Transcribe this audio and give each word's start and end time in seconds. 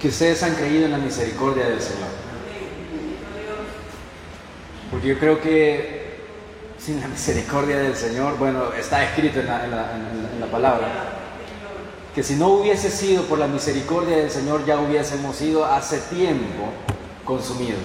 que 0.00 0.08
ustedes 0.08 0.42
han 0.42 0.54
creído 0.54 0.86
en 0.86 0.92
la 0.92 0.98
misericordia 0.98 1.68
del 1.68 1.80
Señor. 1.80 2.08
Porque 4.90 5.08
yo 5.08 5.18
creo 5.18 5.40
que 5.40 5.96
sin 6.78 7.00
la 7.00 7.08
misericordia 7.08 7.78
del 7.78 7.96
Señor, 7.96 8.38
bueno, 8.38 8.72
está 8.72 9.02
escrito 9.02 9.40
en 9.40 9.46
la, 9.48 10.46
palabra, 10.50 10.86
que 12.14 12.22
si 12.22 12.36
no 12.36 12.48
hubiese 12.48 12.90
sido 12.90 13.24
por 13.24 13.40
la 13.40 13.48
misericordia 13.48 14.18
del 14.18 14.30
Señor 14.30 14.64
ya 14.64 14.78
hubiésemos 14.78 15.34
sido 15.34 15.64
hace 15.64 15.98
tiempo 15.98 16.70
consumidos. 17.24 17.80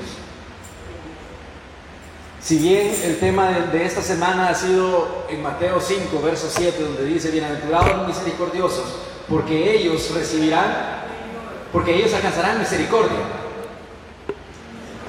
Si 2.39 2.57
bien 2.57 2.93
el 3.03 3.19
tema 3.19 3.49
de, 3.71 3.85
esta 3.85 4.01
semana 4.01 4.49
ha 4.49 4.55
sido 4.55 5.25
en 5.29 5.41
Mateo 5.41 5.81
5, 5.81 6.21
verso 6.21 6.47
7, 6.49 6.83
donde 6.83 7.05
dice, 7.05 7.31
bienaventurados 7.31 7.97
los 7.97 8.07
misericordiosos, 8.07 8.85
porque 9.27 9.75
ellos 9.75 10.11
recibirán, 10.13 10.90
porque 11.71 11.95
ellos 11.95 12.13
alcanzarán 12.13 12.59
misericordia. 12.59 13.19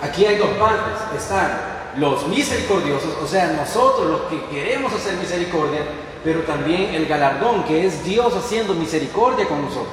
Aquí 0.02 0.26
hay 0.26 0.36
dos 0.36 0.50
partes, 0.50 0.94
están 1.16 1.72
los 1.96 2.26
misericordiosos, 2.26 3.16
o 3.22 3.26
sea, 3.26 3.52
nosotros 3.52 4.10
los 4.10 4.20
que 4.22 4.44
queremos 4.46 4.92
hacer 4.92 5.14
misericordia, 5.14 5.80
pero 6.24 6.40
también 6.40 6.94
el 6.94 7.06
galardón 7.06 7.64
que 7.64 7.86
es 7.86 8.04
Dios 8.04 8.34
haciendo 8.34 8.74
misericordia 8.74 9.46
con 9.46 9.62
nosotros. 9.62 9.92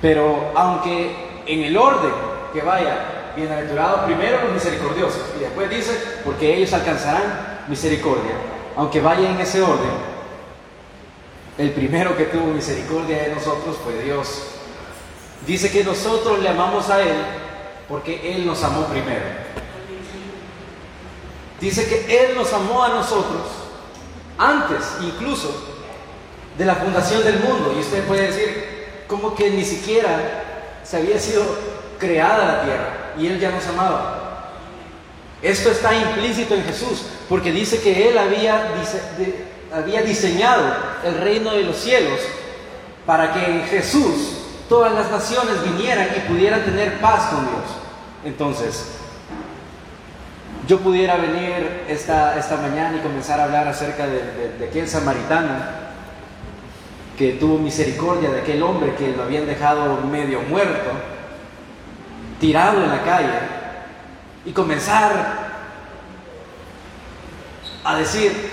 Pero 0.00 0.52
aunque 0.54 1.42
en 1.46 1.64
el 1.64 1.76
orden 1.76 2.12
que 2.52 2.62
vaya 2.62 3.20
bienaventurados 3.36 4.00
primero 4.00 4.42
los 4.44 4.52
misericordiosos. 4.52 5.22
Y 5.36 5.40
después 5.40 5.70
dice, 5.70 5.92
porque 6.24 6.56
ellos 6.56 6.72
alcanzarán 6.72 7.64
misericordia. 7.68 8.32
Aunque 8.76 9.00
vaya 9.00 9.30
en 9.30 9.40
ese 9.40 9.62
orden, 9.62 10.09
el 11.58 11.70
primero 11.72 12.16
que 12.16 12.24
tuvo 12.24 12.46
misericordia 12.46 13.24
de 13.24 13.34
nosotros 13.34 13.76
fue 13.82 14.02
Dios. 14.02 14.42
Dice 15.46 15.70
que 15.70 15.84
nosotros 15.84 16.40
le 16.40 16.48
amamos 16.48 16.88
a 16.90 17.02
Él 17.02 17.16
porque 17.88 18.34
Él 18.34 18.46
nos 18.46 18.62
amó 18.62 18.86
primero. 18.86 19.24
Dice 21.60 21.86
que 21.86 22.24
Él 22.24 22.36
nos 22.36 22.52
amó 22.52 22.82
a 22.82 22.88
nosotros 22.88 23.42
antes 24.38 24.78
incluso 25.02 25.52
de 26.56 26.64
la 26.64 26.76
fundación 26.76 27.22
del 27.22 27.40
mundo. 27.40 27.74
Y 27.76 27.80
usted 27.80 28.04
puede 28.06 28.28
decir, 28.28 29.04
como 29.06 29.34
que 29.34 29.50
ni 29.50 29.64
siquiera 29.64 30.44
se 30.84 30.96
había 30.96 31.18
sido 31.18 31.44
creada 31.98 32.46
la 32.46 32.62
tierra 32.62 33.12
y 33.18 33.26
Él 33.26 33.38
ya 33.38 33.50
nos 33.50 33.66
amaba. 33.66 34.20
Esto 35.42 35.70
está 35.70 35.94
implícito 35.94 36.54
en 36.54 36.64
Jesús, 36.64 37.06
porque 37.28 37.50
dice 37.50 37.80
que 37.80 38.08
Él 38.08 38.18
había, 38.18 38.72
había 39.72 40.02
diseñado 40.02 40.64
el 41.04 41.18
reino 41.18 41.52
de 41.52 41.64
los 41.64 41.76
cielos 41.76 42.20
para 43.06 43.32
que 43.32 43.44
en 43.44 43.62
Jesús 43.64 44.38
todas 44.68 44.92
las 44.92 45.10
naciones 45.10 45.62
vinieran 45.64 46.08
y 46.16 46.28
pudieran 46.28 46.62
tener 46.64 47.00
paz 47.00 47.30
con 47.30 47.40
Dios. 47.40 47.64
Entonces, 48.24 48.92
yo 50.66 50.78
pudiera 50.80 51.16
venir 51.16 51.84
esta, 51.88 52.38
esta 52.38 52.56
mañana 52.56 52.96
y 52.96 53.00
comenzar 53.00 53.40
a 53.40 53.44
hablar 53.44 53.66
acerca 53.66 54.06
de, 54.06 54.56
de 54.58 54.68
aquel 54.68 54.88
samaritano 54.88 55.80
que 57.18 57.32
tuvo 57.32 57.58
misericordia 57.58 58.30
de 58.30 58.40
aquel 58.40 58.62
hombre 58.62 58.94
que 58.94 59.08
lo 59.08 59.24
habían 59.24 59.46
dejado 59.46 60.00
medio 60.02 60.40
muerto 60.42 60.90
tirado 62.40 62.82
en 62.82 62.90
la 62.90 63.02
calle 63.02 63.38
y 64.46 64.52
comenzar 64.52 65.50
a 67.84 67.96
decir, 67.96 68.49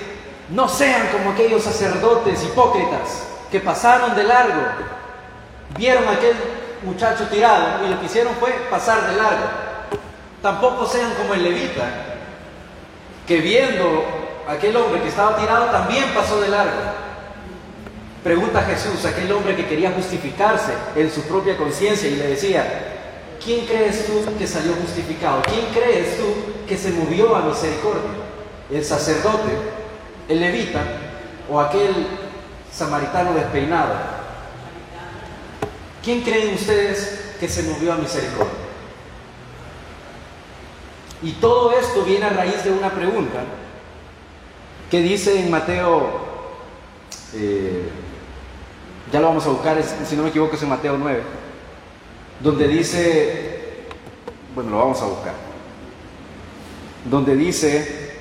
no 0.49 0.67
sean 0.69 1.07
como 1.07 1.31
aquellos 1.31 1.63
sacerdotes 1.63 2.43
hipócritas 2.43 3.27
que 3.51 3.59
pasaron 3.59 4.15
de 4.15 4.23
largo, 4.23 4.61
vieron 5.77 6.07
a 6.07 6.11
aquel 6.11 6.35
muchacho 6.83 7.27
tirado 7.27 7.85
y 7.85 7.89
lo 7.89 7.99
que 7.99 8.05
hicieron 8.05 8.33
fue 8.35 8.51
pasar 8.69 9.09
de 9.09 9.17
largo. 9.17 9.45
Tampoco 10.41 10.85
sean 10.85 11.13
como 11.15 11.33
el 11.33 11.43
levita, 11.43 11.89
que 13.27 13.37
viendo 13.41 14.05
a 14.47 14.53
aquel 14.53 14.75
hombre 14.77 15.01
que 15.01 15.09
estaba 15.09 15.35
tirado 15.37 15.65
también 15.65 16.05
pasó 16.13 16.39
de 16.39 16.49
largo. 16.49 17.07
Pregunta 18.23 18.61
Jesús 18.63 19.05
a 19.05 19.09
aquel 19.09 19.31
hombre 19.31 19.55
que 19.55 19.67
quería 19.67 19.91
justificarse 19.91 20.73
en 20.95 21.11
su 21.11 21.21
propia 21.23 21.57
conciencia 21.57 22.09
y 22.09 22.15
le 22.15 22.27
decía, 22.27 22.95
¿quién 23.43 23.65
crees 23.65 24.05
tú 24.05 24.23
que 24.37 24.47
salió 24.47 24.73
justificado? 24.73 25.41
¿Quién 25.43 25.65
crees 25.73 26.17
tú 26.17 26.25
que 26.67 26.77
se 26.77 26.91
movió 26.91 27.35
a 27.35 27.41
misericordia? 27.41 28.11
¿El 28.69 28.83
sacerdote, 28.83 29.51
el 30.27 30.39
levita 30.39 30.83
o 31.49 31.59
aquel 31.59 32.07
samaritano 32.71 33.33
despeinado? 33.33 33.95
¿Quién 36.03 36.21
creen 36.21 36.53
ustedes 36.53 37.35
que 37.39 37.49
se 37.49 37.63
movió 37.63 37.93
a 37.93 37.97
misericordia? 37.97 38.53
Y 41.21 41.31
todo 41.33 41.71
esto 41.77 42.03
viene 42.03 42.25
a 42.25 42.29
raíz 42.29 42.63
de 42.63 42.71
una 42.71 42.91
pregunta 42.91 43.43
que 44.91 45.01
dice 45.01 45.39
en 45.39 45.49
Mateo, 45.49 46.21
eh, 47.33 47.89
ya 49.11 49.19
lo 49.19 49.27
vamos 49.27 49.45
a 49.45 49.49
buscar, 49.49 49.81
si 50.05 50.15
no 50.15 50.23
me 50.23 50.29
equivoco 50.29 50.55
es 50.55 50.63
en 50.63 50.69
Mateo 50.69 50.97
9 50.97 51.47
donde 52.39 52.67
dice, 52.67 53.85
bueno, 54.53 54.71
lo 54.71 54.77
vamos 54.77 55.01
a 55.01 55.05
buscar, 55.05 55.33
donde 57.05 57.35
dice 57.35 58.15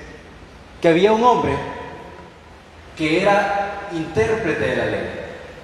que 0.81 0.89
había 0.89 1.13
un 1.13 1.23
hombre 1.23 1.55
que 2.97 3.21
era 3.21 3.89
intérprete 3.93 4.67
de 4.67 4.77
la 4.77 4.87
ley. 4.87 5.11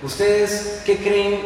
¿Ustedes 0.03 0.83
qué 0.85 0.99
creen 0.99 1.41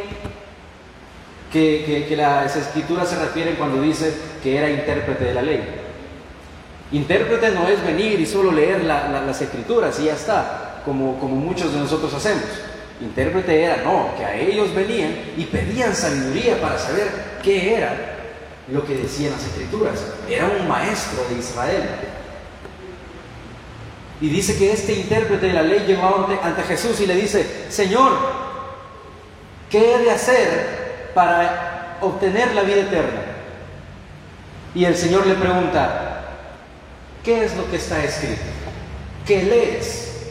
que, 1.52 2.14
las 2.16 2.56
escrituras 2.56 3.08
se 3.08 3.16
refieren 3.18 3.56
cuando 3.56 3.80
dice 3.80 4.12
que 4.42 4.56
era 4.56 4.68
intérprete 4.68 5.24
de 5.24 5.34
la 5.34 5.42
ley? 5.42 5.62
Intérprete 6.92 7.50
no 7.50 7.68
es 7.68 7.84
venir 7.84 8.20
y 8.20 8.26
solo 8.26 8.52
leer 8.52 8.84
las 8.84 9.40
escrituras 9.40 9.98
y 10.00 10.04
ya 10.04 10.14
está, 10.14 10.82
como, 10.84 11.18
como 11.18 11.36
muchos 11.36 11.72
de 11.72 11.80
nosotros 11.80 12.12
hacemos. 12.14 12.44
Intérprete 13.00 13.62
era, 13.62 13.82
no, 13.82 14.10
que 14.16 14.24
a 14.24 14.34
ellos 14.34 14.74
venían 14.74 15.14
y 15.36 15.44
pedían 15.44 15.94
sabiduría 15.94 16.60
para 16.60 16.78
saber 16.78 17.08
qué 17.42 17.74
era 17.76 18.16
lo 18.68 18.84
que 18.84 18.94
decían 18.94 19.32
las 19.32 19.44
escrituras. 19.44 20.04
Era 20.28 20.46
un 20.46 20.66
maestro 20.66 21.24
de 21.28 21.38
Israel. 21.38 21.82
Y 24.20 24.28
dice 24.28 24.56
que 24.56 24.72
este 24.72 24.94
intérprete 24.94 25.46
de 25.46 25.52
la 25.52 25.62
ley 25.62 25.84
llegó 25.86 26.26
ante, 26.42 26.62
Jesús 26.62 27.00
y 27.00 27.06
le 27.06 27.14
dice, 27.14 27.66
Señor, 27.68 28.12
¿qué 29.70 29.94
he 29.94 29.98
de 29.98 30.10
hacer 30.10 31.10
para 31.14 31.98
obtener 32.00 32.54
la 32.54 32.62
vida 32.62 32.82
eterna? 32.82 33.20
Y 34.74 34.84
el 34.84 34.96
Señor 34.96 35.26
le 35.26 35.34
pregunta, 35.34 36.24
¿qué 37.24 37.44
es 37.44 37.56
lo 37.56 37.70
que 37.70 37.76
está 37.76 38.02
escrito? 38.02 38.42
¿Qué 39.26 39.42
lees? 39.42 40.30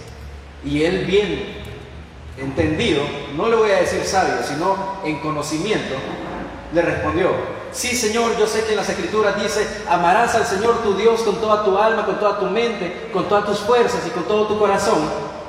Y 0.63 0.84
él 0.84 1.06
bien 1.06 1.56
entendido, 2.40 3.03
no 3.38 3.50
le 3.50 3.56
voy 3.56 3.72
a 3.72 3.81
decir 3.81 4.03
sabio, 4.03 4.35
sino 4.44 5.00
en 5.06 5.19
conocimiento, 5.19 5.96
le 6.73 6.81
respondió, 6.81 7.54
sí 7.75 7.96
Señor, 7.96 8.38
yo 8.40 8.47
sé 8.47 8.63
que 8.63 8.72
en 8.72 8.78
las 8.78 8.90
escrituras 8.90 9.41
dice, 9.41 9.68
amarás 9.90 10.34
al 10.36 10.46
Señor 10.46 10.81
tu 10.81 10.96
Dios 10.96 11.22
con 11.22 11.36
toda 11.36 11.63
tu 11.63 11.78
alma, 11.78 12.06
con 12.06 12.19
toda 12.19 12.40
tu 12.40 12.46
mente, 12.46 13.09
con 13.12 13.28
todas 13.28 13.46
tus 13.46 13.59
fuerzas 13.59 14.02
y 14.08 14.09
con 14.12 14.24
todo 14.24 14.47
tu 14.47 14.58
corazón, 14.58 15.00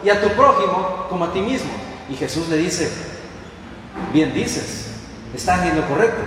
y 0.04 0.10
a 0.10 0.20
tu 0.20 0.28
prójimo 0.31 1.06
como 1.09 1.25
a 1.25 1.32
ti 1.32 1.41
mismo. 1.41 1.70
Y 2.10 2.16
Jesús 2.16 2.48
le 2.48 2.56
dice, 2.56 2.91
bien 4.12 4.34
dices, 4.34 4.88
estás 5.34 5.65
en 5.66 5.81
correcto. 5.82 6.22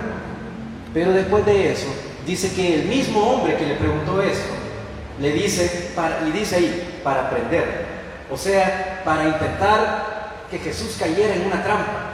Pero 0.94 1.12
después 1.12 1.46
de 1.46 1.72
eso, 1.72 1.88
dice 2.26 2.54
que 2.54 2.76
el 2.76 2.86
mismo 2.86 3.22
hombre 3.22 3.58
que 3.58 3.66
le 3.66 3.76
preguntó 3.76 4.22
eso, 4.22 4.44
le 5.20 5.32
dice, 5.32 5.92
y 6.28 6.32
dice 6.32 6.56
ahí, 6.56 7.02
para 7.04 7.28
aprender. 7.28 7.86
O 8.32 8.38
sea, 8.38 9.02
para 9.04 9.26
intentar 9.26 10.46
que 10.50 10.59
Jesús 10.59 10.96
cayera 10.98 11.36
en 11.36 11.46
una 11.46 11.62
trampa 11.64 12.09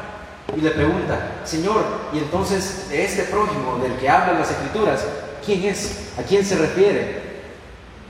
y 0.54 0.62
le 0.62 0.72
pregunta, 0.72 1.42
Señor, 1.44 1.84
y 2.14 2.20
entonces 2.20 2.90
de 2.90 3.04
este 3.04 3.24
prójimo 3.24 3.80
del 3.82 3.94
que 3.98 4.10
hablan 4.10 4.40
las 4.40 4.52
escrituras, 4.52 5.06
¿quién 5.44 5.64
es? 5.64 6.12
¿A 6.18 6.24
quién 6.24 6.46
se 6.46 6.56
refiere? 6.56 7.22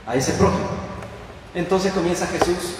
A 0.06 0.14
ese 0.14 0.32
prójimo. 0.32 0.68
Entonces 1.54 1.92
comienza 1.92 2.26
Jesús 2.26 2.76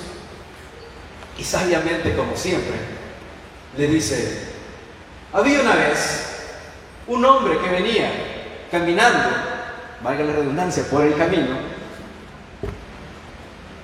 y 1.39 1.43
sabiamente, 1.43 2.15
como 2.15 2.37
siempre, 2.37 2.75
le 3.77 3.87
dice, 3.89 4.49
había 5.33 5.61
una 5.63 5.75
vez 5.75 6.27
un 7.07 7.25
hombre 7.25 7.59
que 7.59 7.71
venía 7.71 8.11
caminando, 8.71 9.29
valga 10.03 10.25
la 10.25 10.33
redundancia, 10.33 10.85
por 10.91 11.03
el 11.03 11.17
camino, 11.17 11.57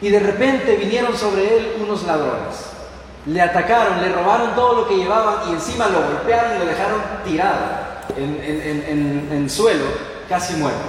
y 0.00 0.08
de 0.10 0.18
repente 0.20 0.76
vinieron 0.76 1.16
sobre 1.16 1.56
él 1.56 1.76
unos 1.80 2.02
ladrones 2.04 2.71
le 3.26 3.40
atacaron, 3.40 4.00
le 4.00 4.12
robaron 4.12 4.54
todo 4.54 4.82
lo 4.82 4.88
que 4.88 4.96
llevaban 4.96 5.48
y 5.48 5.52
encima 5.52 5.86
lo 5.88 6.02
golpearon 6.02 6.56
y 6.56 6.58
lo 6.58 6.66
dejaron 6.66 7.00
tirado 7.24 7.60
en, 8.16 9.28
en, 9.30 9.50
suelo, 9.50 9.84
casi 10.28 10.54
muerto. 10.54 10.80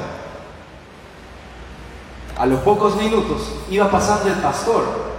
A 2.38 2.46
los 2.48 2.62
pocos 2.62 2.96
minutos 2.96 3.54
iba 3.70 3.90
pasando 3.90 4.30
el 4.30 4.36
pastor. 4.36 5.14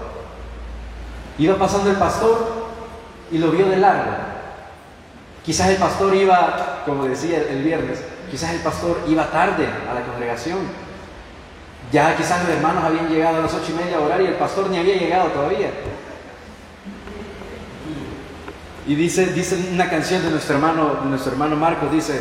Iba 1.39 1.57
pasando 1.57 1.91
el 1.91 1.97
pastor 1.97 2.65
y 3.31 3.39
lo 3.39 3.51
vio 3.51 3.69
de 3.69 3.77
largo. 3.77 4.13
Quizás 5.45 5.69
el 5.69 5.77
pastor 5.77 6.15
iba, 6.15 6.83
como 6.85 7.05
decía 7.05 7.39
el 7.49 7.63
viernes, 7.63 8.03
quizás 8.31 8.55
el 8.55 8.61
pastor 8.61 9.03
iba 9.07 9.31
tarde 9.31 9.69
a 9.89 9.95
la 9.95 10.01
congregación. 10.03 10.59
Ya 11.93 12.17
quizás 12.17 12.43
los 12.43 12.57
hermanos 12.57 12.83
habían 12.83 13.09
llegado 13.09 13.39
a 13.39 13.41
las 13.43 13.55
ocho 13.55 13.71
y 13.71 13.75
media 13.75 13.99
a 13.99 14.01
orar 14.01 14.21
y 14.21 14.27
el 14.27 14.35
pastor 14.35 14.69
ni 14.69 14.79
había 14.79 14.97
llegado 14.97 15.29
todavía. 15.29 15.71
Y 18.87 18.95
dice, 18.95 19.27
dice 19.27 19.57
una 19.73 19.89
canción 19.89 20.23
de 20.23 20.31
nuestro 20.31 20.57
hermano, 20.57 21.01
de 21.03 21.09
nuestro 21.09 21.33
hermano 21.33 21.57
Marcos, 21.57 21.91
dice, 21.91 22.21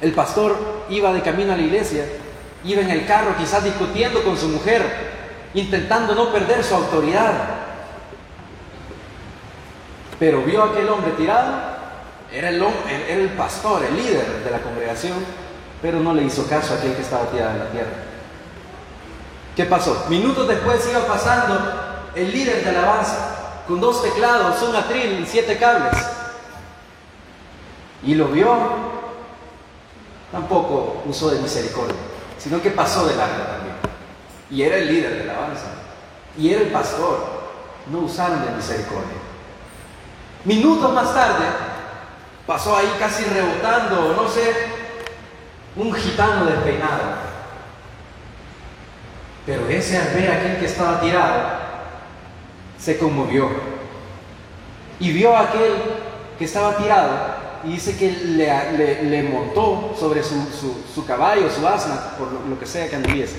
el 0.00 0.12
pastor 0.12 0.56
iba 0.90 1.12
de 1.12 1.22
camino 1.22 1.52
a 1.52 1.56
la 1.56 1.62
iglesia, 1.62 2.04
iba 2.64 2.82
en 2.82 2.90
el 2.90 3.06
carro 3.06 3.36
quizás 3.38 3.62
discutiendo 3.62 4.22
con 4.24 4.36
su 4.36 4.48
mujer, 4.48 4.82
intentando 5.54 6.14
no 6.14 6.32
perder 6.32 6.64
su 6.64 6.74
autoridad. 6.74 7.32
Pero 10.18 10.42
vio 10.42 10.62
a 10.62 10.70
aquel 10.70 10.88
hombre 10.88 11.12
tirado, 11.12 11.76
era 12.32 12.48
el, 12.48 13.28
pastor, 13.36 13.84
el 13.84 13.96
líder 13.96 14.42
de 14.44 14.50
la 14.50 14.58
congregación, 14.58 15.16
pero 15.80 16.00
no 16.00 16.12
le 16.12 16.24
hizo 16.24 16.48
caso 16.48 16.74
a 16.74 16.78
aquel 16.78 16.94
que 16.94 17.02
estaba 17.02 17.30
tirado 17.30 17.52
en 17.52 17.58
la 17.60 17.66
tierra. 17.66 17.92
¿Qué 19.54 19.64
pasó? 19.64 20.06
Minutos 20.08 20.48
después 20.48 20.86
iba 20.90 21.06
pasando 21.06 22.10
el 22.14 22.32
líder 22.32 22.64
de 22.64 22.70
alabanza 22.70 23.35
con 23.66 23.80
dos 23.80 24.02
teclados, 24.02 24.62
un 24.62 24.76
atril 24.76 25.20
y 25.20 25.26
siete 25.26 25.58
cables. 25.58 25.94
Y 28.02 28.14
lo 28.14 28.28
vio, 28.28 28.56
tampoco 30.30 31.02
usó 31.06 31.30
de 31.30 31.40
misericordia, 31.40 31.96
sino 32.38 32.62
que 32.62 32.70
pasó 32.70 33.06
de 33.06 33.16
largo 33.16 33.42
también. 33.44 33.76
Y 34.50 34.62
era 34.62 34.76
el 34.76 34.86
líder 34.86 35.18
de 35.18 35.24
la 35.24 35.32
alabanza. 35.32 35.66
Y 36.38 36.52
era 36.52 36.62
el 36.62 36.70
pastor. 36.70 37.36
No 37.90 38.00
usaron 38.00 38.44
de 38.44 38.50
misericordia. 38.50 39.16
Minutos 40.44 40.92
más 40.92 41.12
tarde, 41.14 41.44
pasó 42.46 42.76
ahí 42.76 42.92
casi 42.98 43.24
rebotando, 43.24 44.14
no 44.14 44.28
sé, 44.28 44.52
un 45.76 45.92
gitano 45.92 46.46
despeinado. 46.46 47.26
Pero 49.44 49.68
ese 49.68 49.98
al 49.98 50.08
ver 50.14 50.30
aquel 50.30 50.58
que 50.58 50.66
estaba 50.66 51.00
tirado, 51.00 51.55
se 52.86 52.98
conmovió 52.98 53.48
y 55.00 55.10
vio 55.10 55.36
a 55.36 55.40
aquel 55.40 55.72
que 56.38 56.44
estaba 56.44 56.76
tirado 56.76 57.10
y 57.64 57.72
dice 57.72 57.96
que 57.96 58.12
le, 58.12 59.22
montó 59.24 59.92
sobre 59.98 60.22
su, 60.22 61.04
caballo, 61.04 61.50
su 61.50 61.66
asna, 61.66 62.16
por 62.16 62.30
lo, 62.48 62.56
que 62.56 62.64
sea 62.64 62.88
que 62.88 62.94
anduviese. 62.94 63.38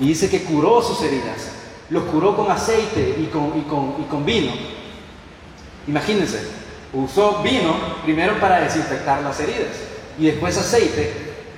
Y 0.00 0.08
dice 0.08 0.30
que 0.30 0.44
curó 0.44 0.80
sus 0.80 1.02
heridas, 1.02 1.50
los 1.90 2.04
curó 2.04 2.34
con 2.34 2.50
aceite 2.50 3.16
y 3.18 3.26
con, 3.26 3.52
y 3.54 4.04
con 4.08 4.24
vino. 4.24 4.52
Imagínense, 5.86 6.40
usó 6.94 7.42
vino 7.42 7.74
primero 8.02 8.40
para 8.40 8.62
desinfectar 8.62 9.20
las 9.20 9.38
heridas 9.40 9.76
y 10.18 10.24
después 10.24 10.56
aceite 10.56 11.12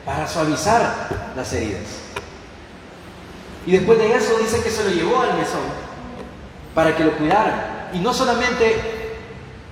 para 0.05 0.27
suavizar 0.27 1.33
las 1.37 1.53
heridas. 1.53 1.85
Y 3.65 3.71
después 3.71 3.97
de 4.01 4.13
eso 4.13 4.37
dice 4.39 4.61
que 4.61 4.71
se 4.71 4.83
lo 4.83 4.91
llevó 4.91 5.21
al 5.21 5.37
mesón 5.37 5.88
para 6.79 6.95
que 6.95 7.03
lo 7.03 7.11
cuidaran. 7.15 7.89
Y 7.93 7.99
no 7.99 8.15
solamente 8.15 9.17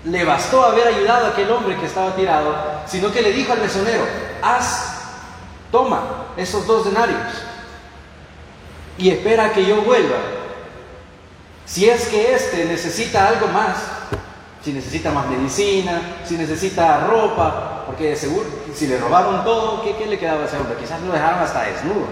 le 0.06 0.24
bastó 0.24 0.64
haber 0.64 0.88
ayudado 0.88 1.26
a 1.26 1.28
aquel 1.28 1.48
hombre 1.52 1.76
que 1.76 1.86
estaba 1.86 2.16
tirado, 2.16 2.52
sino 2.84 3.12
que 3.12 3.22
le 3.22 3.30
dijo 3.30 3.52
al 3.52 3.60
mesonero, 3.60 4.04
haz, 4.42 5.02
toma 5.70 6.02
esos 6.36 6.66
dos 6.66 6.84
denarios 6.84 7.22
y 8.98 9.10
espera 9.10 9.52
que 9.52 9.64
yo 9.64 9.82
vuelva. 9.82 10.16
Si 11.64 11.88
es 11.88 12.08
que 12.08 12.34
éste 12.34 12.64
necesita 12.64 13.28
algo 13.28 13.46
más, 13.46 13.76
si 14.64 14.72
necesita 14.72 15.12
más 15.12 15.28
medicina, 15.28 16.00
si 16.24 16.36
necesita 16.36 17.06
ropa, 17.06 17.84
porque 17.86 18.16
seguro, 18.16 18.46
si 18.74 18.88
le 18.88 18.98
robaron 18.98 19.44
todo, 19.44 19.80
¿qué, 19.84 19.94
qué 19.94 20.06
le 20.06 20.18
quedaba 20.18 20.42
a 20.42 20.46
ese 20.46 20.56
hombre? 20.56 20.74
Quizás 20.74 21.00
lo 21.02 21.12
dejaron 21.12 21.38
hasta 21.38 21.66
desnudo. 21.66 22.08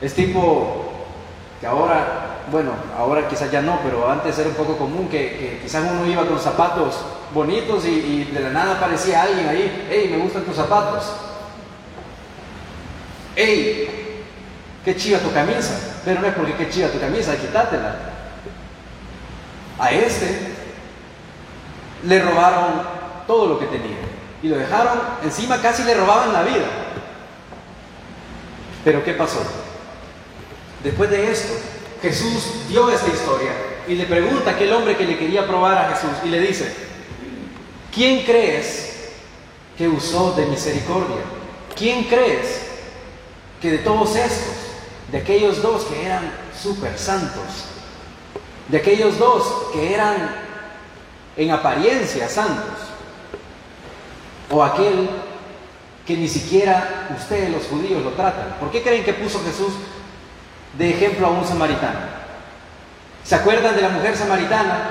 Es 0.00 0.14
tipo 0.14 0.82
que 1.60 1.66
ahora 1.68 2.35
bueno, 2.50 2.72
ahora 2.96 3.28
quizás 3.28 3.50
ya 3.50 3.60
no, 3.60 3.80
pero 3.82 4.08
antes 4.08 4.38
era 4.38 4.48
un 4.48 4.54
poco 4.54 4.76
común 4.76 5.08
que, 5.08 5.60
quizás 5.62 5.84
uno 5.90 6.06
iba 6.06 6.24
con 6.26 6.38
zapatos 6.38 6.94
bonitos 7.34 7.84
y, 7.84 8.24
de 8.24 8.40
la 8.40 8.50
nada 8.50 8.76
aparecía 8.76 9.22
alguien 9.22 9.48
ahí, 9.48 9.86
hey, 9.90 10.08
me 10.12 10.18
gustan 10.18 10.44
tus 10.44 10.56
zapatos. 10.56 11.04
Hey, 13.34 14.22
qué 14.84 14.96
chiva 14.96 15.18
tu 15.18 15.32
camisa, 15.32 15.74
pero 16.04 16.20
no 16.20 16.26
es 16.28 16.34
porque 16.34 16.54
qué 16.54 16.70
chiva 16.70 16.88
tu 16.88 17.00
camisa, 17.00 17.36
quitátela. 17.36 17.96
A 19.78 19.90
este 19.90 20.54
le 22.04 22.22
robaron 22.22 22.82
todo 23.26 23.48
lo 23.48 23.58
que 23.58 23.66
tenía 23.66 23.96
y 24.42 24.48
lo 24.48 24.56
dejaron, 24.56 24.98
encima 25.24 25.60
casi 25.60 25.82
le 25.82 25.94
robaban 25.94 26.32
la 26.32 26.42
vida. 26.42 26.66
Pero 28.84 29.02
¿qué 29.02 29.14
pasó? 29.14 29.42
Después 30.84 31.10
de 31.10 31.32
esto, 31.32 31.52
Jesús 32.06 32.68
dio 32.68 32.88
esta 32.88 33.08
historia 33.08 33.50
y 33.88 33.96
le 33.96 34.06
pregunta 34.06 34.50
a 34.50 34.52
aquel 34.54 34.72
hombre 34.72 34.96
que 34.96 35.04
le 35.04 35.18
quería 35.18 35.44
probar 35.44 35.76
a 35.76 35.88
Jesús 35.88 36.12
y 36.24 36.28
le 36.28 36.38
dice, 36.38 36.72
¿quién 37.92 38.24
crees 38.24 39.10
que 39.76 39.88
usó 39.88 40.32
de 40.34 40.46
misericordia? 40.46 41.24
¿Quién 41.76 42.04
crees 42.04 42.62
que 43.60 43.72
de 43.72 43.78
todos 43.78 44.14
estos, 44.14 44.54
de 45.10 45.18
aquellos 45.18 45.60
dos 45.60 45.82
que 45.86 46.06
eran 46.06 46.32
súper 46.56 46.96
santos, 46.96 47.64
de 48.68 48.76
aquellos 48.78 49.18
dos 49.18 49.72
que 49.72 49.92
eran 49.92 50.30
en 51.36 51.50
apariencia 51.50 52.28
santos, 52.28 52.78
o 54.48 54.62
aquel 54.62 55.10
que 56.06 56.16
ni 56.16 56.28
siquiera 56.28 57.08
ustedes 57.18 57.50
los 57.50 57.64
judíos 57.64 58.04
lo 58.04 58.10
tratan? 58.10 58.58
¿Por 58.60 58.70
qué 58.70 58.80
creen 58.80 59.02
que 59.02 59.12
puso 59.12 59.42
Jesús 59.42 59.72
de 60.78 60.90
ejemplo 60.90 61.26
a 61.26 61.30
un 61.30 61.46
samaritano. 61.46 62.16
¿Se 63.24 63.34
acuerdan 63.34 63.74
de 63.74 63.82
la 63.82 63.88
mujer 63.88 64.16
samaritana? 64.16 64.90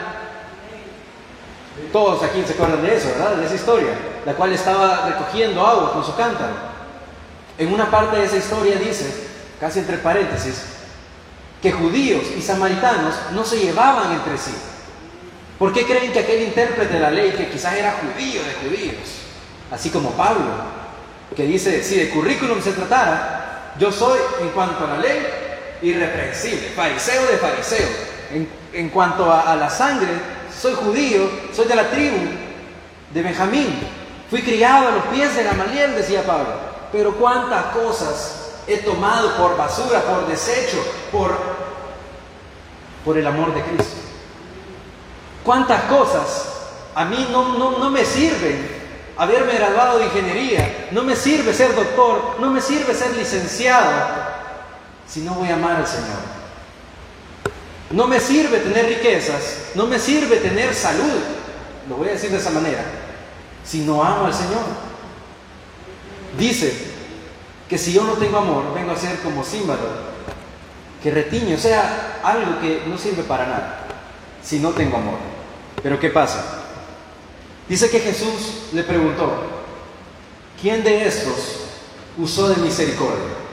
Todos 1.92 2.24
aquí 2.24 2.44
se 2.46 2.54
acuerdan 2.54 2.82
de 2.82 2.96
eso, 2.96 3.10
¿verdad? 3.10 3.36
De 3.36 3.46
esa 3.46 3.56
historia, 3.56 3.92
la 4.26 4.34
cual 4.34 4.52
estaba 4.54 5.08
recogiendo 5.08 5.66
agua 5.66 5.94
con 5.94 6.04
su 6.04 6.16
cántaro. 6.16 6.54
En 7.58 7.74
una 7.74 7.90
parte 7.90 8.18
de 8.18 8.26
esa 8.26 8.38
historia 8.38 8.76
dice, 8.78 9.28
casi 9.60 9.80
entre 9.80 9.98
paréntesis, 9.98 10.64
que 11.62 11.72
judíos 11.72 12.24
y 12.38 12.42
samaritanos 12.42 13.16
no 13.32 13.46
se 13.46 13.60
llevaban 13.60 14.12
entre 14.12 14.38
sí. 14.38 14.54
¿Por 15.58 15.72
qué 15.72 15.86
creen 15.86 16.12
que 16.12 16.20
aquel 16.20 16.44
intérprete 16.44 16.94
de 16.94 17.00
la 17.00 17.12
ley, 17.12 17.32
que 17.32 17.50
quizás 17.50 17.74
era 17.76 17.96
judío 18.02 18.42
de 18.44 18.70
judíos, 18.70 19.00
así 19.72 19.90
como 19.90 20.12
Pablo, 20.12 20.52
que 21.36 21.44
dice, 21.44 21.82
si 21.84 21.96
de 21.98 22.10
currículum 22.10 22.62
se 22.62 22.74
tratara, 22.74 23.74
yo 23.80 23.92
soy 23.92 24.20
en 24.42 24.50
cuanto 24.50 24.86
a 24.86 24.96
la 24.96 24.98
ley 24.98 25.45
irreprensible, 25.82 26.70
fariseo 26.76 27.26
de 27.26 27.38
fariseo. 27.38 27.88
En, 28.74 28.90
cuanto 28.90 29.32
a, 29.32 29.56
la 29.56 29.70
sangre, 29.70 30.10
soy 30.60 30.74
judío, 30.74 31.30
soy 31.54 31.66
de 31.66 31.76
la 31.76 31.90
tribu 31.90 32.18
de 33.14 33.22
Benjamín. 33.22 33.80
Fui 34.30 34.42
criado 34.42 34.90
a 34.90 34.92
los 34.92 35.06
pies 35.06 35.36
de 35.36 35.44
Gamaliel, 35.44 35.96
decía 35.96 36.24
Pablo. 36.24 36.50
Pero 36.92 37.16
cuántas 37.16 37.66
cosas 37.66 38.62
he 38.68 38.78
tomado 38.78 39.32
por 39.38 39.56
basura, 39.56 40.02
por 40.02 40.28
desecho, 40.28 40.78
por, 41.12 41.38
por 43.06 43.18
el 43.18 43.26
amor 43.28 43.54
de 43.54 43.62
Cristo. 43.62 43.98
Cuántas 45.44 45.84
cosas 45.84 46.48
a 46.96 47.06
mí 47.06 47.28
no, 47.32 47.58
no, 47.58 47.78
no 47.78 47.90
me 47.90 48.04
sirven 48.04 48.76
haberme 49.18 49.54
graduado 49.54 50.00
de 50.00 50.06
ingeniería, 50.06 50.88
no 50.92 51.04
me 51.04 51.16
sirve 51.16 51.54
ser 51.54 51.74
doctor, 51.76 52.36
no 52.40 52.50
me 52.50 52.62
sirve 52.62 52.94
ser 52.94 53.16
licenciado, 53.16 53.92
si 55.08 55.22
no 55.22 55.34
voy 55.36 55.50
a 55.50 55.56
amar 55.56 55.78
al 55.78 55.88
Señor? 55.88 56.36
No 57.92 58.08
me 58.08 58.20
sirve 58.20 58.60
tener 58.60 58.88
riquezas, 58.88 59.72
no 59.76 59.86
me 59.86 60.00
sirve 60.00 60.38
tener 60.38 60.74
salud, 60.74 61.22
lo 61.88 61.96
voy 61.96 62.10
a 62.10 62.14
decir 62.14 62.32
de 62.32 62.38
esa 62.38 62.50
manera, 62.50 62.84
si 63.64 63.82
no 63.82 64.04
amo 64.04 64.26
al 64.26 64.34
Señor. 64.34 64.64
Dice 66.38 66.74
que 67.70 67.78
si 67.78 67.94
yo 67.94 68.04
no 68.04 68.14
tengo 68.14 68.38
amor, 68.38 68.74
vengo 68.74 68.92
a 68.92 68.98
ser 68.98 69.20
como 69.20 69.44
símbolo, 69.44 70.16
que 71.02 71.12
retiño, 71.12 71.56
o 71.56 71.60
sea, 71.60 72.20
algo 72.24 72.60
que 72.60 72.84
no 72.88 72.98
sirve 72.98 73.24
para 73.24 73.46
nada, 73.46 73.88
si 74.44 74.60
no 74.60 74.72
tengo 74.72 74.98
amor. 74.98 75.20
Pero 75.82 76.00
¿qué 76.00 76.10
pasa? 76.10 76.64
Dice 77.70 77.90
que 77.90 78.00
Jesús 78.00 78.70
le 78.74 78.84
preguntó, 78.84 79.32
¿quién 80.60 80.84
de 80.84 81.08
estos 81.08 81.62
usó 82.18 82.50
de 82.50 82.58
misericordia? 82.58 83.45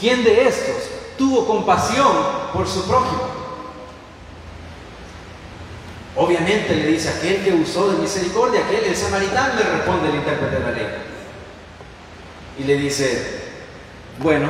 ¿Quién 0.00 0.24
de 0.24 0.48
estos 0.48 0.76
tuvo 1.18 1.46
compasión 1.46 2.10
por 2.54 2.66
su 2.66 2.84
prójimo? 2.86 3.40
Obviamente 6.16 6.74
le 6.74 6.86
dice 6.86 7.10
aquel 7.10 7.44
que 7.44 7.52
usó 7.52 7.92
de 7.92 7.98
misericordia, 7.98 8.60
aquel, 8.64 8.84
el 8.84 8.96
samaritano, 8.96 9.54
le 9.54 9.62
responde 9.62 10.08
el 10.08 10.16
intérprete 10.16 10.56
de 10.56 10.60
la 10.60 10.70
ley. 10.72 10.86
Y 12.58 12.64
le 12.64 12.74
dice, 12.76 13.40
bueno, 14.18 14.48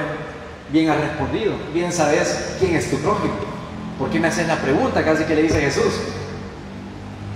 bien 0.70 0.88
has 0.88 1.00
respondido, 1.00 1.54
bien 1.74 1.92
sabes 1.92 2.54
quién 2.58 2.76
es 2.76 2.90
tu 2.90 2.98
prójimo. 2.98 3.34
¿Por 3.98 4.08
qué 4.08 4.18
me 4.18 4.28
haces 4.28 4.46
la 4.46 4.56
pregunta 4.56 5.04
casi 5.04 5.24
que 5.24 5.34
le 5.34 5.42
dice 5.42 5.60
Jesús? 5.60 5.94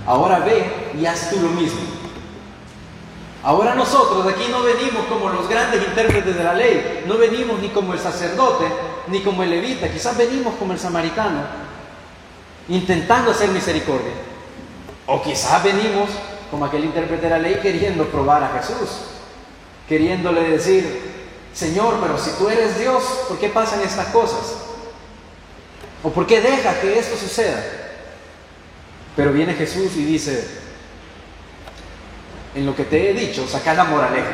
Ahora 0.06 0.38
ve 0.38 0.64
y 0.98 1.04
haz 1.04 1.30
tú 1.30 1.40
lo 1.40 1.48
mismo. 1.50 1.80
Ahora 3.44 3.74
nosotros 3.74 4.26
aquí 4.26 4.46
no 4.50 4.62
venimos 4.62 5.04
como 5.04 5.28
los 5.28 5.46
grandes 5.50 5.86
intérpretes 5.86 6.34
de 6.34 6.42
la 6.42 6.54
ley, 6.54 7.04
no 7.06 7.18
venimos 7.18 7.60
ni 7.60 7.68
como 7.68 7.92
el 7.92 7.98
sacerdote, 7.98 8.64
ni 9.08 9.20
como 9.20 9.42
el 9.42 9.50
levita, 9.50 9.92
quizás 9.92 10.16
venimos 10.16 10.54
como 10.54 10.72
el 10.72 10.78
samaritano, 10.78 11.42
intentando 12.70 13.32
hacer 13.32 13.50
misericordia. 13.50 14.14
O 15.06 15.22
quizás 15.22 15.62
venimos 15.62 16.08
como 16.50 16.64
aquel 16.64 16.86
intérprete 16.86 17.24
de 17.24 17.30
la 17.30 17.38
ley 17.38 17.58
queriendo 17.60 18.06
probar 18.06 18.42
a 18.42 18.58
Jesús, 18.58 18.88
queriéndole 19.86 20.48
decir, 20.48 21.12
Señor, 21.52 21.98
pero 22.00 22.16
si 22.16 22.30
tú 22.38 22.48
eres 22.48 22.78
Dios, 22.78 23.02
¿por 23.28 23.38
qué 23.38 23.50
pasan 23.50 23.82
estas 23.82 24.06
cosas? 24.06 24.56
¿O 26.02 26.08
por 26.08 26.26
qué 26.26 26.40
deja 26.40 26.80
que 26.80 26.98
esto 26.98 27.14
suceda? 27.18 27.62
Pero 29.14 29.32
viene 29.32 29.52
Jesús 29.52 29.94
y 29.96 30.04
dice, 30.04 30.63
en 32.54 32.66
lo 32.66 32.74
que 32.74 32.84
te 32.84 33.10
he 33.10 33.14
dicho, 33.14 33.46
saca 33.48 33.74
la 33.74 33.84
moraleja. 33.84 34.30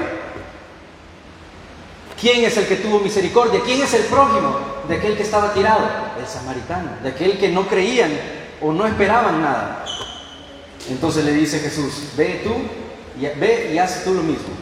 ¿Quién 2.20 2.44
es 2.44 2.56
el 2.58 2.66
que 2.66 2.76
tuvo 2.76 3.00
misericordia? 3.00 3.60
¿Quién 3.64 3.80
es 3.80 3.94
el 3.94 4.02
prójimo 4.02 4.58
de 4.88 4.96
aquel 4.96 5.16
que 5.16 5.22
estaba 5.22 5.54
tirado? 5.54 5.88
El 6.18 6.26
samaritano, 6.26 6.90
de 7.02 7.08
aquel 7.08 7.38
que 7.38 7.48
no 7.48 7.66
creían 7.66 8.10
o 8.60 8.72
no 8.72 8.86
esperaban 8.86 9.40
nada. 9.40 9.84
Entonces 10.90 11.24
le 11.24 11.32
dice 11.32 11.60
Jesús, 11.60 12.10
ve 12.16 12.42
tú, 12.44 12.54
y, 13.18 13.26
ve 13.38 13.70
y 13.72 13.78
haz 13.78 14.04
tú 14.04 14.12
lo 14.12 14.22
mismo. 14.22 14.54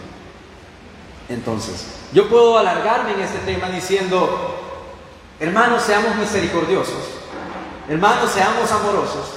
Entonces, 1.29 1.87
yo 2.13 2.29
puedo 2.29 2.59
alargarme 2.59 3.15
en 3.15 3.21
este 3.21 3.39
tema 3.39 3.69
diciendo, 3.69 4.57
hermanos, 5.41 5.83
seamos 5.83 6.17
misericordiosos, 6.17 7.03
hermanos, 7.89 8.31
seamos 8.31 8.71
amorosos, 8.71 9.31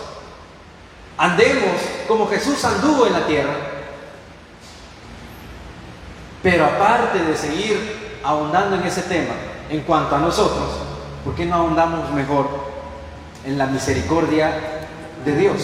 andemos 1.17 1.75
como 2.07 2.29
Jesús 2.29 2.63
anduvo 2.63 3.07
en 3.07 3.13
la 3.13 3.25
tierra, 3.25 3.70
pero 6.43 6.65
aparte 6.65 7.19
de 7.19 7.37
seguir 7.37 8.19
ahondando 8.23 8.77
en 8.77 8.83
ese 8.83 9.03
tema, 9.03 9.33
en 9.69 9.81
cuanto 9.81 10.15
a 10.15 10.19
nosotros, 10.19 10.69
¿por 11.23 11.35
qué 11.35 11.45
no 11.45 11.55
ahondamos 11.55 12.11
mejor 12.11 12.47
en 13.45 13.57
la 13.57 13.67
misericordia 13.67 14.87
de 15.23 15.35
Dios? 15.35 15.61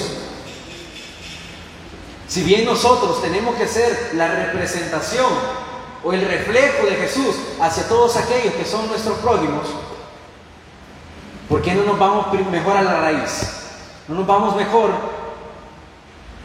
Si 2.27 2.43
bien 2.43 2.65
nosotros 2.65 3.21
tenemos 3.21 3.55
que 3.55 3.67
ser 3.67 4.11
la 4.13 4.27
representación 4.27 5.27
o 6.03 6.13
el 6.13 6.21
reflejo 6.21 6.85
de 6.85 6.95
Jesús 6.95 7.35
hacia 7.59 7.87
todos 7.87 8.15
aquellos 8.17 8.53
que 8.53 8.65
son 8.65 8.87
nuestros 8.87 9.17
prójimos, 9.19 9.67
¿por 11.49 11.61
qué 11.61 11.73
no 11.73 11.83
nos 11.83 11.97
vamos 11.97 12.27
mejor 12.51 12.77
a 12.77 12.83
la 12.83 12.99
raíz? 12.99 13.53
¿No 14.07 14.15
nos 14.15 14.27
vamos 14.27 14.55
mejor 14.55 14.91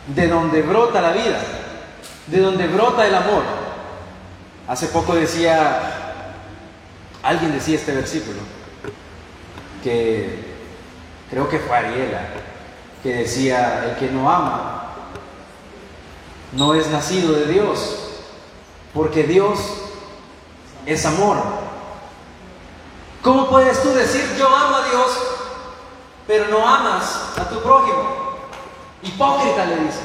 de 0.07 0.29
donde 0.29 0.63
brota 0.63 1.01
la 1.01 1.13
vida, 1.13 1.41
de 2.29 2.41
donde 2.41 2.67
brota 2.69 3.07
el 3.07 3.15
amor? 3.15 3.62
Hace 4.69 4.87
poco 4.87 5.15
decía, 5.15 6.15
alguien 7.23 7.53
decía 7.53 7.77
este 7.77 7.93
versículo, 7.93 8.39
que 9.83 10.53
creo 11.31 11.49
que 11.49 11.59
fue 11.59 11.77
Ariela, 11.77 12.29
que 13.03 13.15
decía, 13.15 13.85
el 13.85 13.97
que 13.97 14.11
no 14.11 14.31
ama 14.31 14.83
no 16.53 16.75
es 16.75 16.89
nacido 16.89 17.33
de 17.33 17.47
Dios, 17.47 17.97
porque 18.95 19.25
Dios 19.25 19.59
es 20.87 21.05
amor. 21.07 21.39
¿Cómo 23.23 23.49
puedes 23.49 23.83
tú 23.83 23.91
decir 23.91 24.37
yo 24.39 24.49
amo 24.49 24.77
a 24.77 24.89
Dios, 24.89 25.19
pero 26.27 26.49
no 26.49 26.67
amas 26.67 27.21
a 27.39 27.49
tu 27.49 27.61
prójimo? 27.63 28.23
Hipócrita 29.03 29.65
le 29.65 29.77
dice. 29.77 30.01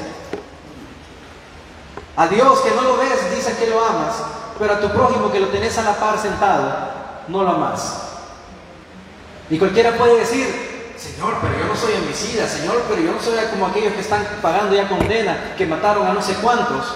A 2.16 2.26
Dios 2.26 2.60
que 2.60 2.70
no 2.70 2.82
lo 2.82 2.96
ves, 2.96 3.34
dice 3.34 3.56
que 3.56 3.66
lo 3.66 3.84
amas, 3.84 4.14
pero 4.58 4.74
a 4.74 4.80
tu 4.80 4.88
prójimo 4.90 5.30
que 5.30 5.40
lo 5.40 5.48
tenés 5.48 5.76
a 5.78 5.82
la 5.82 5.94
par 5.94 6.18
sentado, 6.18 6.72
no 7.28 7.42
lo 7.42 7.50
amas. 7.50 8.02
Y 9.50 9.58
cualquiera 9.58 9.92
puede 9.96 10.18
decir, 10.18 10.94
Señor, 10.96 11.36
pero 11.40 11.58
yo 11.58 11.66
no 11.66 11.76
soy 11.76 11.94
homicida, 11.94 12.46
Señor, 12.46 12.82
pero 12.88 13.00
yo 13.00 13.12
no 13.12 13.20
soy 13.20 13.38
como 13.50 13.66
aquellos 13.66 13.92
que 13.94 14.00
están 14.00 14.26
pagando 14.42 14.74
ya 14.74 14.88
condena, 14.88 15.54
que 15.56 15.66
mataron 15.66 16.06
a 16.06 16.12
no 16.12 16.20
sé 16.20 16.34
cuántos. 16.34 16.94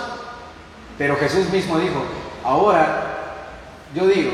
Pero 0.99 1.17
Jesús 1.17 1.49
mismo 1.51 1.79
dijo, 1.79 2.03
ahora 2.45 3.13
yo 3.95 4.07
digo 4.07 4.33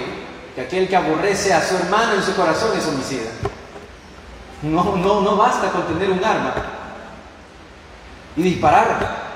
que 0.54 0.62
aquel 0.62 0.88
que 0.88 0.96
aborrece 0.96 1.52
a 1.52 1.62
su 1.62 1.76
hermano 1.76 2.14
en 2.14 2.22
su 2.22 2.34
corazón 2.34 2.76
es 2.76 2.86
homicida. 2.86 3.30
No, 4.62 4.96
no, 4.96 5.20
no 5.20 5.36
basta 5.36 5.70
con 5.70 5.86
tener 5.86 6.10
un 6.10 6.24
arma 6.24 6.54
y 8.36 8.42
disparar 8.42 9.27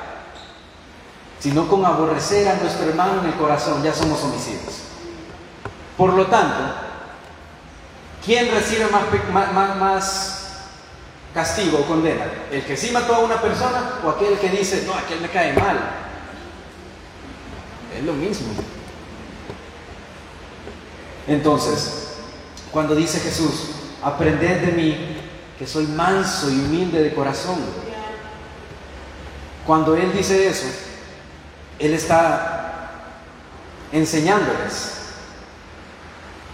sino 1.43 1.67
con 1.67 1.85
aborrecer 1.85 2.47
a 2.47 2.55
nuestro 2.55 2.89
hermano 2.89 3.21
en 3.21 3.27
el 3.27 3.35
corazón, 3.35 3.83
ya 3.83 3.93
somos 3.93 4.23
homicidios. 4.23 4.83
Por 5.97 6.13
lo 6.13 6.29
tanto, 6.29 6.73
¿quién 8.25 8.49
recibe 8.53 8.87
más, 9.33 9.77
más, 9.77 10.39
castigo 11.35 11.81
o 11.81 11.85
condena? 11.85 12.27
¿El 12.49 12.63
que 12.65 12.77
sí 12.77 12.93
mató 12.93 13.17
a 13.17 13.19
una 13.19 13.43
persona 13.43 13.95
o 14.05 14.11
aquel 14.11 14.39
que 14.39 14.51
dice, 14.51 14.85
no, 14.87 14.95
aquel 14.95 15.21
me 15.21 15.29
cae 15.31 15.53
mal? 15.55 15.81
Es 17.99 18.05
lo 18.05 18.13
mismo. 18.13 18.53
Entonces, 21.27 22.19
cuando 22.71 22.95
dice 22.95 23.19
Jesús, 23.19 23.71
aprended 24.01 24.61
de 24.61 24.73
mí, 24.73 25.19
que 25.59 25.67
soy 25.67 25.89
manso 25.89 26.49
y 26.49 26.55
humilde 26.55 27.03
de 27.03 27.13
corazón, 27.13 27.59
cuando 29.67 29.97
Él 29.97 30.13
dice 30.13 30.47
eso, 30.47 30.92
él 31.79 31.95
está 31.95 32.62
enseñándoles 33.93 35.02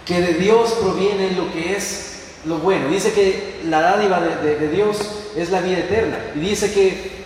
que 0.05 0.21
de 0.21 0.33
Dios 0.33 0.71
proviene 0.81 1.31
lo 1.31 1.51
que 1.51 1.75
es 1.75 2.09
lo 2.45 2.57
bueno. 2.57 2.89
Dice 2.89 3.13
que 3.13 3.61
la 3.65 3.81
dádiva 3.81 4.19
de, 4.19 4.67
Dios 4.69 4.97
es 5.35 5.51
la 5.51 5.61
vida 5.61 5.79
eterna. 5.79 6.17
Y 6.35 6.39
dice 6.39 6.73
que, 6.73 7.25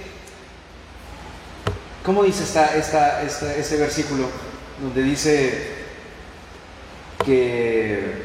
¿cómo 2.05 2.23
dice 2.23 2.43
esta, 2.43 2.75
esta, 2.75 3.23
este 3.23 3.77
versículo? 3.77 4.25
Donde 4.81 5.01
dice 5.01 5.71
que, 7.23 8.23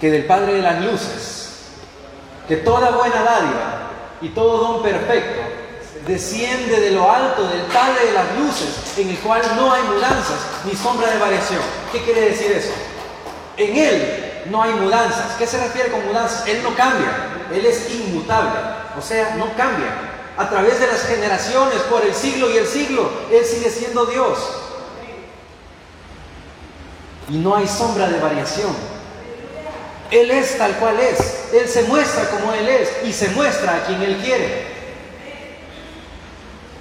que 0.00 0.10
del 0.10 0.24
Padre 0.24 0.54
de 0.54 0.62
las 0.62 0.84
Luces, 0.84 1.50
que 2.46 2.56
toda 2.56 2.90
buena 2.90 3.22
dádiva 3.22 3.90
y 4.20 4.28
todo 4.28 4.58
don 4.58 4.82
perfecto 4.82 5.43
desciende 6.06 6.80
de 6.80 6.90
lo 6.90 7.10
alto 7.10 7.48
del 7.48 7.62
Padre 7.62 8.06
de 8.06 8.12
las 8.12 8.36
luces, 8.38 8.98
en 8.98 9.10
el 9.10 9.18
cual 9.18 9.42
no 9.56 9.72
hay 9.72 9.82
mudanzas 9.84 10.38
ni 10.64 10.74
sombra 10.74 11.10
de 11.10 11.18
variación. 11.18 11.60
¿Qué 11.92 12.02
quiere 12.02 12.30
decir 12.30 12.52
eso? 12.52 12.72
En 13.56 13.76
Él 13.76 14.42
no 14.50 14.62
hay 14.62 14.72
mudanzas. 14.74 15.36
¿Qué 15.38 15.46
se 15.46 15.58
refiere 15.58 15.90
con 15.90 16.04
mudanzas? 16.06 16.46
Él 16.46 16.62
no 16.62 16.74
cambia, 16.74 17.10
Él 17.52 17.64
es 17.64 17.90
inmutable, 17.90 18.58
o 18.98 19.02
sea, 19.02 19.34
no 19.36 19.54
cambia. 19.56 20.10
A 20.36 20.50
través 20.50 20.80
de 20.80 20.88
las 20.88 21.06
generaciones, 21.06 21.78
por 21.82 22.04
el 22.04 22.12
siglo 22.12 22.50
y 22.50 22.56
el 22.56 22.66
siglo, 22.66 23.08
Él 23.30 23.44
sigue 23.44 23.70
siendo 23.70 24.04
Dios. 24.06 24.38
Y 27.28 27.38
no 27.38 27.54
hay 27.56 27.68
sombra 27.68 28.08
de 28.08 28.18
variación. 28.18 28.74
Él 30.10 30.30
es 30.30 30.58
tal 30.58 30.72
cual 30.76 30.98
es. 31.00 31.52
Él 31.52 31.68
se 31.68 31.84
muestra 31.84 32.28
como 32.30 32.52
Él 32.52 32.68
es 32.68 32.90
y 33.04 33.12
se 33.12 33.28
muestra 33.30 33.76
a 33.76 33.84
quien 33.86 34.02
Él 34.02 34.20
quiere. 34.22 34.73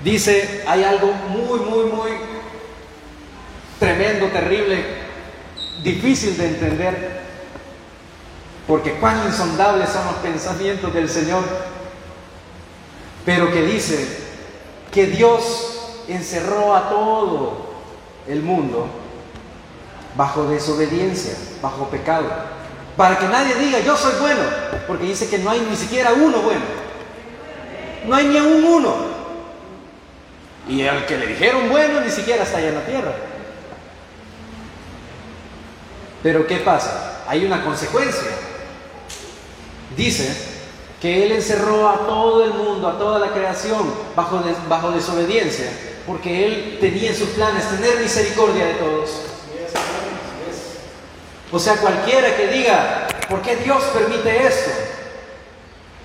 Dice, 0.03 0.63
hay 0.67 0.83
algo 0.83 1.13
muy, 1.13 1.59
muy, 1.61 1.85
muy 1.85 2.11
tremendo, 3.79 4.27
terrible, 4.27 4.83
difícil 5.81 6.37
de 6.37 6.47
entender, 6.47 7.21
porque 8.67 8.93
cuán 8.95 9.25
insondables 9.25 9.89
son 9.89 10.05
los 10.05 10.15
pensamientos 10.15 10.93
del 10.93 11.09
Señor, 11.09 11.43
pero 13.25 13.49
que 13.51 13.61
dice 13.63 14.05
que 14.91 15.07
Dios 15.07 16.01
encerró 16.09 16.75
a 16.75 16.89
todo 16.89 17.73
el 18.27 18.41
mundo 18.41 18.87
bajo 20.17 20.45
desobediencia, 20.45 21.33
bajo 21.61 21.87
pecado, 21.87 22.27
para 22.97 23.17
que 23.17 23.27
nadie 23.27 23.55
diga 23.55 23.79
yo 23.79 23.95
soy 23.95 24.13
bueno, 24.19 24.41
porque 24.85 25.05
dice 25.05 25.29
que 25.29 25.39
no 25.39 25.49
hay 25.49 25.61
ni 25.61 25.77
siquiera 25.77 26.11
uno 26.11 26.41
bueno, 26.41 26.65
no 28.05 28.15
hay 28.15 28.27
ni 28.27 28.37
un 28.37 28.65
uno. 28.65 29.12
Y 30.67 30.81
el 30.81 31.05
que 31.05 31.17
le 31.17 31.27
dijeron 31.27 31.69
bueno 31.69 32.01
ni 32.01 32.09
siquiera 32.09 32.43
está 32.43 32.57
allá 32.57 32.69
en 32.69 32.75
la 32.75 32.85
tierra. 32.85 33.13
Pero 36.21 36.47
¿qué 36.47 36.57
pasa? 36.57 37.23
Hay 37.27 37.45
una 37.45 37.63
consecuencia. 37.63 38.29
Dice 39.97 40.35
que 41.01 41.25
Él 41.25 41.33
encerró 41.33 41.89
a 41.89 42.07
todo 42.07 42.45
el 42.45 42.53
mundo, 42.53 42.87
a 42.87 42.97
toda 42.97 43.19
la 43.19 43.33
creación, 43.33 43.93
bajo, 44.15 44.41
bajo 44.69 44.91
desobediencia, 44.91 45.69
porque 46.07 46.45
Él 46.45 46.77
tenía 46.79 47.09
en 47.09 47.17
sus 47.17 47.29
planes 47.29 47.69
tener 47.69 47.99
misericordia 47.99 48.67
de 48.67 48.73
todos. 48.75 49.09
O 51.51 51.59
sea, 51.59 51.75
cualquiera 51.75 52.35
que 52.37 52.47
diga, 52.47 53.07
¿por 53.29 53.41
qué 53.41 53.57
Dios 53.57 53.83
permite 53.93 54.47
esto? 54.47 54.71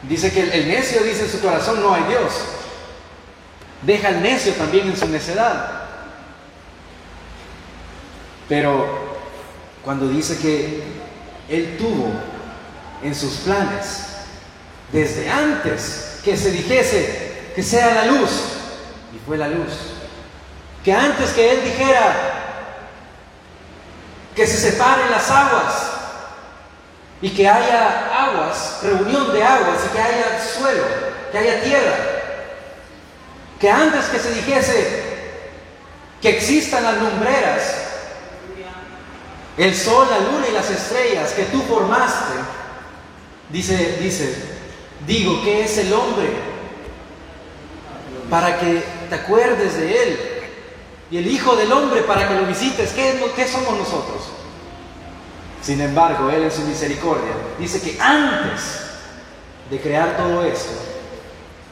Dice 0.03 0.33
que 0.33 0.43
el 0.43 0.69
necio 0.69 1.03
dice 1.03 1.25
en 1.25 1.31
su 1.31 1.41
corazón, 1.41 1.81
no 1.81 1.95
hay 1.95 2.03
Dios. 2.09 2.33
Deja 3.83 4.09
al 4.09 4.23
necio 4.23 4.53
también 4.55 4.89
en 4.89 4.97
su 4.97 5.09
necedad. 5.09 5.83
Pero 8.49 8.87
cuando 9.85 10.09
dice 10.09 10.39
que 10.39 10.83
Él 11.49 11.77
tuvo 11.79 12.11
en 13.03 13.15
sus 13.15 13.37
planes, 13.39 14.07
desde 14.93 15.31
antes 15.31 16.21
que 16.25 16.37
se 16.37 16.51
dijese 16.51 17.51
que 17.55 17.63
sea 17.63 17.95
la 17.95 18.07
luz, 18.07 18.31
y 19.15 19.19
fue 19.27 19.37
la 19.37 19.49
luz, 19.49 19.73
que 20.85 20.93
antes 20.93 21.31
que 21.31 21.53
Él 21.53 21.65
dijera 21.65 22.35
que 24.35 24.47
se 24.47 24.57
separen 24.57 25.11
las 25.11 25.31
aguas 25.31 25.91
y 27.21 27.31
que 27.31 27.49
haya 27.49 28.25
aguas, 28.25 28.79
reunión 28.83 29.33
de 29.33 29.43
aguas 29.43 29.79
y 29.85 29.89
que 29.97 30.01
haya 30.01 30.41
suelo, 30.41 30.85
que 31.33 31.39
haya 31.39 31.63
tierra, 31.63 32.18
que 33.61 33.71
antes 33.71 34.07
que 34.07 34.19
se 34.19 34.35
dijese 34.35 35.03
que 36.21 36.31
existan 36.31 36.83
las 36.83 36.99
lumbreras, 36.99 37.75
el 39.57 39.75
sol, 39.75 40.07
la 40.11 40.19
luna 40.19 40.47
y 40.49 40.53
las 40.53 40.71
estrellas 40.71 41.33
que 41.33 41.45
tú 41.45 41.62
formaste, 41.62 42.35
dice, 43.50 43.99
dice, 44.00 44.35
digo 45.07 45.43
que 45.43 45.65
es 45.65 45.79
el 45.79 45.93
hombre 45.93 46.29
para 48.31 48.59
que 48.59 48.83
te 49.09 49.15
acuerdes 49.15 49.77
de 49.79 50.03
él 50.03 50.38
y 51.11 51.17
el 51.17 51.27
Hijo 51.27 51.57
del 51.57 51.73
Hombre 51.73 52.03
para 52.03 52.29
que 52.29 52.35
lo 52.35 52.47
visites. 52.47 52.93
¿Qué, 52.93 53.19
qué 53.35 53.49
somos 53.49 53.79
nosotros? 53.79 54.29
Sin 55.62 55.81
embargo, 55.81 56.31
Él 56.31 56.45
en 56.45 56.53
su 56.53 56.62
misericordia 56.62 57.33
dice 57.59 57.81
que 57.81 58.00
antes 58.00 58.83
de 59.71 59.81
crear 59.81 60.17
todo 60.17 60.45
esto, 60.45 60.71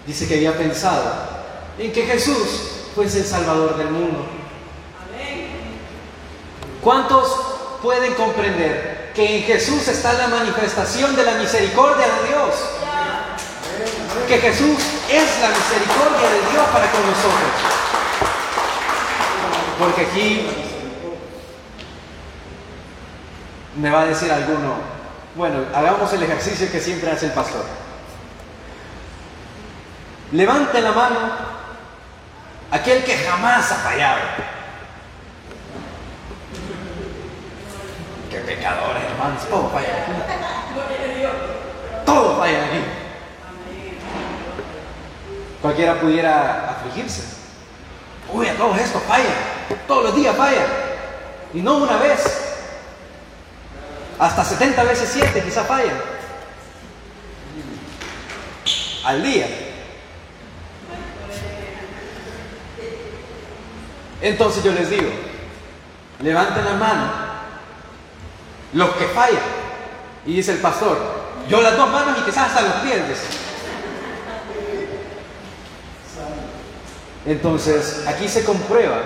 dice 0.06 0.26
que 0.26 0.36
había 0.36 0.56
pensado 0.56 1.35
en 1.78 1.92
que 1.92 2.02
Jesús 2.02 2.82
fuese 2.94 3.18
el 3.18 3.24
Salvador 3.26 3.76
del 3.76 3.90
mundo. 3.90 4.24
¿Cuántos 6.82 7.56
pueden 7.82 8.14
comprender 8.14 8.96
que 9.16 9.38
en 9.38 9.42
Jesús 9.44 9.88
está 9.88 10.12
la 10.12 10.28
manifestación 10.28 11.16
de 11.16 11.24
la 11.24 11.34
misericordia 11.36 12.06
de 12.06 12.28
Dios. 12.28 12.54
Que 14.28 14.38
Jesús 14.38 14.78
es 15.10 15.40
la 15.40 15.48
misericordia 15.48 16.30
de 16.30 16.50
Dios 16.52 16.66
para 16.72 16.90
con 16.90 17.00
nosotros. 17.06 17.50
Porque 19.78 20.00
aquí 20.02 20.46
me 23.76 23.90
va 23.90 24.02
a 24.02 24.06
decir 24.06 24.30
alguno, 24.30 24.74
bueno, 25.34 25.60
hagamos 25.74 26.12
el 26.12 26.22
ejercicio 26.22 26.70
que 26.70 26.80
siempre 26.80 27.10
hace 27.10 27.26
el 27.26 27.32
pastor. 27.32 27.64
Levante 30.32 30.80
la 30.80 30.92
mano 30.92 31.55
aquel 32.70 33.04
que 33.04 33.16
jamás 33.18 33.72
ha 33.72 33.76
fallado. 33.76 34.20
pecadores, 38.46 39.02
hermanos, 39.02 39.42
todo 39.50 39.68
falla 39.70 39.88
aquí. 39.88 40.12
Todo 42.04 42.38
falla 42.38 42.64
aquí. 42.64 42.80
Cualquiera 45.60 46.00
pudiera 46.00 46.70
afligirse. 46.70 47.36
Uy, 48.32 48.48
a 48.48 48.56
todos 48.56 48.78
estos 48.78 49.02
fallan. 49.02 49.26
Todos 49.86 50.04
los 50.04 50.16
días 50.16 50.36
fallan. 50.36 50.66
Y 51.52 51.60
no 51.60 51.78
una 51.78 51.96
vez. 51.96 52.20
Hasta 54.18 54.44
70 54.44 54.82
veces 54.84 55.10
7 55.12 55.42
quizá 55.42 55.64
fallan. 55.64 55.96
Al 59.04 59.22
día. 59.22 59.65
Entonces 64.20 64.64
yo 64.64 64.72
les 64.72 64.90
digo, 64.90 65.08
levanten 66.22 66.64
la 66.64 66.74
mano 66.74 67.10
los 68.72 68.90
que 68.90 69.06
fallan. 69.06 69.42
Y 70.24 70.34
dice 70.34 70.52
el 70.52 70.58
pastor, 70.58 70.98
yo 71.48 71.60
las 71.60 71.76
dos 71.76 71.90
manos 71.90 72.18
y 72.18 72.22
quizás 72.22 72.48
hasta 72.48 72.62
los 72.62 72.74
pies. 72.76 73.00
Entonces, 77.26 78.04
aquí 78.06 78.28
se 78.28 78.44
comprueba 78.44 79.02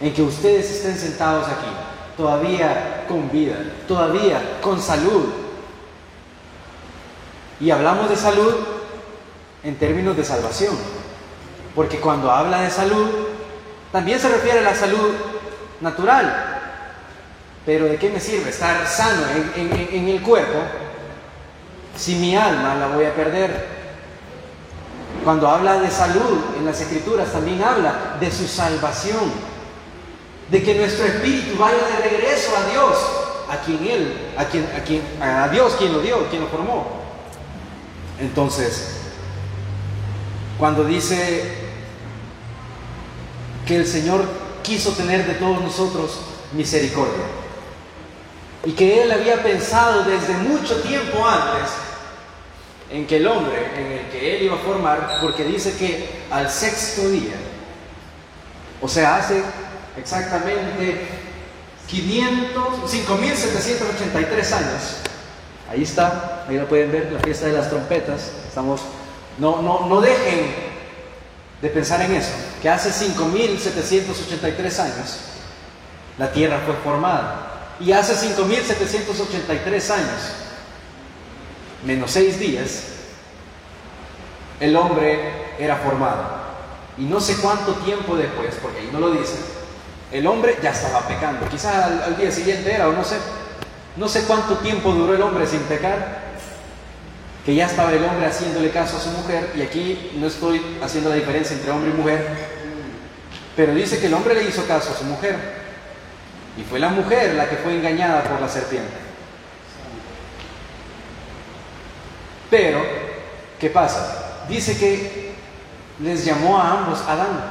en 0.00 0.12
que 0.12 0.22
ustedes 0.22 0.70
estén 0.70 0.96
sentados 0.96 1.46
aquí, 1.46 1.70
todavía 2.16 3.04
con 3.08 3.30
vida, 3.30 3.56
todavía 3.86 4.58
con 4.60 4.80
salud. 4.80 5.26
Y 7.60 7.70
hablamos 7.70 8.08
de 8.08 8.16
salud 8.16 8.54
en 9.62 9.76
términos 9.76 10.16
de 10.16 10.24
salvación, 10.24 10.76
porque 11.78 12.00
cuando 12.00 12.28
habla 12.28 12.62
de 12.62 12.72
salud, 12.72 13.06
también 13.92 14.18
se 14.18 14.28
refiere 14.28 14.58
a 14.58 14.62
la 14.62 14.74
salud 14.74 15.12
natural, 15.80 16.58
pero 17.64 17.84
¿de 17.84 17.94
qué 17.94 18.10
me 18.10 18.18
sirve 18.18 18.50
estar 18.50 18.84
sano 18.84 19.22
en, 19.54 20.08
el 20.08 20.20
cuerpo 20.20 20.58
si 21.96 22.16
mi 22.16 22.34
alma 22.34 22.74
la 22.74 22.88
voy 22.88 23.04
a 23.04 23.14
perder? 23.14 23.64
Cuando 25.22 25.46
habla 25.46 25.78
de 25.78 25.88
salud 25.88 26.46
en 26.58 26.66
las 26.66 26.80
escrituras 26.80 27.30
también 27.30 27.62
habla 27.62 28.16
de 28.18 28.28
su 28.32 28.48
salvación, 28.48 29.30
de 30.50 30.60
que 30.64 30.74
nuestro 30.74 31.06
espíritu 31.06 31.56
vaya 31.60 31.78
de 31.78 32.10
regreso 32.10 32.56
a 32.56 32.70
Dios, 32.72 32.98
a 33.48 33.56
quien 33.58 33.86
Él, 33.86 34.32
a 34.36 34.44
quien, 34.46 34.68
a 34.76 34.82
quien, 34.82 35.02
a 35.22 35.46
Dios 35.46 35.76
quien 35.78 35.92
lo 35.92 36.00
dio, 36.00 36.28
quien 36.28 36.42
lo 36.42 36.48
formó. 36.48 36.88
Entonces, 38.18 38.96
cuando 40.58 40.82
dice 40.82 41.67
que 43.68 43.76
el 43.76 43.86
Señor 43.86 44.24
quiso 44.62 44.92
tener 44.92 45.26
de 45.26 45.34
todos 45.34 45.60
nosotros 45.60 46.18
misericordia, 46.52 47.24
y 48.64 48.72
que 48.72 49.02
él 49.02 49.12
había 49.12 49.42
pensado 49.42 50.04
desde 50.04 50.32
mucho 50.38 50.80
tiempo 50.80 51.24
antes 51.24 51.70
en 52.90 53.06
que 53.06 53.18
el 53.18 53.26
hombre 53.26 53.70
en 53.76 53.92
el 53.92 54.06
que 54.08 54.36
él 54.36 54.44
iba 54.44 54.54
a 54.54 54.58
formar, 54.58 55.18
porque 55.20 55.44
dice 55.44 55.76
que 55.76 56.08
al 56.30 56.48
sexto 56.48 57.10
día, 57.10 57.34
o 58.80 58.88
sea, 58.88 59.16
hace 59.16 59.42
exactamente 59.98 61.06
500, 61.88 62.90
5783 62.90 64.52
años, 64.52 64.96
ahí 65.70 65.82
está, 65.82 66.46
ahí 66.48 66.56
lo 66.56 66.66
pueden 66.66 66.90
ver, 66.90 67.12
la 67.12 67.20
fiesta 67.20 67.46
de 67.46 67.52
las 67.52 67.68
trompetas, 67.68 68.30
estamos, 68.48 68.80
no, 69.38 69.60
no, 69.60 69.86
no 69.86 70.00
dejen 70.00 70.67
de 71.60 71.68
pensar 71.68 72.00
en 72.02 72.14
eso, 72.14 72.30
que 72.62 72.68
hace 72.68 72.92
5783 72.92 74.80
años 74.80 75.18
la 76.18 76.32
tierra 76.32 76.60
fue 76.64 76.74
formada. 76.76 77.44
Y 77.80 77.92
hace 77.92 78.14
5.783 78.14 79.90
años, 79.90 80.20
menos 81.84 82.10
seis 82.10 82.38
días, 82.38 82.82
el 84.58 84.76
hombre 84.76 85.54
era 85.58 85.76
formado. 85.76 86.38
Y 86.96 87.02
no 87.02 87.20
sé 87.20 87.36
cuánto 87.36 87.74
tiempo 87.74 88.16
después, 88.16 88.56
porque 88.60 88.80
ahí 88.80 88.90
no 88.92 88.98
lo 88.98 89.10
dice, 89.12 89.36
el 90.10 90.26
hombre 90.26 90.58
ya 90.60 90.70
estaba 90.70 91.06
pecando. 91.06 91.48
Quizás 91.48 92.02
al, 92.02 92.16
día 92.16 92.32
siguiente 92.32 92.72
era, 92.72 92.88
o 92.88 92.92
no 92.92 93.04
sé. 93.04 93.16
No 93.96 94.08
sé 94.08 94.24
cuánto 94.24 94.56
tiempo 94.56 94.92
duró 94.92 95.14
el 95.14 95.22
hombre 95.22 95.46
sin 95.46 95.60
pecar, 95.60 96.27
que 97.48 97.54
ya 97.54 97.64
estaba 97.64 97.90
el 97.94 98.04
hombre 98.04 98.26
haciéndole 98.26 98.70
caso 98.70 98.98
a 98.98 99.00
su 99.00 99.08
mujer. 99.08 99.52
Y 99.56 99.62
aquí 99.62 100.10
no 100.16 100.26
estoy 100.26 100.60
haciendo 100.82 101.08
la 101.08 101.16
diferencia 101.16 101.56
entre 101.56 101.70
hombre 101.70 101.92
y 101.92 101.94
mujer, 101.94 102.28
pero 103.56 103.74
dice 103.74 103.98
que 103.98 104.08
el 104.08 104.12
hombre 104.12 104.34
le 104.34 104.46
hizo 104.46 104.66
caso 104.66 104.92
a 104.92 104.94
su 104.94 105.04
mujer. 105.04 105.34
Y 106.58 106.62
fue 106.62 106.78
la 106.78 106.90
mujer 106.90 107.36
la 107.36 107.48
que 107.48 107.56
fue 107.56 107.74
engañada 107.74 108.22
por 108.24 108.38
la 108.38 108.50
serpiente. 108.50 108.92
Pero, 112.50 112.82
¿qué 113.58 113.70
pasa? 113.70 114.44
Dice 114.46 114.76
que 114.76 115.32
les 116.00 116.26
llamó 116.26 116.58
a 116.58 116.80
ambos 116.80 117.00
Adán, 117.08 117.46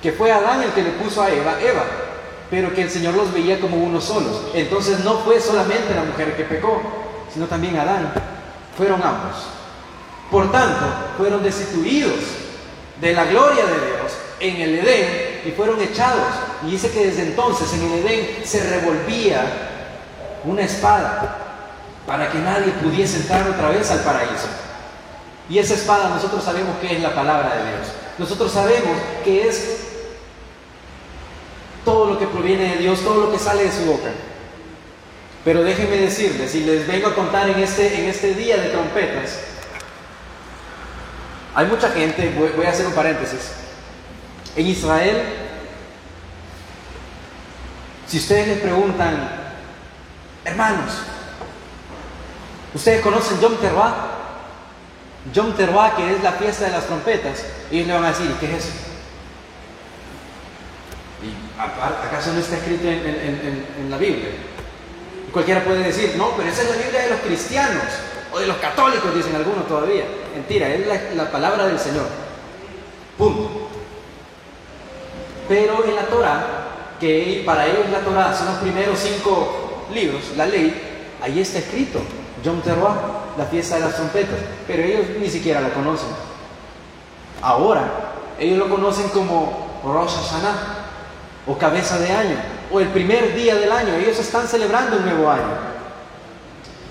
que 0.00 0.12
fue 0.12 0.30
Adán 0.30 0.62
el 0.62 0.70
que 0.70 0.84
le 0.84 0.90
puso 0.90 1.20
a 1.20 1.32
Eva 1.32 1.60
Eva, 1.60 1.82
pero 2.48 2.72
que 2.72 2.82
el 2.82 2.90
Señor 2.90 3.14
los 3.14 3.34
veía 3.34 3.58
como 3.58 3.76
unos 3.76 4.04
solos. 4.04 4.52
Entonces 4.54 5.00
no 5.00 5.18
fue 5.18 5.40
solamente 5.40 5.96
la 5.96 6.04
mujer 6.04 6.36
que 6.36 6.44
pecó, 6.44 6.80
sino 7.34 7.46
también 7.46 7.76
Adán. 7.76 8.35
Fueron 8.76 9.02
ambos. 9.02 9.36
Por 10.30 10.50
tanto, 10.50 10.84
fueron 11.16 11.42
destituidos 11.42 12.20
de 13.00 13.12
la 13.12 13.24
gloria 13.24 13.64
de 13.64 13.86
Dios 13.86 14.12
en 14.40 14.56
el 14.56 14.78
Edén 14.78 15.42
y 15.46 15.50
fueron 15.52 15.80
echados. 15.80 16.34
Y 16.66 16.72
dice 16.72 16.90
que 16.90 17.06
desde 17.06 17.22
entonces 17.22 17.72
en 17.72 17.82
el 17.82 18.04
Edén 18.04 18.44
se 18.44 18.68
revolvía 18.68 19.44
una 20.44 20.62
espada 20.62 21.38
para 22.06 22.30
que 22.30 22.38
nadie 22.38 22.72
pudiese 22.82 23.18
entrar 23.18 23.48
otra 23.48 23.70
vez 23.70 23.90
al 23.90 24.00
paraíso. 24.00 24.48
Y 25.48 25.58
esa 25.58 25.74
espada 25.74 26.08
nosotros 26.08 26.42
sabemos 26.42 26.76
que 26.80 26.96
es 26.96 27.02
la 27.02 27.14
palabra 27.14 27.56
de 27.56 27.70
Dios. 27.70 27.88
Nosotros 28.18 28.50
sabemos 28.52 28.96
que 29.24 29.48
es 29.48 29.86
todo 31.84 32.06
lo 32.06 32.18
que 32.18 32.26
proviene 32.26 32.74
de 32.74 32.76
Dios, 32.78 33.00
todo 33.02 33.26
lo 33.26 33.32
que 33.32 33.38
sale 33.38 33.64
de 33.64 33.72
su 33.72 33.84
boca. 33.84 34.10
Pero 35.46 35.62
déjenme 35.62 35.96
decirles, 35.96 36.54
y 36.56 36.64
les 36.64 36.86
vengo 36.86 37.06
a 37.06 37.14
contar 37.14 37.48
en 37.48 37.60
este, 37.60 38.00
en 38.00 38.10
este 38.10 38.34
día 38.34 38.58
de 38.58 38.68
trompetas, 38.68 39.38
hay 41.54 41.66
mucha 41.66 41.88
gente, 41.90 42.34
voy 42.54 42.66
a 42.66 42.70
hacer 42.70 42.84
un 42.84 42.92
paréntesis, 42.92 43.52
en 44.56 44.66
Israel 44.66 45.22
Si 48.06 48.18
ustedes 48.18 48.48
les 48.48 48.58
preguntan, 48.58 49.28
hermanos, 50.44 50.92
¿ustedes 52.72 53.00
conocen 53.02 53.40
Yom 53.40 53.56
Teruah? 53.56 53.94
Yom 55.32 55.54
Teruah, 55.54 55.96
que 55.96 56.14
es 56.14 56.22
la 56.22 56.32
fiesta 56.32 56.66
de 56.66 56.70
las 56.70 56.86
trompetas, 56.86 57.44
ellos 57.70 57.86
le 57.88 57.92
van 57.92 58.04
a 58.04 58.08
decir, 58.08 58.32
¿qué 58.38 58.46
es 58.46 58.64
eso? 58.64 58.72
¿Y 61.22 61.60
acaso 61.60 62.32
no 62.32 62.38
está 62.38 62.56
escrito 62.56 62.86
en, 62.88 63.90
la 63.90 63.96
Biblia? 63.96 64.30
Cualquiera 65.36 65.62
puede 65.64 65.82
decir, 65.82 66.14
no, 66.16 66.30
pero 66.34 66.48
esa 66.48 66.62
es 66.62 66.70
la 66.70 66.76
Biblia 66.76 67.02
de 67.02 67.10
los 67.10 67.20
cristianos 67.20 67.82
o 68.32 68.38
de 68.38 68.46
los 68.46 68.56
católicos, 68.56 69.14
dicen 69.14 69.36
algunos 69.36 69.68
todavía. 69.68 70.06
Mentira, 70.34 70.66
es 70.68 70.86
la, 70.86 71.24
la 71.24 71.30
palabra 71.30 71.66
del 71.66 71.78
Señor. 71.78 72.06
Punto. 73.18 73.68
Pero 75.46 75.84
en 75.84 75.94
la 75.94 76.04
Torah, 76.04 76.46
que 76.98 77.42
para 77.44 77.66
ellos 77.66 77.84
la 77.92 77.98
Torah 77.98 78.34
son 78.34 78.46
los 78.46 78.56
primeros 78.60 78.98
cinco 78.98 79.84
libros, 79.92 80.22
la 80.38 80.46
ley, 80.46 81.04
ahí 81.20 81.38
está 81.38 81.58
escrito, 81.58 82.00
Yom 82.42 82.62
Teruah, 82.62 82.96
la 83.36 83.44
fiesta 83.44 83.74
de 83.74 83.82
las 83.82 83.94
trompetas, 83.94 84.38
pero 84.66 84.84
ellos 84.84 85.04
ni 85.20 85.28
siquiera 85.28 85.60
la 85.60 85.68
conocen. 85.68 86.08
Ahora, 87.42 87.90
ellos 88.38 88.56
lo 88.56 88.70
conocen 88.70 89.10
como 89.10 89.82
Rosh 89.84 90.14
Hashanah, 90.16 90.86
o 91.46 91.58
cabeza 91.58 91.98
de 91.98 92.10
año, 92.10 92.36
o 92.70 92.80
el 92.80 92.88
primer 92.88 93.34
día 93.34 93.54
del 93.56 93.70
año, 93.70 93.94
ellos 93.94 94.18
están 94.18 94.46
celebrando 94.46 94.96
un 94.96 95.04
nuevo 95.04 95.30
año. 95.30 95.76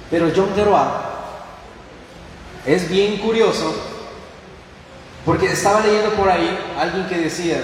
Pero 0.09 0.29
Yom 0.29 0.49
Teruah 0.53 1.01
es 2.65 2.89
bien 2.89 3.17
curioso, 3.17 3.75
porque 5.25 5.47
estaba 5.47 5.81
leyendo 5.81 6.11
por 6.11 6.29
ahí 6.29 6.57
alguien 6.79 7.07
que 7.07 7.17
decía, 7.17 7.63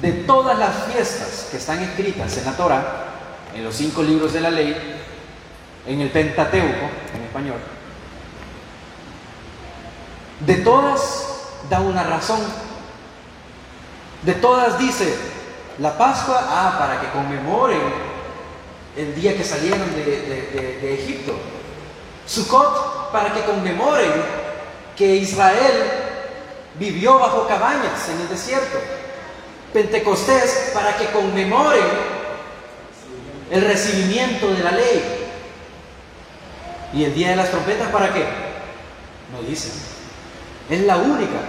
de 0.00 0.12
todas 0.12 0.58
las 0.58 0.84
fiestas 0.84 1.48
que 1.50 1.58
están 1.58 1.80
escritas 1.80 2.36
en 2.38 2.44
la 2.44 2.56
Torah, 2.56 3.04
en 3.54 3.64
los 3.64 3.74
cinco 3.74 4.02
libros 4.02 4.32
de 4.32 4.40
la 4.40 4.50
ley, 4.50 4.74
en 5.86 6.00
el 6.00 6.10
Pentateuco, 6.10 6.88
en 7.14 7.22
español, 7.22 7.58
de 10.46 10.54
todas 10.56 11.28
da 11.70 11.80
una 11.80 12.02
razón. 12.02 12.40
De 14.22 14.34
todas 14.34 14.78
dice, 14.78 15.16
la 15.78 15.96
Pascua, 15.96 16.40
ah, 16.48 16.76
para 16.78 17.00
que 17.00 17.08
conmemoren 17.08 17.80
el 18.96 19.14
día 19.14 19.36
que 19.36 19.44
salieron 19.44 19.94
de, 19.94 20.94
Egipto. 20.94 21.34
Sukkot, 22.26 23.10
para 23.10 23.32
que 23.32 23.42
conmemoren 23.42 24.10
que 24.96 25.16
Israel 25.16 25.90
vivió 26.78 27.18
bajo 27.18 27.46
cabañas 27.46 28.08
en 28.08 28.20
el 28.20 28.28
desierto. 28.28 28.78
Pentecostés 29.72 30.70
para 30.74 30.96
que 30.96 31.06
conmemoren 31.06 31.82
el 33.50 33.62
recibimiento 33.62 34.48
de 34.48 34.62
la 34.62 34.72
ley. 34.72 35.28
¿Y 36.92 37.04
el 37.04 37.14
día 37.14 37.30
de 37.30 37.36
las 37.36 37.50
trompetas 37.50 37.88
para 37.88 38.12
qué? 38.12 38.24
No 39.32 39.42
dice. 39.48 39.70
Es 40.68 40.80
la 40.82 40.98
única, 40.98 41.40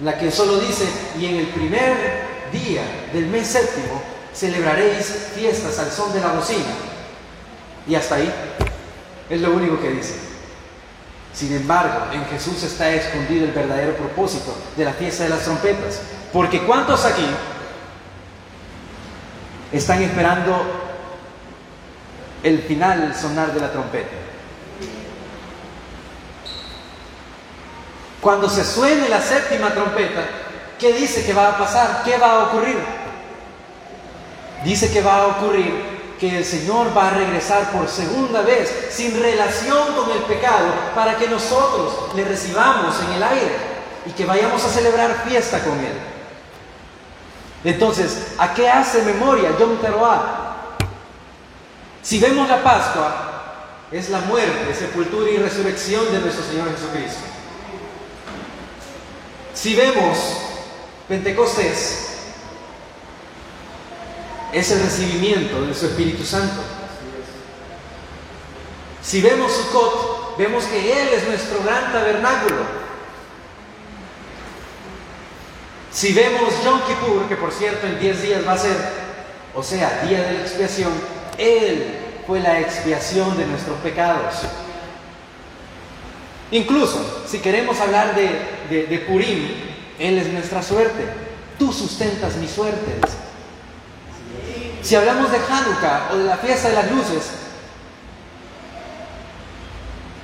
la 0.00 0.18
que 0.18 0.30
solo 0.30 0.58
dice, 0.58 0.84
y 1.18 1.26
en 1.26 1.36
el 1.36 1.46
primer 1.48 2.21
día 2.52 2.82
del 3.12 3.26
mes 3.26 3.48
séptimo 3.48 4.02
celebraréis 4.32 5.06
fiestas 5.34 5.78
al 5.78 5.90
son 5.90 6.12
de 6.12 6.20
la 6.20 6.32
bocina. 6.32 6.72
Y 7.86 7.94
hasta 7.94 8.16
ahí 8.16 8.32
es 9.28 9.40
lo 9.40 9.52
único 9.52 9.80
que 9.80 9.90
dice. 9.90 10.14
Sin 11.34 11.54
embargo, 11.54 12.12
en 12.12 12.24
Jesús 12.26 12.62
está 12.62 12.90
escondido 12.90 13.46
el 13.46 13.52
verdadero 13.52 13.96
propósito 13.96 14.54
de 14.76 14.84
la 14.84 14.92
fiesta 14.92 15.24
de 15.24 15.30
las 15.30 15.44
trompetas. 15.44 16.00
Porque 16.32 16.62
¿cuántos 16.62 17.04
aquí 17.04 17.26
están 19.72 20.02
esperando 20.02 20.62
el 22.42 22.62
final 22.62 23.14
sonar 23.14 23.52
de 23.52 23.60
la 23.60 23.72
trompeta? 23.72 24.10
Cuando 28.20 28.48
se 28.48 28.64
suene 28.64 29.08
la 29.08 29.20
séptima 29.20 29.72
trompeta, 29.72 30.22
¿qué 30.82 30.92
dice 30.92 31.24
que 31.24 31.32
va 31.32 31.50
a 31.50 31.58
pasar? 31.58 32.02
¿Qué 32.04 32.18
va 32.18 32.32
a 32.32 32.44
ocurrir? 32.46 32.76
Dice 34.64 34.92
que 34.92 35.00
va 35.00 35.18
a 35.18 35.26
ocurrir 35.28 35.72
que 36.18 36.38
el 36.38 36.44
Señor 36.44 36.96
va 36.96 37.06
a 37.06 37.10
regresar 37.10 37.70
por 37.70 37.88
segunda 37.88 38.42
vez 38.42 38.88
sin 38.90 39.20
relación 39.20 39.94
con 39.94 40.10
el 40.10 40.18
pecado 40.24 40.66
para 40.92 41.16
que 41.16 41.28
nosotros 41.28 42.12
le 42.16 42.24
recibamos 42.24 42.96
en 43.00 43.12
el 43.12 43.22
aire 43.22 43.56
y 44.06 44.10
que 44.10 44.26
vayamos 44.26 44.64
a 44.64 44.68
celebrar 44.68 45.22
fiesta 45.24 45.62
con 45.62 45.78
Él. 45.78 45.94
Entonces, 47.64 48.34
¿a 48.36 48.52
qué 48.52 48.68
hace 48.68 49.02
memoria 49.02 49.56
Yom 49.56 49.76
Teruah? 49.76 50.76
Si 52.02 52.18
vemos 52.18 52.48
la 52.48 52.60
Pascua, 52.60 53.28
es 53.92 54.10
la 54.10 54.18
muerte, 54.20 54.74
sepultura 54.74 55.30
y 55.30 55.36
resurrección 55.36 56.10
de 56.12 56.18
nuestro 56.18 56.44
Señor 56.44 56.72
Jesucristo. 56.74 57.20
Si 59.54 59.76
vemos 59.76 60.51
Pentecostés, 61.12 62.08
es 64.50 64.70
el 64.70 64.80
recibimiento 64.80 65.60
de 65.60 65.74
su 65.74 65.84
Espíritu 65.84 66.24
Santo. 66.24 66.62
Si 69.02 69.20
vemos 69.20 69.52
Sukkot, 69.52 70.38
vemos 70.38 70.64
que 70.64 71.02
Él 71.02 71.08
es 71.12 71.28
nuestro 71.28 71.62
gran 71.64 71.92
tabernáculo. 71.92 72.62
Si 75.90 76.14
vemos 76.14 76.64
Yom 76.64 76.80
Kippur, 76.80 77.28
que 77.28 77.36
por 77.36 77.52
cierto 77.52 77.86
en 77.86 78.00
10 78.00 78.22
días 78.22 78.48
va 78.48 78.52
a 78.54 78.58
ser, 78.58 78.76
o 79.54 79.62
sea, 79.62 80.04
día 80.08 80.22
de 80.22 80.32
la 80.32 80.40
expiación, 80.40 80.92
Él 81.36 81.94
fue 82.26 82.40
la 82.40 82.58
expiación 82.58 83.36
de 83.36 83.44
nuestros 83.44 83.78
pecados. 83.80 84.36
Incluso, 86.52 87.22
si 87.26 87.40
queremos 87.40 87.78
hablar 87.80 88.14
de, 88.14 88.86
de, 88.86 88.98
Purim, 89.00 89.71
Él 90.02 90.18
es 90.18 90.26
nuestra 90.32 90.60
suerte. 90.64 91.06
Tú 91.60 91.72
sustentas 91.72 92.34
mi 92.34 92.48
suerte. 92.48 92.96
Si 94.82 94.96
hablamos 94.96 95.30
de 95.30 95.38
Hanukkah 95.38 96.08
o 96.12 96.16
de 96.18 96.24
la 96.24 96.36
fiesta 96.38 96.70
de 96.70 96.74
las 96.74 96.90
luces, 96.90 97.30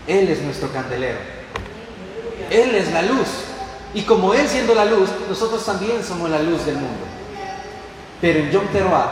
Él 0.08 0.28
es 0.28 0.42
nuestro 0.42 0.72
candelero. 0.72 1.18
Él 2.50 2.74
es 2.74 2.92
la 2.92 3.02
luz. 3.02 3.28
Y 3.94 4.02
como 4.02 4.34
Él 4.34 4.48
siendo 4.48 4.74
la 4.74 4.84
luz, 4.84 5.10
nosotros 5.28 5.64
también 5.64 6.02
somos 6.02 6.28
la 6.28 6.40
luz 6.40 6.66
del 6.66 6.74
mundo. 6.74 7.06
Pero 8.20 8.40
en 8.40 8.50
Yom 8.50 8.66
Teruah, 8.72 9.10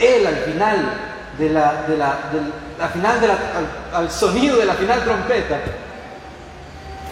Él 0.00 0.26
al 0.26 0.36
final 0.38 0.92
de 1.38 1.50
la, 1.50 2.90
final 2.92 3.38
al, 3.94 4.10
sonido 4.10 4.56
de 4.56 4.64
la 4.64 4.74
final 4.74 5.04
trompeta, 5.04 5.60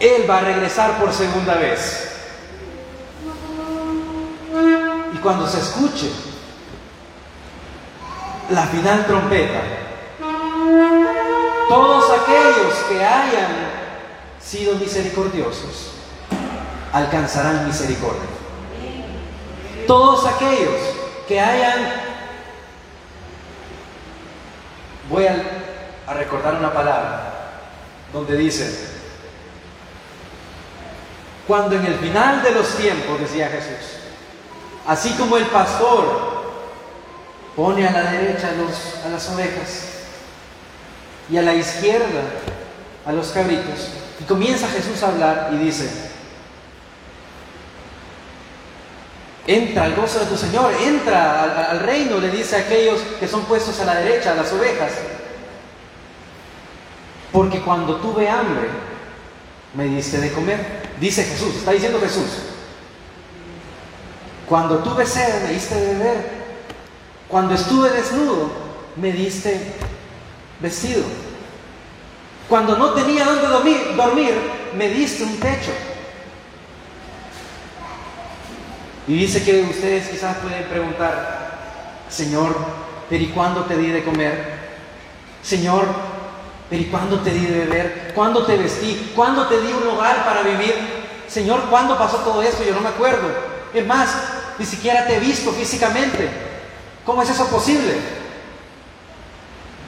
Él 0.01 0.29
va 0.29 0.39
a 0.39 0.41
regresar 0.41 0.99
por 0.99 1.13
segunda 1.13 1.55
vez. 1.55 2.09
Y 5.15 5.19
cuando 5.19 5.47
se 5.47 5.61
escuche 5.61 6.11
la 8.51 8.67
final 8.67 9.07
trompeta, 9.07 9.61
todos 11.69 12.05
aquellos 12.11 12.75
que 12.89 13.05
hayan 13.05 13.77
sido 14.41 14.77
misericordiosos, 14.77 15.91
alcanzarán 16.93 17.67
misericordia. 17.67 18.23
Todos 19.87 20.27
aquellos 20.27 20.81
que 21.27 21.41
hayan, 21.41 21.93
voy 25.11 25.27
a, 25.27 26.15
recordar 26.15 26.55
una 26.55 26.73
palabra 26.73 27.33
donde 28.13 28.37
dice, 28.37 28.96
cuando 31.47 31.77
en 31.77 31.87
el 31.87 31.95
final 31.95 32.43
de 32.43 32.51
los 32.51 32.77
tiempos, 32.77 33.21
decía 33.21 33.49
Jesús, 33.49 34.01
así 34.87 35.13
como 35.13 35.37
el 35.37 35.47
pastor 35.47 36.37
pone 37.55 37.87
a 37.87 37.93
la 37.93 38.11
derecha 38.13 38.51
a, 39.05 39.09
las 39.09 39.31
ovejas 39.31 39.85
y 41.31 41.37
a 41.37 41.43
la 41.43 41.55
izquierda 41.55 42.23
a 43.07 43.13
los 43.13 43.29
cabritos, 43.29 43.89
y 44.21 44.25
comienza 44.25 44.67
Jesús 44.69 45.03
a 45.03 45.09
hablar 45.09 45.51
y 45.53 45.59
dice, 45.59 45.89
entra 49.47 49.85
al 49.85 49.95
gozo 49.95 50.19
de 50.21 50.27
tu 50.27 50.37
Señor, 50.37 50.73
entra 50.83 51.71
al, 51.71 51.81
reino, 51.81 52.19
le 52.19 52.31
dice 52.31 52.57
a 52.57 52.61
aquellos 52.61 53.01
que 53.21 53.29
son 53.29 53.45
puestos 53.45 53.79
a 53.81 53.85
la 53.85 53.95
derecha, 53.97 54.33
a 54.33 54.35
las 54.35 54.53
ovejas. 54.53 54.93
Porque 57.31 57.61
cuando 57.61 57.97
tuve 57.97 58.29
hambre, 58.29 58.69
me 59.75 59.85
diste 59.85 60.19
de 60.19 60.33
comer. 60.33 60.86
Dice 61.01 61.25
Jesús, 61.25 61.57
está 61.57 61.73
diciendo 61.73 62.01
Jesús. 62.01 62.25
Cuando 64.49 64.79
tuve 64.79 65.05
sed, 65.05 65.43
me 65.43 65.53
diste 65.53 65.75
beber. 65.75 66.47
Cuando 67.29 67.55
estuve 67.55 67.91
desnudo, 67.91 68.51
me 68.97 69.13
diste 69.13 69.61
vestido. 70.61 71.03
Cuando 72.49 72.77
no 72.79 72.91
tenía 72.91 73.25
dónde 73.25 73.49
dormir, 73.97 74.35
me 74.77 74.89
diste 74.89 75.25
un 75.25 75.37
techo. 75.39 75.73
Y 79.09 79.19
dice 79.19 79.43
que 79.45 79.63
ustedes 79.63 80.09
quizás 80.09 80.37
pueden 80.39 80.65
preguntar, 80.65 82.05
Señor, 82.09 82.57
pero 83.09 83.23
¿y 83.23 83.29
cuándo 83.29 83.65
te 83.65 83.77
di 83.77 83.89
de 83.89 84.05
comer? 84.05 84.57
Señor, 85.43 85.87
pero 86.69 86.83
¿y 86.83 86.87
cuándo 86.87 87.21
te 87.21 87.31
di 87.31 87.47
de 87.47 87.59
beber? 87.61 88.13
¿Cuándo 88.15 88.45
te 88.45 88.57
vestí? 88.57 89.13
¿Cuándo 89.15 89.47
te 89.47 89.61
di 89.61 89.73
un 89.73 89.89
hogar 89.89 90.25
para 90.25 90.43
vivir? 90.43 90.75
Señor, 91.29 91.63
¿cuándo 91.71 91.97
pasó 91.97 92.19
todo 92.19 92.43
esto? 92.43 92.65
Yo 92.65 92.75
no 92.75 92.81
me 92.81 92.89
acuerdo. 92.89 93.29
Es 93.73 93.87
más, 93.87 94.11
ni 94.59 94.67
siquiera 94.67 95.07
te 95.07 95.17
he 95.17 95.21
visto 95.21 95.53
físicamente. 95.53 96.29
¿Cómo 97.05 97.23
es 97.23 97.31
eso 97.31 97.47
posible? 97.47 97.95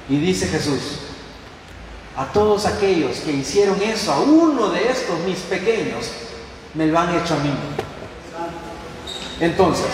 Y 0.09 0.19
dice 0.19 0.47
Jesús, 0.47 1.01
a 2.17 2.27
todos 2.27 2.65
aquellos 2.67 3.19
que 3.19 3.33
hicieron 3.33 3.81
eso, 3.83 4.13
a 4.13 4.21
uno 4.21 4.71
de 4.71 4.89
estos 4.91 5.19
mis 5.21 5.39
pequeños, 5.41 6.11
me 6.75 6.87
lo 6.87 6.99
han 6.99 7.15
hecho 7.17 7.35
a 7.35 7.39
mí. 7.39 7.53
Entonces, 9.41 9.87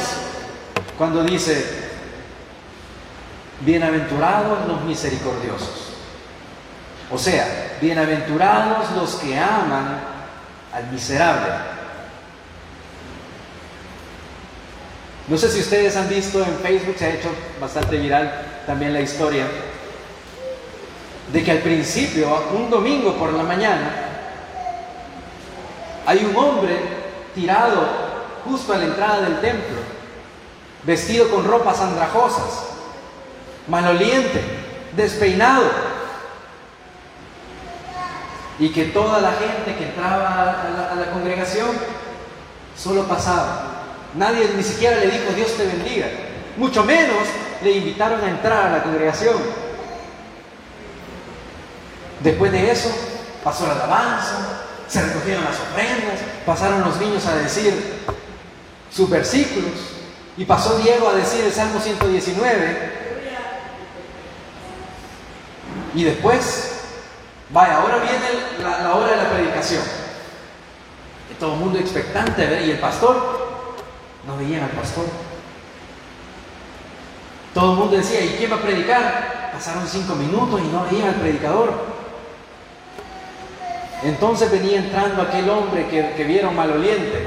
cuando 0.97 1.25
dice, 1.25 1.67
bienaventurados 3.61 4.69
los 4.69 4.83
misericordiosos, 4.83 5.84
o 7.11 7.19
sea, 7.19 7.77
bienaventurados 7.81 8.91
los 8.93 9.15
que 9.17 9.39
aman 9.39 10.01
al 10.73 10.91
miserable. 10.91 11.53
No 15.29 15.39
sé 15.39 15.51
si 15.51 15.61
ustedes 15.61 15.97
han 15.97 16.09
visto 16.09 16.39
en 16.41 16.59
Facebook, 16.59 16.97
se 16.99 17.07
ha 17.07 17.15
hecho 17.15 17.31
bastante 17.61 17.97
viral 17.97 18.63
también 18.67 18.93
la 18.93 19.01
historia 19.01 19.47
de 21.33 21.43
que 21.43 21.51
al 21.51 21.59
principio, 21.59 22.29
un 22.55 22.69
domingo 22.69 23.15
por 23.15 23.33
la 23.33 23.43
mañana, 23.43 23.91
hay 26.07 26.25
un 26.25 26.37
hombre 26.37 26.79
tirado 27.35 27.87
justo 28.45 28.75
a 28.75 28.79
la 28.79 28.85
entrada 28.85 29.23
del 29.23 29.41
templo, 29.41 29.79
vestido 30.83 31.31
con 31.31 31.45
ropas 31.47 31.81
andrajosas, 31.81 32.67
maloliente, 33.67 34.43
despeinado, 34.95 35.65
y 38.59 38.69
que 38.69 38.87
toda 38.87 39.21
la 39.21 39.33
gente 39.33 39.77
que 39.77 39.89
entraba 39.89 40.91
a 40.93 40.95
la, 40.95 41.11
congregación 41.11 41.71
solo 42.77 43.05
pasaba. 43.05 43.71
Nadie 44.15 44.51
ni 44.57 44.63
siquiera 44.63 44.97
le 44.99 45.11
dijo 45.11 45.33
Dios 45.35 45.57
te 45.57 45.67
bendiga, 45.67 46.07
mucho 46.57 46.85
menos 46.85 47.27
le 47.63 47.73
invitaron 47.73 48.23
a 48.23 48.31
entrar 48.31 48.67
a 48.67 48.71
la 48.77 48.83
congregación. 48.83 49.37
Después 52.21 52.53
de 52.53 52.71
eso, 52.71 52.91
pasó 53.43 53.67
la 53.67 53.75
alabanza, 53.75 54.63
se 54.89 55.03
recogieron 55.03 55.45
las 55.45 55.57
ofrendas, 55.57 56.21
pasaron 56.47 56.83
los 56.83 56.99
niños 57.01 57.27
a 57.27 57.37
decir 57.37 57.75
sus 58.91 59.11
versículos, 59.11 59.73
y 60.37 60.45
pasó 60.45 60.79
Diego 60.79 61.09
a 61.09 61.15
decir 61.15 61.45
el 61.45 61.53
Salmo 61.53 61.81
119. 61.81 62.93
Y 65.95 66.05
después, 66.05 66.74
vaya, 67.55 67.77
ahora 67.77 67.99
viene 67.99 68.63
la, 68.63 68.95
hora 68.95 69.13
de 69.13 69.17
la 69.17 69.31
predicación. 69.31 69.83
Y 71.31 71.35
todo 71.35 71.55
el 71.55 71.61
mundo 71.61 71.79
expectante, 71.79 72.47
ver, 72.47 72.63
y 72.67 72.73
el 72.73 72.79
pastor, 72.79 73.17
no 74.27 74.37
veían 74.37 74.65
al 74.65 74.71
pastor. 74.71 75.07
Todo 77.55 77.73
el 77.73 77.79
mundo 77.79 77.97
decía, 77.97 78.21
¿y 78.23 78.37
quién 78.37 78.51
va 78.51 78.57
a 78.57 78.63
predicar? 78.63 79.51
Pasaron 79.55 79.87
cinco 79.87 80.17
minutos 80.17 80.61
y 80.61 80.65
no 80.65 80.85
veían 80.91 81.11
al 81.11 81.15
predicador. 81.15 81.95
Entonces 84.03 84.51
venía 84.51 84.79
entrando 84.79 85.23
aquel 85.23 85.49
hombre 85.49 85.87
que, 85.89 86.25
vieron 86.25 86.57
maloliente, 86.57 87.27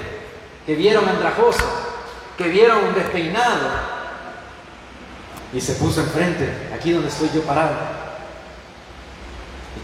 que 0.66 0.76
vieron 0.76 1.08
andrajoso, 1.08 1.64
que 2.38 2.50
vieron 2.50 2.94
despeinado, 2.94 3.98
y 5.54 5.62
se 5.62 5.74
puso 5.74 6.02
enfrente, 6.02 6.70
aquí 6.76 6.92
donde 6.92 7.08
estoy 7.08 7.32
yo 7.34 7.42
parado. 7.44 8.07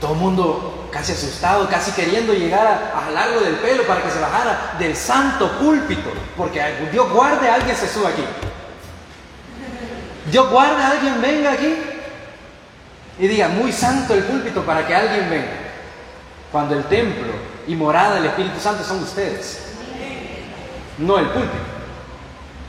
Todo 0.03 0.15
el 0.15 0.19
mundo 0.19 0.89
casi 0.91 1.13
asustado, 1.13 1.69
casi 1.69 1.93
queriendo 1.93 2.33
llegar 2.33 2.91
a, 2.93 3.09
largo 3.11 3.39
del 3.39 3.55
pelo 3.55 3.87
para 3.87 4.03
que 4.03 4.11
se 4.11 4.19
bajara 4.19 4.75
del 4.77 4.97
santo 4.97 5.49
púlpito, 5.53 6.09
porque 6.35 6.61
Dios 6.91 7.09
guarde 7.09 7.47
a 7.47 7.55
alguien 7.55 7.73
se 7.73 7.87
suba 7.87 8.09
aquí. 8.09 8.25
Dios 10.29 10.49
guarde 10.49 10.83
a 10.83 10.89
alguien 10.89 11.21
venga 11.21 11.53
aquí 11.53 11.73
y 13.17 13.27
diga, 13.29 13.47
muy 13.47 13.71
santo 13.71 14.13
el 14.13 14.25
púlpito 14.25 14.63
para 14.63 14.85
que 14.85 14.93
alguien 14.93 15.29
venga 15.29 15.53
cuando 16.51 16.75
el 16.75 16.83
templo 16.83 17.31
y 17.65 17.73
morada 17.73 18.15
del 18.15 18.25
Espíritu 18.25 18.59
Santo 18.59 18.83
son 18.83 19.01
ustedes, 19.03 19.61
no 20.97 21.17
el 21.17 21.29
púlpito. 21.29 21.63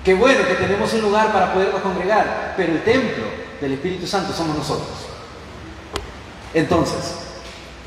Qué 0.04 0.14
bueno 0.14 0.46
que 0.46 0.54
tenemos 0.54 0.92
un 0.92 1.00
lugar 1.00 1.32
para 1.32 1.52
podernos 1.52 1.80
congregar, 1.80 2.54
pero 2.56 2.70
el 2.74 2.84
templo 2.84 3.24
del 3.60 3.72
Espíritu 3.72 4.06
Santo 4.06 4.32
somos 4.32 4.56
nosotros. 4.56 5.08
Entonces, 6.54 7.23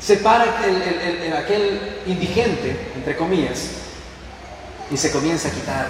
se 0.00 0.16
para 0.18 0.64
el, 0.64 1.32
aquel 1.32 2.00
indigente, 2.06 2.92
entre 2.94 3.16
comillas, 3.16 3.68
y 4.90 4.96
se 4.96 5.10
comienza 5.10 5.48
a 5.48 5.52
quitar 5.52 5.86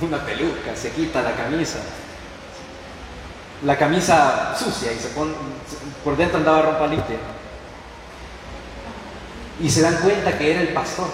una 0.00 0.24
peluca, 0.24 0.74
se 0.74 0.90
quita 0.90 1.22
la 1.22 1.34
camisa, 1.34 1.78
la 3.64 3.78
camisa 3.78 4.54
sucia 4.58 4.92
y 4.92 4.98
se 4.98 5.08
pone, 5.08 5.32
por 6.02 6.16
dentro 6.16 6.38
andaba 6.38 6.62
ropa 6.62 6.86
limpia 6.86 7.16
y 9.60 9.70
se 9.70 9.82
dan 9.82 9.96
cuenta 9.96 10.36
que 10.36 10.50
era 10.50 10.60
el 10.60 10.68
pastor. 10.68 11.08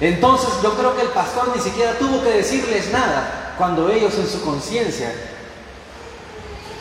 Entonces 0.00 0.48
yo 0.62 0.74
creo 0.76 0.96
que 0.96 1.02
el 1.02 1.08
pastor 1.10 1.52
ni 1.54 1.62
siquiera 1.62 1.92
tuvo 1.92 2.24
que 2.24 2.30
decirles 2.30 2.90
nada 2.90 3.54
cuando 3.56 3.88
ellos 3.88 4.14
en 4.18 4.26
su 4.26 4.42
conciencia 4.42 5.12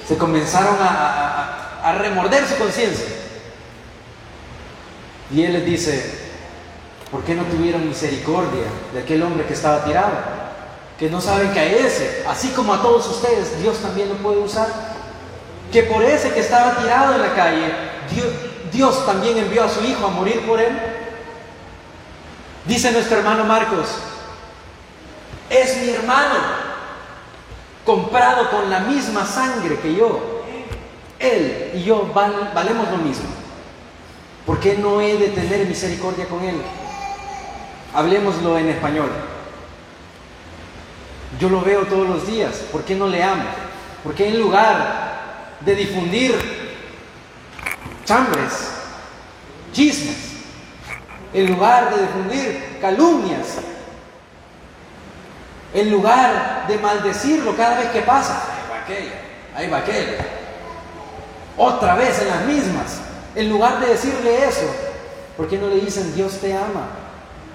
se 0.08 0.18
comenzaron 0.18 0.76
a, 0.80 1.71
remorder 1.98 2.48
su 2.48 2.56
conciencia. 2.58 3.08
Y 5.34 5.44
él 5.44 5.54
les 5.54 5.66
dice, 5.66 6.20
¿por 7.10 7.24
qué 7.24 7.36
no 7.36 7.44
tuvieron 7.44 7.88
misericordia 7.88 8.66
de 8.94 9.02
aquel 9.02 9.24
hombre 9.24 9.46
que 9.46 9.54
estaba 9.54 9.84
tirado? 9.84 10.12
Que 11.00 11.10
no 11.10 11.22
saben 11.22 11.52
que 11.52 11.60
a 11.60 11.66
ese, 11.66 12.24
así 12.28 12.50
como 12.50 12.74
a 12.74 12.82
todos 12.82 13.08
ustedes, 13.08 13.60
Dios 13.62 13.78
también 13.80 14.10
lo 14.10 14.16
puede 14.16 14.40
usar. 14.40 14.68
Que 15.72 15.84
por 15.84 16.04
ese 16.04 16.32
que 16.34 16.42
estaba 16.42 16.76
tirado 16.76 17.16
en 17.16 17.22
la 17.22 17.34
calle, 17.34 17.74
Dios, 18.72 19.06
también 19.06 19.38
envió 19.38 19.64
a 19.64 19.70
su 19.70 19.84
Hijo 19.84 20.06
a 20.06 20.12
morir 20.12 20.46
por 20.46 20.60
él. 20.60 20.78
Dice 22.66 22.92
nuestro 22.92 23.18
hermano 23.18 23.44
Marcos, 23.46 23.88
es 25.50 25.78
mi 25.78 25.90
hermano, 25.90 26.36
comprado 27.86 28.50
con 28.52 28.70
la 28.70 28.80
misma 28.80 29.26
sangre 29.26 29.80
que 29.80 29.96
yo. 29.96 30.41
Él 31.22 31.72
y 31.76 31.84
yo 31.84 32.12
valemos 32.14 32.90
lo 32.90 32.98
mismo. 32.98 33.30
¿Por 34.46 34.60
qué 34.60 34.76
no 34.78 35.00
he 35.02 35.18
de 35.18 35.28
tener 35.30 35.68
misericordia 35.68 36.26
con 36.26 36.44
él? 36.44 36.56
Hablemoslo 37.94 38.58
en 38.58 38.70
español. 38.70 39.10
Yo 41.40 41.50
lo 41.50 41.62
veo 41.62 41.86
todos 41.86 42.08
los 42.08 42.28
días. 42.28 42.56
¿Por 42.72 42.84
qué 42.84 42.96
no 42.96 43.08
le 43.08 43.24
amo? 43.24 43.44
Porque 44.04 44.28
en 44.28 44.40
lugar 44.40 45.58
de 45.60 45.76
difundir 45.76 46.36
chambres, 48.04 48.72
chismes, 49.74 50.18
en 51.34 51.48
lugar 51.52 51.96
de 51.96 52.02
difundir 52.02 52.78
calumnias, 52.82 53.58
en 55.74 55.92
lugar 55.92 56.66
de 56.68 56.78
maldecirlo 56.80 57.56
cada 57.56 57.78
vez 57.78 57.92
que 57.92 58.02
pasa, 58.02 58.44
ahí 58.54 58.70
va 58.70 58.80
aquella, 58.84 59.12
ahí 59.56 59.70
va 59.70 60.41
otra 61.58 61.96
vez 61.96 62.20
en 62.22 62.28
las 62.30 62.46
mismas, 62.46 63.00
en 63.36 63.50
lugar 63.50 63.80
de 63.80 63.88
decirle 63.88 64.46
eso, 64.46 64.66
¿por 65.38 65.48
qué 65.48 65.58
no 65.58 65.68
le 65.68 65.76
dicen 65.76 66.14
Dios 66.16 66.34
te 66.40 66.54
ama? 66.56 66.88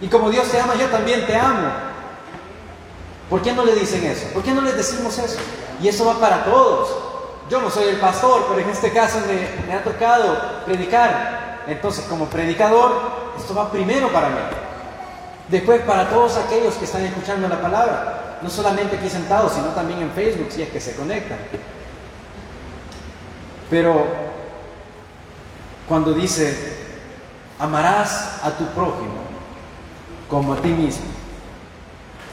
Y 0.00 0.08
como 0.08 0.30
Dios 0.30 0.48
te 0.48 0.60
ama, 0.60 0.74
yo 0.74 0.86
también 0.86 1.26
te 1.26 1.36
amo. 1.36 1.68
¿Por 3.30 3.42
qué 3.42 3.52
no 3.52 3.64
le 3.64 3.74
dicen 3.74 4.04
eso? 4.04 4.28
¿Por 4.32 4.42
qué 4.42 4.52
no 4.52 4.60
les 4.60 4.76
decimos 4.76 5.18
eso? 5.18 5.38
Y 5.82 5.88
eso 5.88 6.04
va 6.04 6.14
para 6.14 6.44
todos. 6.44 6.94
Yo 7.50 7.60
no 7.60 7.70
soy 7.70 7.88
el 7.88 7.96
pastor, 7.96 8.46
pero 8.48 8.60
en 8.60 8.70
este 8.70 8.92
caso 8.92 9.18
me, 9.66 9.74
ha 9.74 9.82
tocado 9.82 10.64
predicar. 10.64 11.64
Entonces, 11.66 12.04
como 12.04 12.26
predicador, 12.26 12.92
esto 13.38 13.54
va 13.54 13.70
primero 13.70 14.12
para 14.12 14.28
mí. 14.28 14.38
Después 15.48 15.80
para 15.82 16.08
todos 16.08 16.36
aquellos 16.36 16.74
que 16.74 16.84
están 16.84 17.04
escuchando 17.04 17.48
la 17.48 17.60
palabra, 17.60 18.38
no 18.42 18.50
solamente 18.50 18.96
aquí 18.96 19.08
sentados, 19.08 19.52
sino 19.52 19.68
también 19.68 20.00
en 20.00 20.10
Facebook, 20.10 20.48
si 20.50 20.62
es 20.62 20.68
que 20.70 20.80
se 20.80 20.94
conectan. 20.94 21.38
Pero 23.70 24.06
cuando 25.88 26.12
dice, 26.12 26.76
amarás 27.58 28.40
a 28.42 28.50
tu 28.50 28.66
prójimo 28.66 29.26
como 30.28 30.54
a 30.54 30.56
ti 30.56 30.68
mismo. 30.68 31.06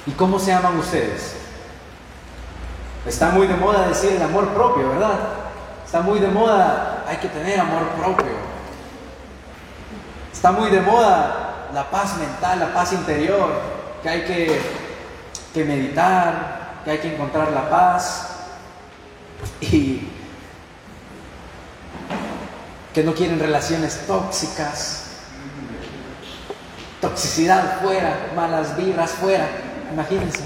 ¿Y 0.06 0.12
cómo 0.12 0.39
se 0.39 0.52
aman 0.52 0.78
ustedes? 0.78 1.36
Está 3.06 3.30
muy 3.30 3.48
de 3.48 3.56
moda 3.56 3.88
decir 3.88 4.13
el 4.13 4.22
amor 4.22 4.50
propio, 4.50 4.89
¿verdad? 4.89 5.19
Está 5.86 6.02
muy 6.02 6.19
de 6.19 6.28
moda, 6.28 7.04
hay 7.08 7.17
que 7.17 7.28
tener 7.28 7.60
amor 7.60 7.88
propio. 8.00 8.34
Está 10.32 10.52
muy 10.52 10.69
de 10.69 10.82
moda 10.82 11.69
la 11.74 11.89
paz 11.89 12.17
mental, 12.17 12.60
la 12.60 12.74
paz 12.74 12.93
interior, 12.93 13.50
que 14.02 14.10
hay 14.10 14.24
que, 15.54 15.63
meditar, 15.63 16.82
que 16.84 16.91
hay 16.91 16.98
que 17.00 17.13
encontrar 17.13 17.52
la 17.52 17.69
paz 17.69 18.30
y 19.62 20.08
que 22.93 23.03
no 23.03 23.13
quieren 23.15 23.39
relaciones 23.39 24.06
tóxicas, 24.06 25.06
toxicidad 27.01 27.82
fuera, 27.82 28.32
malas 28.36 28.77
vibras 28.77 29.12
fuera, 29.12 29.47
imagínense. 29.91 30.43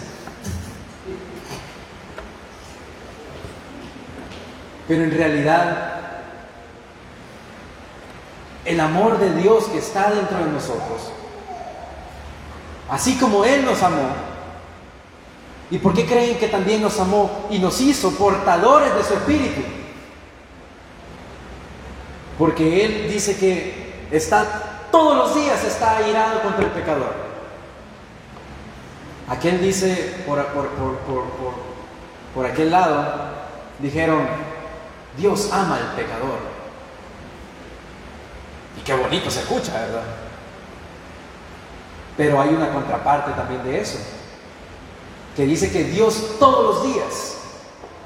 Pero 4.87 5.03
en 5.03 5.11
realidad, 5.11 5.99
el 8.63 8.79
amor 8.79 9.19
de 9.19 9.33
Dios 9.41 9.65
que 9.65 9.79
está 9.79 10.09
dentro 10.11 10.37
de 10.37 10.49
nosotros, 10.49 11.11
así 12.89 13.17
como 13.17 13.43
Él 13.43 13.65
nos 13.65 13.83
amó, 13.83 14.07
¿y 15.69 15.79
por 15.79 15.93
qué 15.93 16.05
creen 16.05 16.37
que 16.37 16.47
también 16.47 16.81
nos 16.81 16.97
amó 17.01 17.47
y 17.49 17.59
nos 17.59 17.81
hizo 17.81 18.11
portadores 18.11 18.95
de 18.95 19.03
su 19.03 19.13
espíritu? 19.15 19.76
Porque 22.37 22.85
Él 22.85 23.11
dice 23.11 23.37
que 23.37 24.07
está 24.11 24.89
todos 24.91 25.17
los 25.17 25.35
días 25.35 25.63
está 25.63 25.97
airado 25.97 26.41
contra 26.41 26.65
el 26.65 26.71
pecador. 26.71 27.13
Aquel 29.27 29.61
dice 29.61 30.23
por, 30.25 30.45
por, 30.47 30.69
por, 30.69 31.23
por 32.33 32.45
aquel 32.45 32.71
lado, 32.71 33.05
dijeron, 33.79 34.27
Dios 35.17 35.49
ama 35.51 35.75
al 35.75 35.95
pecador. 35.95 36.39
Y 38.77 38.81
qué 38.81 38.93
bonito 38.93 39.29
se 39.29 39.41
escucha, 39.41 39.73
¿verdad? 39.73 40.03
Pero 42.15 42.41
hay 42.41 42.49
una 42.49 42.71
contraparte 42.71 43.31
también 43.31 43.63
de 43.63 43.81
eso, 43.81 43.99
que 45.35 45.45
dice 45.45 45.71
que 45.71 45.83
Dios 45.83 46.37
todos 46.39 46.75
los 46.75 46.93
días 46.93 47.37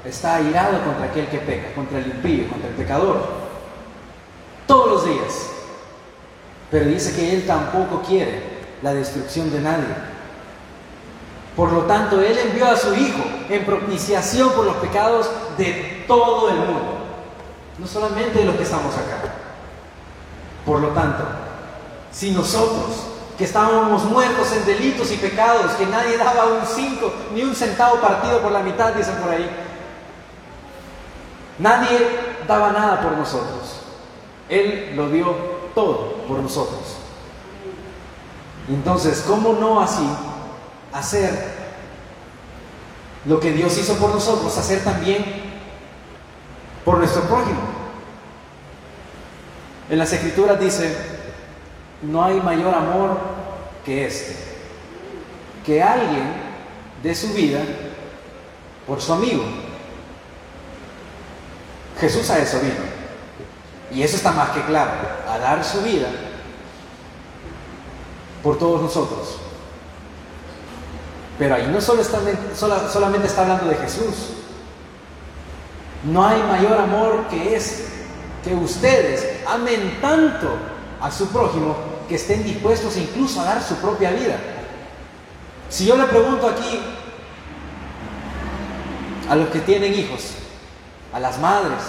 está 0.04 0.36
airado 0.36 0.82
contra 0.84 1.06
aquel 1.06 1.28
que 1.28 1.38
peca, 1.38 1.74
contra 1.74 1.98
el 1.98 2.06
impío, 2.06 2.48
contra 2.48 2.68
el 2.68 2.74
pecador. 2.74 3.41
Todos 4.66 4.90
los 4.90 5.04
días. 5.04 5.50
Pero 6.70 6.86
dice 6.86 7.14
que 7.14 7.34
Él 7.34 7.46
tampoco 7.46 8.02
quiere 8.02 8.42
la 8.82 8.94
destrucción 8.94 9.50
de 9.52 9.60
nadie. 9.60 9.94
Por 11.56 11.70
lo 11.72 11.82
tanto, 11.82 12.20
Él 12.20 12.38
envió 12.38 12.66
a 12.66 12.76
su 12.76 12.94
Hijo 12.94 13.22
en 13.50 13.64
propiciación 13.64 14.50
por 14.52 14.64
los 14.64 14.76
pecados 14.76 15.28
de 15.58 16.04
todo 16.06 16.48
el 16.48 16.56
mundo 16.56 17.02
no 17.78 17.86
solamente 17.86 18.38
de 18.38 18.44
los 18.44 18.56
que 18.56 18.62
estamos 18.62 18.94
acá. 18.94 19.18
Por 20.64 20.80
lo 20.80 20.88
tanto, 20.88 21.24
si 22.12 22.30
nosotros, 22.30 23.06
que 23.36 23.44
estábamos 23.44 24.04
muertos 24.04 24.52
en 24.52 24.64
delitos 24.64 25.10
y 25.10 25.16
pecados, 25.16 25.72
que 25.72 25.86
nadie 25.86 26.16
daba 26.16 26.46
un 26.46 26.66
cinco 26.66 27.12
ni 27.34 27.42
un 27.42 27.54
centavo 27.54 27.96
partido 27.96 28.40
por 28.40 28.52
la 28.52 28.60
mitad, 28.60 28.92
dicen 28.92 29.16
por 29.16 29.30
ahí, 29.30 29.50
nadie 31.58 32.08
daba 32.46 32.70
nada 32.70 33.00
por 33.00 33.12
nosotros. 33.12 33.81
Él 34.52 34.92
lo 34.94 35.08
dio 35.08 35.34
todo 35.74 36.24
por 36.28 36.38
nosotros. 36.38 36.98
Entonces, 38.68 39.24
¿cómo 39.26 39.54
no 39.54 39.80
así 39.80 40.06
hacer 40.92 41.62
lo 43.24 43.38
que 43.38 43.52
Dios 43.52 43.76
hizo 43.78 43.96
por 43.96 44.10
nosotros, 44.10 44.56
hacer 44.58 44.82
también 44.82 45.24
por 46.84 46.98
nuestro 46.98 47.22
prójimo. 47.22 47.60
En 49.88 49.98
las 49.98 50.12
escrituras 50.12 50.58
dice, 50.58 50.96
no 52.02 52.24
hay 52.24 52.40
mayor 52.40 52.74
amor 52.74 53.18
que 53.84 54.06
este, 54.06 54.36
que 55.64 55.82
alguien 55.82 56.24
dé 57.02 57.14
su 57.14 57.32
vida 57.32 57.60
por 58.86 59.00
su 59.00 59.12
amigo. 59.12 59.44
Jesús 62.00 62.28
a 62.30 62.38
eso 62.38 62.58
vino. 62.60 62.91
Y 63.92 64.02
eso 64.02 64.16
está 64.16 64.32
más 64.32 64.50
que 64.50 64.62
claro, 64.62 64.92
a 65.28 65.38
dar 65.38 65.62
su 65.64 65.82
vida 65.82 66.08
por 68.42 68.58
todos 68.58 68.80
nosotros. 68.80 69.38
Pero 71.38 71.54
ahí 71.54 71.68
no 71.70 71.80
solo 71.80 72.02
está, 72.02 72.20
solamente 72.54 73.26
está 73.26 73.42
hablando 73.42 73.66
de 73.66 73.76
Jesús, 73.76 74.14
no 76.04 76.26
hay 76.26 76.42
mayor 76.42 76.78
amor 76.78 77.26
que 77.28 77.54
ese, 77.54 77.86
que 78.42 78.54
ustedes 78.54 79.40
amen 79.46 79.98
tanto 80.00 80.56
a 81.00 81.10
su 81.10 81.28
prójimo 81.28 81.76
que 82.08 82.16
estén 82.16 82.44
dispuestos 82.44 82.96
incluso 82.96 83.40
a 83.40 83.44
dar 83.44 83.62
su 83.62 83.76
propia 83.76 84.10
vida. 84.10 84.36
Si 85.68 85.86
yo 85.86 85.96
le 85.96 86.04
pregunto 86.04 86.48
aquí 86.48 86.80
a 89.28 89.36
los 89.36 89.48
que 89.48 89.60
tienen 89.60 89.94
hijos, 89.94 90.32
a 91.12 91.20
las 91.20 91.38
madres, 91.38 91.82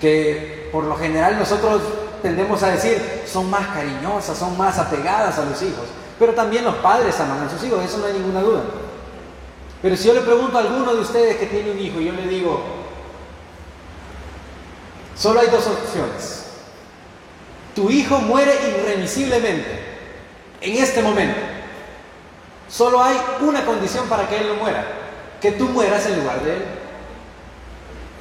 que 0.00 0.61
por 0.72 0.84
lo 0.84 0.96
general 0.96 1.38
nosotros 1.38 1.82
tendemos 2.22 2.62
a 2.62 2.70
decir 2.70 3.22
son 3.30 3.50
más 3.50 3.68
cariñosas, 3.68 4.38
son 4.38 4.56
más 4.56 4.78
apegadas 4.78 5.38
a 5.38 5.44
los 5.44 5.60
hijos, 5.62 5.84
pero 6.18 6.32
también 6.32 6.64
los 6.64 6.76
padres 6.76 7.20
aman 7.20 7.46
a 7.46 7.50
sus 7.50 7.62
hijos, 7.62 7.84
eso 7.84 7.98
no 7.98 8.06
hay 8.06 8.14
ninguna 8.14 8.40
duda. 8.40 8.62
Pero 9.82 9.96
si 9.96 10.08
yo 10.08 10.14
le 10.14 10.22
pregunto 10.22 10.56
a 10.56 10.62
alguno 10.62 10.94
de 10.94 11.00
ustedes 11.00 11.36
que 11.36 11.46
tiene 11.46 11.72
un 11.72 11.78
hijo 11.78 12.00
y 12.00 12.06
yo 12.06 12.12
le 12.12 12.26
digo, 12.26 12.62
solo 15.14 15.40
hay 15.40 15.48
dos 15.48 15.66
opciones. 15.66 16.46
Tu 17.74 17.90
hijo 17.90 18.18
muere 18.18 18.52
irremisiblemente 18.68 19.80
en 20.60 20.82
este 20.82 21.02
momento. 21.02 21.40
Solo 22.68 23.02
hay 23.02 23.16
una 23.40 23.64
condición 23.66 24.08
para 24.08 24.28
que 24.28 24.38
él 24.38 24.48
no 24.48 24.54
muera, 24.54 24.86
que 25.40 25.52
tú 25.52 25.68
mueras 25.68 26.06
en 26.06 26.20
lugar 26.20 26.40
de 26.42 26.54
él. 26.54 26.62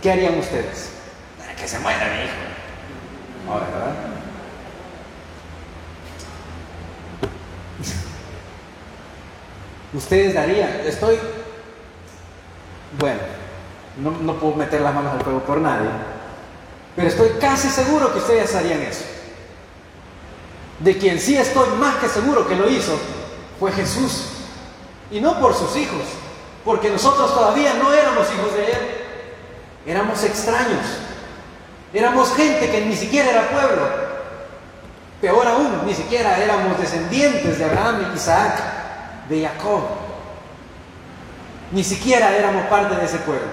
¿Qué 0.02 0.12
harían 0.12 0.40
ustedes? 0.40 1.01
Que 1.62 1.68
se 1.68 1.80
muera 1.80 2.08
mi 2.08 2.24
hijo. 2.24 2.34
Ahora, 3.48 3.66
¿verdad? 3.68 3.96
Ustedes 9.94 10.34
darían, 10.34 10.82
estoy 10.86 11.18
bueno, 13.00 13.20
no, 13.98 14.36
puedo 14.36 14.56
meter 14.56 14.82
las 14.82 14.94
manos 14.94 15.14
al 15.14 15.22
fuego 15.22 15.40
por 15.44 15.60
nadie, 15.60 15.90
pero 16.96 17.08
estoy 17.08 17.30
casi 17.40 17.70
seguro 17.70 18.12
que 18.12 18.20
ustedes 18.20 18.54
harían 18.56 18.82
eso. 18.82 19.06
De 20.80 20.98
quien 20.98 21.20
sí 21.20 21.38
estoy 21.38 21.70
más 21.78 21.96
que 21.96 22.10
seguro 22.10 22.48
que 22.48 22.56
lo 22.56 22.70
hizo 22.70 22.98
fue 23.60 23.72
Jesús. 23.72 24.28
Y 25.12 25.22
no 25.22 25.40
por 25.40 25.54
sus 25.54 25.76
hijos, 25.76 26.04
porque 26.66 26.90
nosotros 26.90 27.34
todavía 27.34 27.74
no 27.76 27.94
éramos 27.94 28.28
hijos 28.34 28.54
de 28.56 28.66
Él. 28.66 28.78
Éramos 29.86 30.24
extraños. 30.24 30.86
Éramos 31.94 32.34
gente 32.36 32.70
que 32.70 32.86
ni 32.86 32.96
siquiera 32.96 33.30
era 33.32 33.50
pueblo. 33.50 34.12
Peor 35.20 35.48
aún, 35.48 35.86
ni 35.86 35.94
siquiera 35.94 36.38
éramos 36.38 36.80
descendientes 36.80 37.60
de 37.60 37.66
Abraham, 37.66 38.12
Isaac, 38.16 38.60
de 39.30 39.46
Jacob. 39.46 39.82
Ni 41.72 41.84
siquiera 41.84 42.36
éramos 42.36 42.66
parte 42.68 42.96
de 42.96 43.06
ese 43.06 43.18
pueblo. 43.20 43.48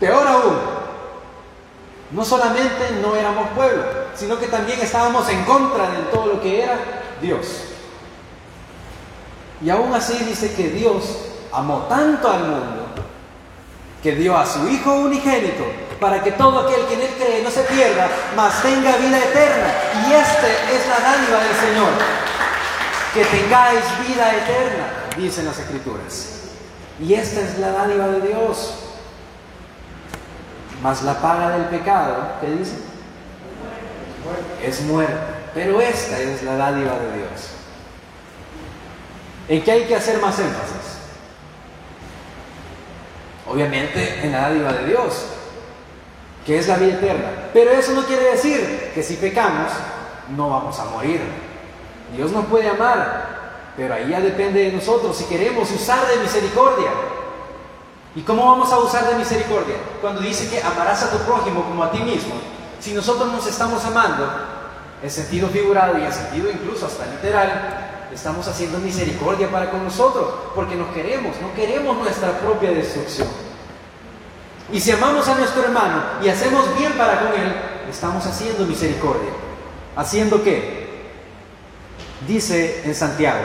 Peor 0.00 0.26
aún, 0.26 0.56
no 2.10 2.24
solamente 2.24 2.90
no 3.00 3.14
éramos 3.14 3.48
pueblo, 3.50 3.84
sino 4.14 4.38
que 4.38 4.48
también 4.48 4.80
estábamos 4.80 5.28
en 5.28 5.44
contra 5.44 5.90
de 5.90 6.02
todo 6.10 6.26
lo 6.26 6.42
que 6.42 6.62
era 6.62 6.76
Dios. 7.20 7.46
Y 9.62 9.70
aún 9.70 9.94
así 9.94 10.24
dice 10.24 10.52
que 10.54 10.70
Dios 10.70 11.04
amó 11.52 11.86
tanto 11.88 12.28
al 12.28 12.40
mundo 12.40 12.86
que 14.02 14.16
dio 14.16 14.36
a 14.36 14.44
su 14.44 14.68
Hijo 14.68 14.94
unigénito 14.94 15.64
para 16.02 16.20
que 16.20 16.32
todo 16.32 16.66
aquel 16.66 16.84
que 16.86 16.94
en 16.94 17.00
Él 17.02 17.14
cree 17.16 17.42
no 17.44 17.50
se 17.50 17.62
pierda, 17.62 18.08
mas 18.34 18.60
tenga 18.60 18.96
vida 18.96 19.18
eterna. 19.18 19.72
Y 20.04 20.12
esta 20.12 20.48
es 20.48 20.88
la 20.88 20.98
dádiva 20.98 21.38
del 21.44 21.54
Señor, 21.54 21.92
que 23.14 23.24
tengáis 23.24 23.84
vida 24.04 24.34
eterna 24.34 24.86
dicen 25.16 25.46
las 25.46 25.60
escrituras. 25.60 26.40
Y 26.98 27.14
esta 27.14 27.40
es 27.42 27.56
la 27.60 27.70
dádiva 27.70 28.08
de 28.08 28.20
Dios. 28.20 28.74
Mas 30.82 31.02
la 31.02 31.14
paga 31.20 31.50
del 31.50 31.66
pecado, 31.66 32.32
¿qué 32.40 32.50
dice? 32.50 32.78
Es 34.60 34.80
muerte. 34.80 35.14
Pero 35.54 35.80
esta 35.80 36.18
es 36.18 36.42
la 36.42 36.56
dádiva 36.56 36.98
de 36.98 37.16
Dios. 37.18 37.50
¿En 39.48 39.62
qué 39.62 39.70
hay 39.70 39.84
que 39.84 39.94
hacer 39.94 40.20
más 40.20 40.36
énfasis? 40.40 40.98
Obviamente 43.46 44.24
en 44.24 44.32
la 44.32 44.48
dádiva 44.48 44.72
de 44.72 44.86
Dios, 44.86 45.26
que 46.46 46.58
es 46.58 46.68
la 46.68 46.76
vida 46.76 46.94
eterna. 46.94 47.30
Pero 47.52 47.70
eso 47.70 47.92
no 47.92 48.04
quiere 48.04 48.24
decir 48.30 48.90
que 48.94 49.02
si 49.02 49.16
pecamos 49.16 49.70
no 50.36 50.50
vamos 50.50 50.78
a 50.78 50.84
morir. 50.86 51.20
Dios 52.16 52.30
nos 52.32 52.46
puede 52.46 52.68
amar, 52.68 53.72
pero 53.76 53.94
ahí 53.94 54.10
ya 54.10 54.20
depende 54.20 54.64
de 54.64 54.72
nosotros 54.72 55.16
si 55.16 55.24
queremos 55.24 55.70
usar 55.70 56.06
de 56.08 56.16
misericordia. 56.22 56.90
¿Y 58.14 58.22
cómo 58.22 58.44
vamos 58.44 58.70
a 58.72 58.78
usar 58.78 59.08
de 59.08 59.14
misericordia? 59.14 59.76
Cuando 60.00 60.20
dice 60.20 60.48
que 60.48 60.62
amarás 60.62 61.02
a 61.02 61.10
tu 61.10 61.18
prójimo 61.18 61.64
como 61.64 61.82
a 61.82 61.90
ti 61.90 62.00
mismo. 62.00 62.34
Si 62.78 62.92
nosotros 62.92 63.32
nos 63.32 63.46
estamos 63.46 63.82
amando, 63.84 64.30
en 65.02 65.10
sentido 65.10 65.48
figurado 65.48 65.98
y 65.98 66.02
en 66.02 66.12
sentido 66.12 66.50
incluso 66.50 66.86
hasta 66.86 67.06
literal, 67.06 68.08
estamos 68.12 68.46
haciendo 68.46 68.78
misericordia 68.78 69.50
para 69.50 69.70
con 69.70 69.84
nosotros, 69.84 70.28
porque 70.54 70.74
nos 70.74 70.92
queremos, 70.92 71.40
no 71.40 71.54
queremos 71.54 71.96
nuestra 71.96 72.38
propia 72.38 72.72
destrucción. 72.72 73.28
Y 74.72 74.80
si 74.80 74.90
amamos 74.90 75.28
a 75.28 75.34
nuestro 75.34 75.64
hermano 75.64 76.02
y 76.22 76.28
hacemos 76.30 76.76
bien 76.78 76.92
para 76.94 77.20
con 77.20 77.38
él, 77.38 77.54
estamos 77.90 78.24
haciendo 78.26 78.64
misericordia. 78.64 79.30
¿Haciendo 79.94 80.42
qué? 80.42 80.90
Dice 82.26 82.82
en 82.84 82.94
Santiago, 82.94 83.42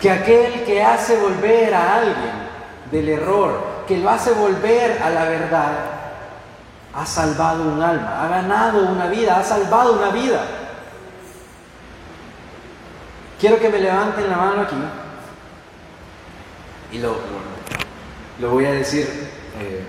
que 0.00 0.10
aquel 0.10 0.64
que 0.64 0.80
hace 0.80 1.16
volver 1.16 1.74
a 1.74 1.96
alguien 1.96 2.48
del 2.92 3.08
error, 3.08 3.84
que 3.88 3.98
lo 3.98 4.08
hace 4.10 4.30
volver 4.32 5.02
a 5.02 5.10
la 5.10 5.24
verdad, 5.24 5.72
ha 6.94 7.04
salvado 7.04 7.64
un 7.64 7.82
alma, 7.82 8.24
ha 8.24 8.28
ganado 8.28 8.86
una 8.86 9.06
vida, 9.06 9.40
ha 9.40 9.42
salvado 9.44 9.94
una 9.94 10.10
vida. 10.10 10.40
Quiero 13.40 13.58
que 13.58 13.68
me 13.68 13.78
levanten 13.80 14.30
la 14.30 14.36
mano 14.36 14.62
aquí 14.62 14.76
y 16.92 16.98
lo, 16.98 17.16
lo, 18.40 18.50
voy 18.50 18.64
a 18.66 18.72
decir 18.72 19.06
eh, 19.60 19.82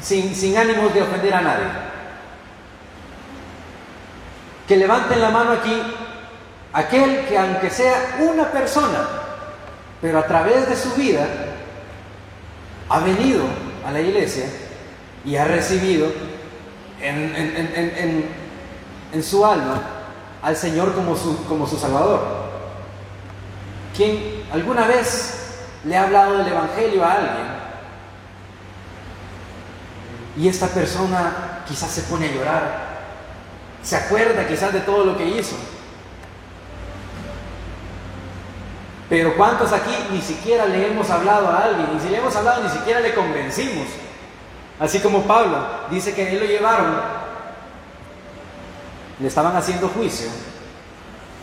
sin, 0.00 0.34
sin 0.34 0.56
ánimos 0.56 0.92
de 0.94 1.02
ofender 1.02 1.34
a 1.34 1.40
nadie. 1.40 1.66
Que 4.68 4.76
levanten 4.76 5.20
la 5.20 5.30
mano 5.30 5.52
aquí 5.52 5.82
aquel 6.72 7.26
que 7.26 7.38
aunque 7.38 7.70
sea 7.70 8.16
una 8.20 8.50
persona, 8.50 9.06
pero 10.02 10.18
a 10.18 10.26
través 10.26 10.68
de 10.68 10.76
su 10.76 10.92
vida 10.94 11.26
ha 12.88 13.00
venido 13.00 13.44
a 13.86 13.92
la 13.92 14.00
iglesia 14.00 14.46
y 15.24 15.36
ha 15.36 15.44
recibido 15.44 16.08
en, 17.00 18.24
su 19.22 19.46
alma 19.46 19.80
al 20.42 20.56
Señor 20.56 20.94
como 20.94 21.16
su, 21.16 21.44
como 21.46 21.66
su 21.66 21.76
Salvador. 21.78 22.20
Quien 23.96 24.44
alguna 24.52 24.86
vez 24.86 25.43
le 25.84 25.96
ha 25.96 26.04
hablado 26.04 26.38
del 26.38 26.48
Evangelio 26.48 27.04
a 27.04 27.12
alguien 27.12 27.46
y 30.36 30.48
esta 30.48 30.66
persona 30.66 31.62
quizás 31.66 31.90
se 31.90 32.02
pone 32.02 32.28
a 32.28 32.32
llorar, 32.32 32.84
se 33.82 33.96
acuerda 33.96 34.46
quizás 34.46 34.72
de 34.72 34.80
todo 34.80 35.04
lo 35.04 35.16
que 35.16 35.26
hizo 35.26 35.56
Pero 39.08 39.36
¿cuántos 39.36 39.72
aquí 39.72 39.94
ni 40.10 40.20
siquiera 40.20 40.66
le 40.66 40.88
hemos 40.88 41.10
hablado 41.10 41.48
a 41.48 41.64
alguien? 41.64 41.86
Ni 41.94 42.00
si 42.00 42.08
le 42.08 42.18
hemos 42.18 42.34
hablado, 42.34 42.62
ni 42.62 42.70
siquiera 42.70 43.00
le 43.00 43.14
convencimos. 43.14 43.86
Así 44.80 44.98
como 45.00 45.22
Pablo 45.22 45.64
dice 45.90 46.14
que 46.14 46.32
él 46.32 46.40
lo 46.40 46.46
llevaron, 46.46 47.00
le 49.20 49.28
estaban 49.28 49.54
haciendo 49.56 49.88
juicio 49.88 50.26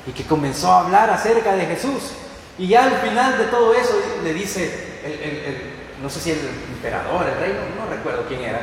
y 0.06 0.12
que 0.12 0.26
comenzó 0.26 0.72
a 0.72 0.82
hablar 0.82 1.10
acerca 1.12 1.54
de 1.54 1.66
Jesús. 1.68 2.12
Y 2.58 2.68
ya 2.68 2.84
al 2.84 2.98
final 2.98 3.38
de 3.38 3.46
todo 3.46 3.74
eso 3.74 3.94
le 4.24 4.34
dice, 4.34 5.00
el, 5.04 6.02
no 6.02 6.10
sé 6.10 6.20
si 6.20 6.32
el 6.32 6.40
emperador, 6.74 7.26
el 7.28 7.40
rey, 7.40 7.58
no, 7.78 7.90
recuerdo 7.90 8.26
quién 8.28 8.42
era, 8.42 8.60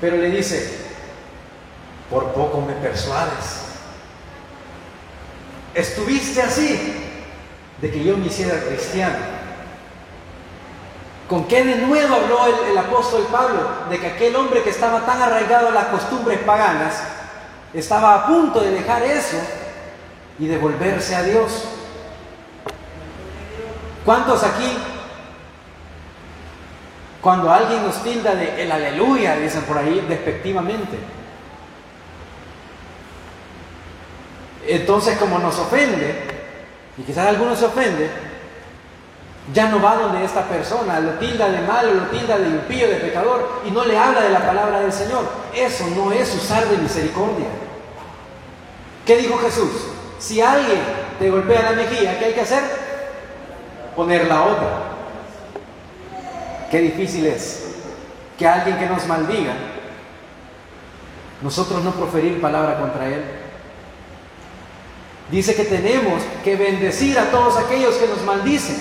pero 0.00 0.16
le 0.16 0.30
dice, 0.30 0.78
por 2.08 2.32
poco 2.32 2.60
me 2.60 2.74
persuades. 2.74 3.66
Estuviste 5.74 6.42
así 6.42 6.94
de 7.80 7.90
que 7.90 8.04
yo 8.04 8.16
me 8.16 8.26
hiciera 8.26 8.60
cristiano. 8.60 9.40
¿Con 11.28 11.46
qué 11.46 11.62
de 11.62 11.76
nuevo 11.76 12.16
habló 12.16 12.40
el, 12.68 12.76
apóstol 12.76 13.28
Pablo? 13.30 13.60
De 13.88 14.00
que 14.00 14.08
aquel 14.08 14.34
hombre 14.34 14.64
que 14.64 14.70
estaba 14.70 15.06
tan 15.06 15.22
arraigado 15.22 15.68
a 15.68 15.70
las 15.72 15.86
costumbres 15.86 16.40
paganas 16.40 17.04
estaba 17.72 18.16
a 18.16 18.26
punto 18.26 18.60
de 18.60 18.72
dejar 18.72 19.04
eso 19.04 19.36
y 20.40 20.48
de 20.48 20.58
volverse 20.58 21.14
a 21.14 21.22
Dios. 21.22 21.64
¿Cuántos 24.04 24.42
aquí, 24.42 24.78
cuando 27.20 27.52
alguien 27.52 27.84
nos 27.84 28.02
tilda 28.02 28.34
de 28.34 28.62
el 28.62 28.72
aleluya, 28.72 29.36
dicen 29.36 29.62
por 29.62 29.76
ahí 29.76 30.04
despectivamente, 30.08 30.98
entonces 34.66 35.18
como 35.18 35.38
nos 35.38 35.58
ofende, 35.58 36.22
y 36.96 37.02
quizás 37.02 37.28
alguno 37.28 37.54
se 37.54 37.66
ofende, 37.66 38.10
ya 39.52 39.68
no 39.68 39.82
va 39.82 39.96
donde 39.96 40.24
esta 40.24 40.44
persona, 40.44 41.00
lo 41.00 41.12
tilda 41.14 41.48
de 41.48 41.60
malo, 41.60 41.94
lo 41.94 42.02
tilda 42.04 42.38
de 42.38 42.48
impío, 42.48 42.88
de 42.88 42.96
pecador, 42.96 43.62
y 43.66 43.70
no 43.70 43.84
le 43.84 43.98
habla 43.98 44.20
de 44.22 44.30
la 44.30 44.46
palabra 44.46 44.80
del 44.80 44.92
Señor. 44.92 45.28
Eso 45.54 45.86
no 45.96 46.12
es 46.12 46.34
usar 46.34 46.66
de 46.66 46.78
misericordia. 46.78 47.46
¿Qué 49.04 49.16
dijo 49.16 49.38
Jesús? 49.38 49.70
Si 50.18 50.40
alguien 50.40 50.80
te 51.18 51.30
golpea 51.30 51.62
la 51.62 51.72
mejilla, 51.72 52.18
¿qué 52.18 52.26
hay 52.26 52.34
que 52.34 52.42
hacer? 52.42 52.89
Poner 53.96 54.26
la 54.26 54.42
otra. 54.42 54.82
Qué 56.70 56.80
difícil 56.80 57.26
es 57.26 57.64
que 58.38 58.46
alguien 58.46 58.78
que 58.78 58.86
nos 58.86 59.06
maldiga, 59.06 59.54
nosotros 61.42 61.82
no 61.82 61.92
proferir 61.92 62.40
palabra 62.40 62.78
contra 62.78 63.08
él. 63.08 63.24
Dice 65.30 65.54
que 65.54 65.64
tenemos 65.64 66.22
que 66.42 66.56
bendecir 66.56 67.18
a 67.18 67.30
todos 67.30 67.56
aquellos 67.56 67.96
que 67.96 68.08
nos 68.08 68.22
maldicen. 68.22 68.80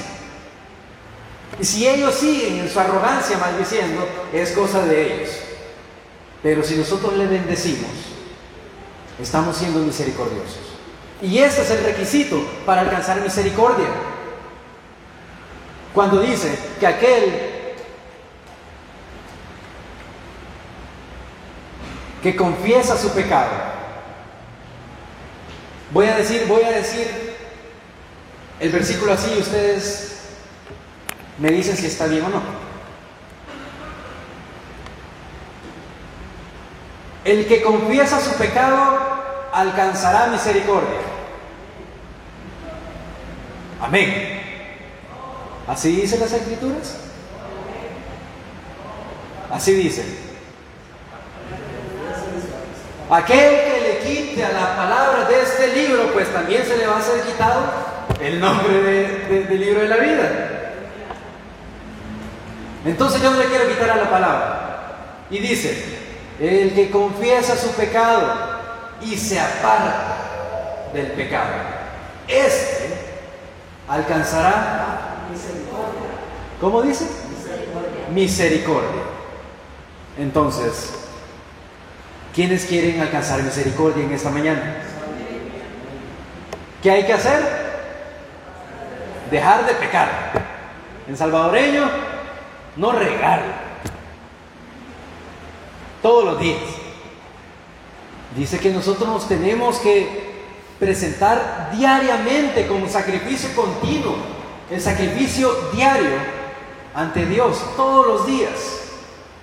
Y 1.60 1.64
si 1.64 1.88
ellos 1.88 2.16
siguen 2.16 2.60
en 2.60 2.70
su 2.70 2.80
arrogancia 2.80 3.38
maldiciendo, 3.38 4.08
es 4.34 4.52
cosa 4.52 4.86
de 4.86 5.14
ellos. 5.16 5.30
Pero 6.42 6.64
si 6.64 6.76
nosotros 6.76 7.14
le 7.18 7.28
bendecimos, 7.28 7.90
estamos 9.22 9.58
siendo 9.58 9.80
misericordiosos. 9.80 10.60
Y 11.22 11.40
ese 11.40 11.64
es 11.64 11.72
el 11.72 11.84
requisito 11.84 12.42
para 12.66 12.82
alcanzar 12.82 13.22
misericordia. 13.22 13.88
Cuando 15.94 16.22
dice 16.22 16.58
que 16.80 16.88
aquel 16.88 17.50
que 22.22 22.36
confiesa 22.36 22.98
su 22.98 23.10
pecado 23.12 23.70
Voy 25.92 26.06
a 26.06 26.18
decir, 26.18 26.46
voy 26.48 26.62
a 26.64 26.72
decir 26.72 27.08
el 28.60 28.72
versículo 28.72 29.14
así 29.14 29.34
y 29.36 29.40
ustedes 29.40 30.20
me 31.40 31.50
dicen 31.50 31.76
si 31.76 31.88
está 31.88 32.06
bien 32.06 32.26
o 32.26 32.30
no. 32.30 32.42
El 37.26 37.48
que 37.48 37.62
confiesa 37.62 38.20
su 38.20 38.38
pecado 38.38 39.00
alcanzará 39.52 40.28
misericordia. 40.28 41.00
Amén. 43.82 44.39
¿Así 45.70 46.02
dicen 46.02 46.20
las 46.20 46.32
escrituras? 46.34 46.96
Así 49.52 49.72
dicen. 49.74 50.18
Aquel 53.08 53.38
que 53.38 53.82
le 53.82 54.00
quite 54.00 54.46
a 54.46 54.52
la 54.52 54.76
palabra 54.76 55.30
de 55.30 55.42
este 55.42 55.68
libro, 55.76 56.12
pues 56.12 56.34
también 56.34 56.66
se 56.66 56.76
le 56.76 56.88
va 56.88 56.98
a 56.98 57.02
ser 57.04 57.22
quitado 57.22 57.62
el 58.20 58.40
nombre 58.40 58.82
del 59.30 59.60
libro 59.60 59.82
de 59.82 59.88
la 59.88 59.98
vida. 59.98 60.72
Entonces 62.84 63.22
yo 63.22 63.30
no 63.30 63.38
le 63.38 63.46
quiero 63.46 63.68
quitar 63.68 63.92
a 63.92 63.96
la 63.98 64.10
palabra. 64.10 65.26
Y 65.30 65.38
dice, 65.38 66.00
el 66.40 66.74
que 66.74 66.90
confiesa 66.90 67.56
su 67.56 67.70
pecado 67.74 68.24
y 69.02 69.16
se 69.16 69.40
aparta 69.40 70.18
del 70.96 71.12
pecado, 71.12 71.52
este 72.28 72.90
alcanzará 73.88 75.09
misericordia. 75.32 76.10
¿Cómo 76.60 76.82
dice? 76.82 77.06
Misericordia. 77.06 78.14
misericordia. 78.14 79.02
Entonces, 80.18 81.00
¿Quiénes 82.34 82.66
quieren 82.66 83.02
alcanzar 83.02 83.42
misericordia 83.44 84.04
en 84.04 84.14
esta 84.14 84.30
mañana? 84.30 84.78
¿Qué 86.82 86.92
hay 86.92 87.06
que 87.06 87.14
hacer? 87.14 87.42
Dejar 89.32 89.66
de 89.66 89.74
pecar. 89.74 90.32
En 91.08 91.18
salvadoreño, 91.18 91.90
no 92.76 92.92
regar. 92.92 93.44
Todos 96.02 96.24
los 96.24 96.40
días. 96.40 96.62
Dice 98.38 98.60
que 98.60 98.70
nosotros 98.70 99.10
nos 99.10 99.28
tenemos 99.28 99.80
que 99.80 100.30
presentar 100.80 101.72
diariamente 101.76 102.68
como 102.68 102.88
sacrificio 102.88 103.50
continuo, 103.56 104.16
el 104.70 104.82
sacrificio 104.82 105.52
diario 105.74 106.12
ante 106.94 107.26
Dios, 107.26 107.58
todos 107.76 108.08
los 108.08 108.28
días. 108.28 108.80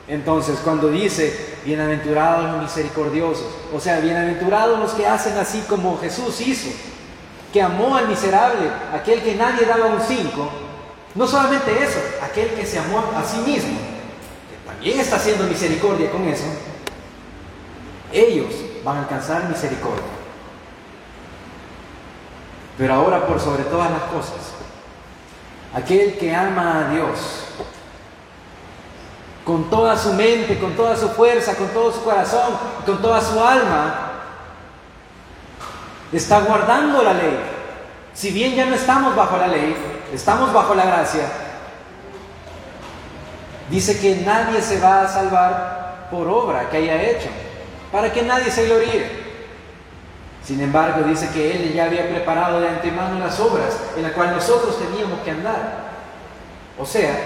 Entonces, 0.09 0.59
cuando 0.63 0.89
dice, 0.89 1.57
bienaventurados 1.65 2.53
los 2.53 2.63
misericordiosos, 2.63 3.47
o 3.75 3.81
sea, 3.81 3.99
bienaventurados 3.99 4.79
los 4.79 4.93
que 4.93 5.07
hacen 5.07 5.37
así 5.37 5.65
como 5.69 5.99
Jesús 5.99 6.41
hizo, 6.41 6.71
que 7.53 7.61
amó 7.61 7.97
al 7.97 8.09
miserable, 8.09 8.71
aquel 8.93 9.21
que 9.23 9.35
nadie 9.35 9.67
daba 9.67 9.87
un 9.87 10.01
cinco, 10.01 10.49
no 11.15 11.27
solamente 11.27 11.83
eso, 11.83 11.99
aquel 12.23 12.51
que 12.51 12.65
se 12.65 12.79
amó 12.79 13.03
a 13.17 13.25
sí 13.25 13.39
mismo, 13.39 13.79
que 14.49 14.71
también 14.71 15.01
está 15.01 15.17
haciendo 15.17 15.45
misericordia 15.45 16.11
con 16.11 16.29
eso, 16.29 16.45
ellos 18.13 18.55
van 18.85 18.99
a 18.99 19.01
alcanzar 19.01 19.49
misericordia. 19.49 20.05
Pero 22.79 22.95
ahora 22.95 23.27
por 23.27 23.41
sobre 23.41 23.65
todas 23.65 23.91
las 23.91 24.03
cosas, 24.03 24.56
aquel 25.77 26.17
que 26.17 26.35
ama 26.35 26.87
a 26.87 26.91
Dios 26.91 27.19
con 29.45 29.69
toda 29.71 29.97
su 29.97 30.15
mente, 30.15 30.59
con 30.59 30.73
toda 30.73 30.97
su 30.97 31.09
fuerza, 31.11 31.55
con 31.55 31.69
todo 31.69 31.93
su 31.93 32.03
corazón, 32.03 32.59
con 32.85 33.01
toda 33.01 33.21
su 33.21 33.39
alma, 33.39 34.11
está 36.13 36.41
guardando 36.41 37.03
la 37.03 37.13
ley. 37.13 37.39
Si 38.13 38.31
bien 38.31 38.55
ya 38.55 38.65
no 38.65 38.75
estamos 38.75 39.15
bajo 39.15 39.37
la 39.37 39.47
ley, 39.47 39.77
estamos 40.13 40.53
bajo 40.53 40.75
la 40.75 40.87
gracia, 40.87 41.29
dice 43.71 44.01
que 44.01 44.17
nadie 44.25 44.63
se 44.63 44.81
va 44.81 45.03
a 45.03 45.09
salvar 45.09 46.09
por 46.11 46.27
obra 46.27 46.71
que 46.71 46.79
haya 46.79 47.03
hecho, 47.03 47.29
para 47.93 48.13
que 48.13 48.23
nadie 48.23 48.51
se 48.51 48.67
gloríe. 48.67 49.26
Sin 50.47 50.61
embargo, 50.61 51.03
dice 51.09 51.31
que 51.35 51.57
Él 51.57 51.75
ya 51.75 51.87
había 51.87 52.09
preparado 52.09 52.61
de 52.61 52.69
antemano 52.69 53.19
las 53.19 53.41
obras 53.41 53.81
en 53.97 54.05
las 54.05 54.13
cuales 54.13 54.37
nosotros 54.37 54.79
teníamos 54.79 55.19
que 55.25 55.33
andar. 55.33 55.87
O 56.79 56.87
sea, 56.87 57.19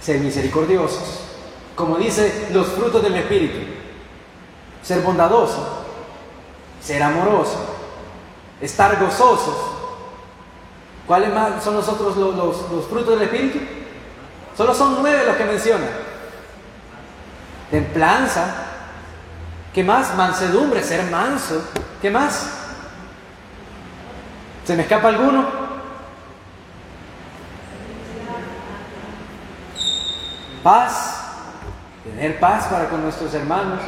ser 0.00 0.18
misericordiosos, 0.18 1.20
como 1.76 1.98
dice 1.98 2.48
los 2.52 2.66
frutos 2.68 3.02
del 3.02 3.14
Espíritu, 3.14 3.58
ser 4.82 5.02
bondadoso, 5.02 5.84
ser 6.82 7.00
amoroso, 7.00 7.58
estar 8.60 8.98
gozosos. 8.98 9.56
¿Cuáles 11.06 11.32
más 11.32 11.62
son 11.62 11.74
nosotros 11.74 12.16
los, 12.16 12.34
los 12.34 12.86
frutos 12.86 13.20
del 13.20 13.28
Espíritu? 13.28 13.60
Solo 14.56 14.74
son 14.74 14.96
nueve 15.00 15.22
los 15.26 15.36
que 15.36 15.44
menciona. 15.44 15.86
Templanza. 17.70 18.69
¿Qué 19.74 19.84
más? 19.84 20.16
Mansedumbre, 20.16 20.82
ser 20.82 21.10
manso. 21.10 21.62
¿Qué 22.02 22.10
más? 22.10 22.50
¿Se 24.64 24.74
me 24.74 24.82
escapa 24.82 25.08
alguno? 25.08 25.48
Paz. 30.62 31.16
Tener 32.04 32.40
paz 32.40 32.66
para 32.66 32.88
con 32.88 33.02
nuestros 33.02 33.32
hermanos. 33.34 33.80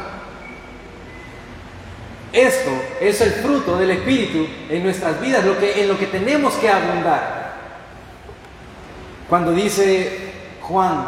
Esto 2.31 2.71
es 2.99 3.21
el 3.21 3.31
fruto 3.31 3.77
del 3.77 3.91
Espíritu 3.91 4.47
en 4.67 4.83
nuestras 4.83 5.21
vidas, 5.21 5.45
lo 5.45 5.57
que, 5.59 5.81
en 5.81 5.87
lo 5.87 5.99
que 5.99 6.07
tenemos 6.07 6.55
que 6.55 6.67
abundar. 6.67 7.53
Cuando 9.29 9.51
dice 9.51 10.31
Juan, 10.61 11.05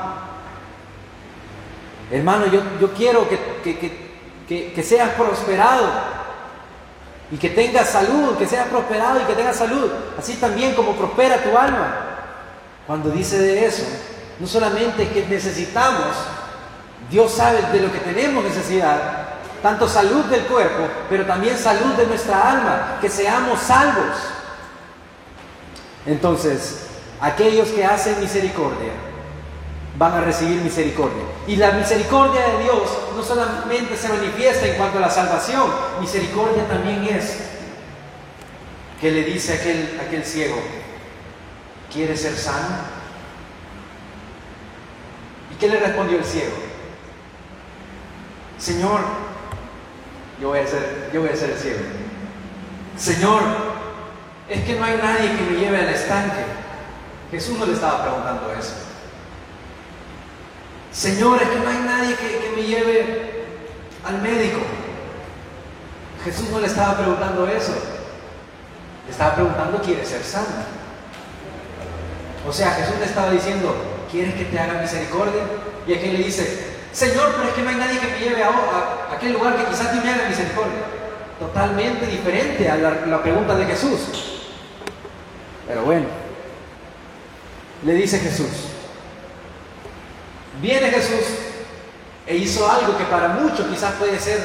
hermano, 2.12 2.46
yo, 2.48 2.62
yo 2.80 2.94
quiero 2.94 3.28
que, 3.28 3.40
que, 3.64 4.05
seas 4.84 5.10
prosperado 5.12 5.90
y 7.32 7.38
que 7.38 7.50
tengas 7.50 7.90
salud, 7.90 8.38
que 8.38 8.48
seas 8.48 8.68
prosperado 8.68 9.22
y 9.22 9.24
que 9.24 9.34
tengas 9.34 9.56
salud, 9.56 9.92
así 10.18 10.36
también 10.36 10.76
como 10.76 10.94
prospera 10.94 11.44
tu 11.44 11.58
alma. 11.58 12.02
Cuando 12.86 13.10
dice 13.10 13.40
de 13.40 13.66
eso, 13.66 13.84
no 14.40 14.46
solamente 14.46 15.10
que 15.10 15.26
necesitamos, 15.26 16.16
Dios 17.10 17.32
sabe 17.32 17.62
de 17.72 17.80
lo 17.80 17.92
que 17.92 18.00
tenemos 18.00 18.44
necesidad, 18.44 19.28
tanto 19.64 19.88
salud 19.88 20.26
del 20.26 20.46
cuerpo, 20.46 20.88
pero 21.10 21.26
también 21.26 21.58
salud 21.58 21.94
de 21.96 22.06
nuestra 22.06 22.52
alma, 22.52 22.98
que 23.02 23.10
seamos 23.10 23.60
salvos. 23.60 24.16
Entonces, 26.06 26.88
aquellos 27.20 27.70
que 27.70 27.84
hacen 27.84 28.20
misericordia 28.20 28.92
van 29.98 30.14
a 30.14 30.22
recibir 30.22 30.62
misericordia. 30.62 31.24
Y 31.48 31.56
la 31.56 31.72
misericordia 31.72 32.42
de 32.48 32.64
Dios 32.64 32.82
no 33.16 33.24
solamente 33.24 33.96
se 33.96 34.10
manifiesta 34.10 34.68
en 34.68 34.76
cuanto 34.76 34.98
a 34.98 35.02
la 35.02 35.10
salvación, 35.10 35.70
misericordia 36.02 36.68
también 36.68 37.04
es 37.06 37.38
que 39.00 39.12
le 39.12 39.24
dice 39.24 39.54
a 39.54 39.56
aquel, 39.56 40.00
aquel 40.06 40.26
ciego, 40.26 40.56
¿quiere 41.92 42.16
ser 42.18 42.36
sano? 42.36 42.96
¿Y 45.52 45.56
qué 45.56 45.70
le 45.70 45.80
respondió 45.80 46.18
el 46.18 46.26
ciego? 46.26 46.56
Señor, 48.58 49.02
yo 50.42 50.50
voy 50.50 50.60
a 50.60 50.68
ser, 50.68 51.10
yo 51.14 51.22
voy 51.22 51.30
a 51.30 51.36
ser 51.36 51.52
el 51.52 51.58
ciego. 51.58 51.80
Señor, 52.98 53.42
es 54.50 54.64
que 54.64 54.76
no 54.76 54.86
hay 54.86 54.98
nadie 54.98 55.36
que 55.36 55.44
me 55.44 55.60
lleve 55.60 55.78
al 55.78 55.90
estanque. 55.90 56.44
Jesús 57.32 57.58
no 57.58 57.66
le 57.66 57.74
estaba 57.74 58.04
preguntando 58.04 58.52
eso. 58.58 58.95
Señor, 60.96 61.42
es 61.42 61.50
que 61.50 61.60
no 61.60 61.68
hay 61.68 61.80
nadie 61.80 62.16
que, 62.16 62.54
me 62.56 62.64
lleve 62.64 63.44
al 64.06 64.22
médico. 64.22 64.60
Jesús 66.24 66.50
no 66.50 66.62
le 66.62 66.68
estaba 66.68 66.96
preguntando 66.96 67.46
eso. 67.50 67.74
Le 69.06 69.12
estaba 69.12 69.36
preguntando, 69.36 69.82
¿quiere 69.82 70.06
ser 70.06 70.24
sano? 70.24 70.64
O 72.48 72.54
sea, 72.54 72.72
Jesús 72.72 72.96
le 72.98 73.06
estaba 73.06 73.30
diciendo, 73.30 73.76
¿quieres 74.10 74.36
que 74.36 74.46
te 74.46 74.58
haga 74.58 74.82
misericordia? 74.82 75.44
Y 75.86 75.94
aquí 75.94 76.12
le 76.12 76.20
dice, 76.20 76.66
Señor, 76.94 77.34
pero 77.36 77.50
es 77.50 77.56
que 77.56 77.62
no 77.62 77.70
hay 77.72 77.76
nadie 77.76 78.00
que 78.00 78.08
me 78.08 78.20
lleve 78.20 78.44
a, 78.44 79.14
aquel 79.14 79.34
lugar 79.34 79.58
que 79.58 79.66
quizás 79.66 79.92
tú 79.92 79.98
me 80.02 80.14
haga 80.14 80.30
misericordia. 80.30 80.80
Totalmente 81.40 82.08
diferente 82.08 82.70
a 82.70 82.78
la 82.78 83.22
pregunta 83.22 83.54
de 83.58 83.66
Jesús. 83.66 84.00
Pero 85.68 85.84
bueno, 85.84 86.06
le 87.84 87.94
dice 87.96 88.18
Jesús, 88.20 88.65
viene 90.62 90.90
Jesús 90.90 91.26
e 92.28 92.36
hizo 92.36 92.70
algo 92.70 92.98
que 92.98 93.04
para 93.06 93.30
muchos 93.30 93.68
quizás 93.68 93.94
puede 93.96 94.20
ser 94.20 94.40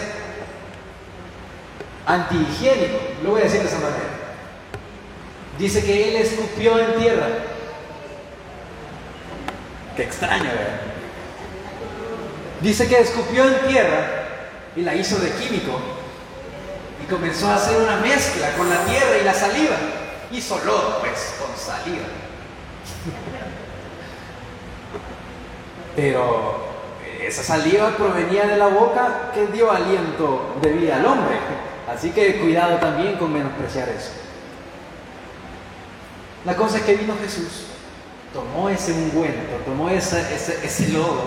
antihigiénico, 2.06 2.98
lo 3.22 3.30
voy 3.30 3.40
a 3.40 3.44
decir 3.44 3.61
de 3.61 3.68
esa 3.68 3.78
manera. 3.78 4.20
Dice 5.58 5.84
que 5.84 6.08
él 6.08 6.16
escupió 6.16 6.78
en 6.78 6.98
tierra. 6.98 7.26
Qué 9.96 10.04
extraño, 10.04 10.44
¿verdad? 10.44 10.80
Dice 12.61 12.88
que 12.88 12.98
escupió 12.98 13.44
en 13.48 13.68
tierra 13.68 14.26
y 14.76 14.82
la 14.82 14.94
hizo 14.94 15.18
de 15.18 15.30
químico 15.32 15.80
y 17.02 17.11
comenzó 17.11 17.48
a 17.48 17.56
hacer 17.56 17.76
una 17.76 17.96
mezcla 17.96 18.52
con 18.56 18.68
la 18.68 18.84
tierra 18.84 19.18
y 19.20 19.24
la 19.24 19.34
saliva. 19.34 19.76
Hizo 20.32 20.58
lodo, 20.64 21.00
pues, 21.00 21.34
con 21.38 21.56
saliva. 21.56 22.06
Pero 25.97 26.70
esa 27.20 27.43
saliva 27.43 27.97
provenía 27.97 28.47
de 28.47 28.57
la 28.57 28.68
boca 28.68 29.30
que 29.34 29.47
dio 29.49 29.70
aliento 29.70 30.57
de 30.62 30.72
vida 30.72 30.97
al 30.97 31.07
hombre. 31.07 31.36
Así 31.93 32.11
que 32.11 32.41
cuidado 32.41 32.78
también 32.78 33.16
con 33.16 33.32
menospreciar 33.32 33.88
eso. 33.88 34.12
La 36.45 36.57
cosa 36.57 36.78
es 36.78 36.84
que 36.84 36.97
vino 36.97 37.14
Jesús, 37.20 37.66
tomó 38.32 38.68
ese 38.70 38.93
ungüento, 38.93 39.57
tomó 39.66 39.91
ese, 39.91 40.20
ese 40.34 40.88
lodo 40.88 41.24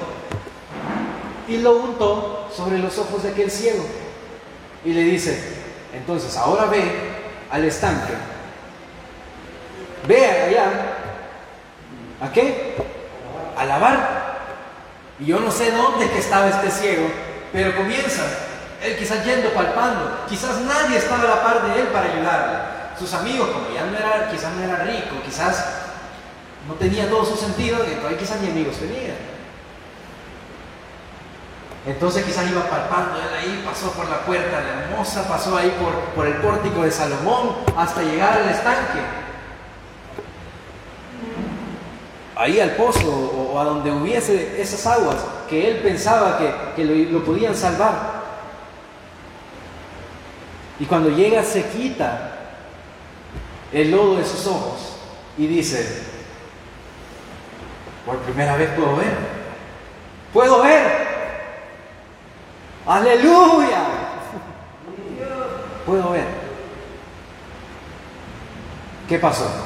y 1.47 1.57
lo 1.57 1.75
untó 1.77 2.49
sobre 2.55 2.79
los 2.79 2.97
ojos 2.97 3.23
de 3.23 3.29
aquel 3.29 3.51
ciego. 3.51 3.83
Y 4.85 4.93
le 4.93 5.03
dice, 5.03 5.37
entonces 5.93 6.35
ahora 6.37 6.65
ve 6.65 6.81
al 7.51 7.63
estanque, 7.65 8.13
ve 10.07 10.25
allá, 10.25 10.65
¿a 12.21 12.31
qué? 12.31 12.75
A 13.55 13.65
lavar. 13.65 14.32
Y 15.19 15.25
yo 15.25 15.39
no 15.39 15.51
sé 15.51 15.71
dónde 15.71 16.09
que 16.09 16.19
estaba 16.19 16.47
este 16.49 16.71
ciego, 16.71 17.07
pero 17.51 17.75
comienza, 17.75 18.23
él 18.81 18.97
quizás 18.97 19.23
yendo 19.23 19.49
palpando, 19.49 20.25
quizás 20.27 20.59
nadie 20.61 20.97
estaba 20.97 21.23
a 21.23 21.35
la 21.35 21.43
par 21.43 21.67
de 21.67 21.81
él 21.81 21.87
para 21.87 22.11
ayudarle. 22.11 22.57
Sus 22.97 23.13
amigos, 23.13 23.49
como 23.49 23.73
ya 23.73 23.85
no 23.85 23.97
era, 23.97 24.29
quizás 24.29 24.51
no 24.53 24.63
era 24.63 24.83
rico, 24.83 25.15
quizás 25.25 25.65
no 26.67 26.73
tenía 26.75 27.09
todo 27.09 27.25
su 27.25 27.35
sentido, 27.35 27.77
todavía 27.79 28.17
quizás 28.17 28.41
ni 28.41 28.49
amigos 28.49 28.77
tenía. 28.77 29.15
Entonces 31.85 32.23
quizás 32.23 32.49
iba 32.49 32.69
palpando, 32.69 33.15
él 33.17 33.35
ahí 33.37 33.63
pasó 33.65 33.91
por 33.91 34.07
la 34.09 34.21
puerta 34.21 34.61
de 34.61 34.67
la 34.67 34.83
hermosa, 34.83 35.27
pasó 35.27 35.57
ahí 35.57 35.75
por, 35.81 35.93
por 36.15 36.25
el 36.25 36.35
pórtico 36.35 36.83
de 36.83 36.91
Salomón 36.91 37.57
hasta 37.77 38.01
llegar 38.01 38.33
al 38.41 38.49
estanque. 38.49 39.22
Ahí 42.35 42.59
al 42.59 42.71
pozo 42.71 43.07
o, 43.07 43.59
a 43.59 43.63
donde 43.63 43.91
hubiese 43.91 44.61
esas 44.61 44.85
aguas 44.87 45.17
que 45.49 45.69
él 45.69 45.77
pensaba 45.77 46.39
que, 46.75 46.83
lo, 46.83 47.19
lo 47.19 47.25
podían 47.25 47.55
salvar. 47.55 48.23
Y 50.79 50.85
cuando 50.85 51.09
llega 51.09 51.43
se 51.43 51.65
quita 51.67 52.31
el 53.71 53.91
lodo 53.91 54.17
de 54.17 54.25
sus 54.25 54.47
ojos 54.47 54.97
y 55.37 55.47
dice, 55.47 56.03
por 58.05 58.17
primera 58.19 58.55
vez 58.57 58.69
puedo 58.71 58.95
ver, 58.95 59.15
puedo 60.33 60.63
ver. 60.63 61.13
Aleluya. 62.85 63.85
Puedo 65.85 66.11
ver. 66.11 66.25
¿Qué 69.07 69.19
pasó? 69.19 69.62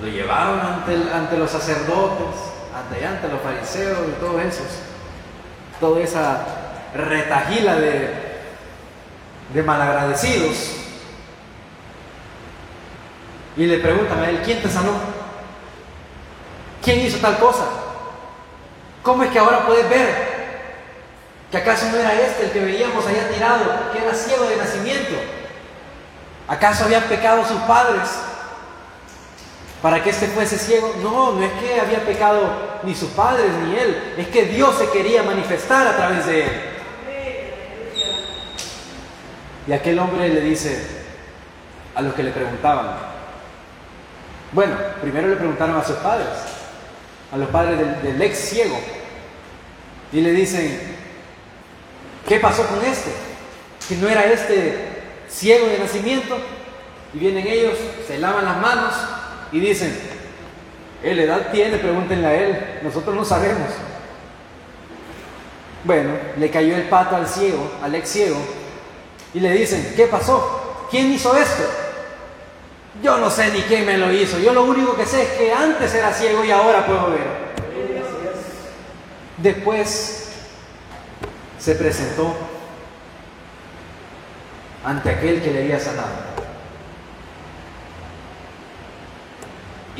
Lo 0.00 0.08
llevaron 0.08 0.60
ante, 0.60 0.96
ante 1.12 1.36
los 1.36 1.50
sacerdotes, 1.50 2.36
ante, 2.74 3.06
ante 3.06 3.28
los 3.28 3.40
fariseos 3.40 3.98
y 4.08 4.20
todos 4.20 4.42
esos. 4.42 4.66
Toda 5.78 6.00
esa 6.00 6.46
retajila 6.94 7.76
de, 7.76 8.10
de 9.54 9.62
malagradecidos 9.62 10.80
y 13.56 13.66
le 13.66 13.78
preguntan 13.78 14.20
a 14.20 14.30
él, 14.30 14.40
¿quién 14.44 14.62
te 14.62 14.68
sanó? 14.68 14.92
¿Quién 16.82 17.00
hizo 17.00 17.18
tal 17.18 17.38
cosa? 17.38 17.64
¿Cómo 19.02 19.22
es 19.22 19.30
que 19.30 19.38
ahora 19.38 19.66
puedes 19.66 19.88
ver 19.90 20.30
que 21.50 21.58
acaso 21.58 21.86
no 21.90 21.96
era 21.96 22.14
este 22.14 22.44
el 22.44 22.50
que 22.52 22.60
veíamos 22.60 23.06
allá 23.06 23.28
tirado, 23.28 23.92
que 23.92 23.98
era 23.98 24.14
ciego 24.14 24.44
de 24.44 24.56
nacimiento? 24.56 25.14
¿Acaso 26.48 26.84
habían 26.84 27.02
pecado 27.04 27.44
sus 27.44 27.60
padres 27.62 28.08
para 29.82 30.02
que 30.02 30.10
éste 30.10 30.26
fuese 30.28 30.58
ciego? 30.58 30.94
No, 31.02 31.32
no 31.32 31.42
es 31.42 31.52
que 31.52 31.80
había 31.80 32.04
pecado 32.04 32.80
ni 32.82 32.94
sus 32.94 33.10
padres 33.10 33.50
ni 33.64 33.76
él, 33.76 34.14
es 34.18 34.28
que 34.28 34.44
Dios 34.44 34.76
se 34.76 34.90
quería 34.90 35.22
manifestar 35.22 35.86
a 35.86 35.96
través 35.96 36.26
de 36.26 36.42
él. 36.42 36.50
Y 39.66 39.72
aquel 39.72 39.98
hombre 39.98 40.28
le 40.28 40.40
dice 40.40 40.84
a 41.94 42.02
los 42.02 42.14
que 42.14 42.22
le 42.22 42.30
preguntaban, 42.30 42.96
bueno, 44.52 44.74
primero 45.00 45.28
le 45.28 45.36
preguntaron 45.36 45.76
a 45.76 45.84
sus 45.84 45.96
padres, 45.96 46.28
a 47.32 47.36
los 47.36 47.48
padres 47.48 48.02
del, 48.02 48.20
ex 48.20 48.38
ciego, 48.38 48.78
y 50.12 50.20
le 50.20 50.32
dicen, 50.32 50.96
¿qué 52.28 52.40
pasó 52.40 52.66
con 52.66 52.84
este? 52.84 53.12
Que 53.88 53.96
no 53.96 54.08
era 54.08 54.24
este 54.24 54.88
ciego 55.28 55.66
de 55.68 55.78
nacimiento. 55.78 56.36
Y 57.14 57.18
vienen 57.18 57.46
ellos, 57.46 57.74
se 58.06 58.18
lavan 58.18 58.44
las 58.44 58.56
manos 58.58 58.94
y 59.52 59.60
dicen, 59.60 59.96
¿él 61.02 61.18
edad 61.18 61.50
tiene? 61.52 61.78
Pregúntenle 61.78 62.26
a 62.26 62.34
él, 62.34 62.80
nosotros 62.82 63.14
no 63.14 63.24
sabemos. 63.24 63.68
Bueno, 65.84 66.12
le 66.36 66.50
cayó 66.50 66.76
el 66.76 66.82
pato 66.84 67.16
al 67.16 67.26
ciego, 67.26 67.70
al 67.82 67.94
ex 67.94 68.08
ciego, 68.08 68.36
y 69.32 69.40
le 69.40 69.52
dicen, 69.52 69.94
¿qué 69.96 70.06
pasó? 70.06 70.86
¿Quién 70.90 71.10
hizo 71.12 71.36
esto? 71.36 71.62
Yo 73.02 73.18
no 73.18 73.30
sé 73.30 73.50
ni 73.50 73.62
quién 73.62 73.86
me 73.86 73.96
lo 73.96 74.12
hizo. 74.12 74.38
Yo 74.38 74.52
lo 74.52 74.64
único 74.64 74.94
que 74.96 75.06
sé 75.06 75.22
es 75.22 75.28
que 75.30 75.52
antes 75.52 75.94
era 75.94 76.12
ciego 76.12 76.44
y 76.44 76.50
ahora 76.50 76.84
puedo 76.84 77.10
ver. 77.10 77.50
Después 79.38 80.28
se 81.58 81.74
presentó 81.74 82.34
ante 84.84 85.10
aquel 85.10 85.40
que 85.40 85.50
le 85.50 85.62
había 85.62 85.80
sanado. 85.80 86.29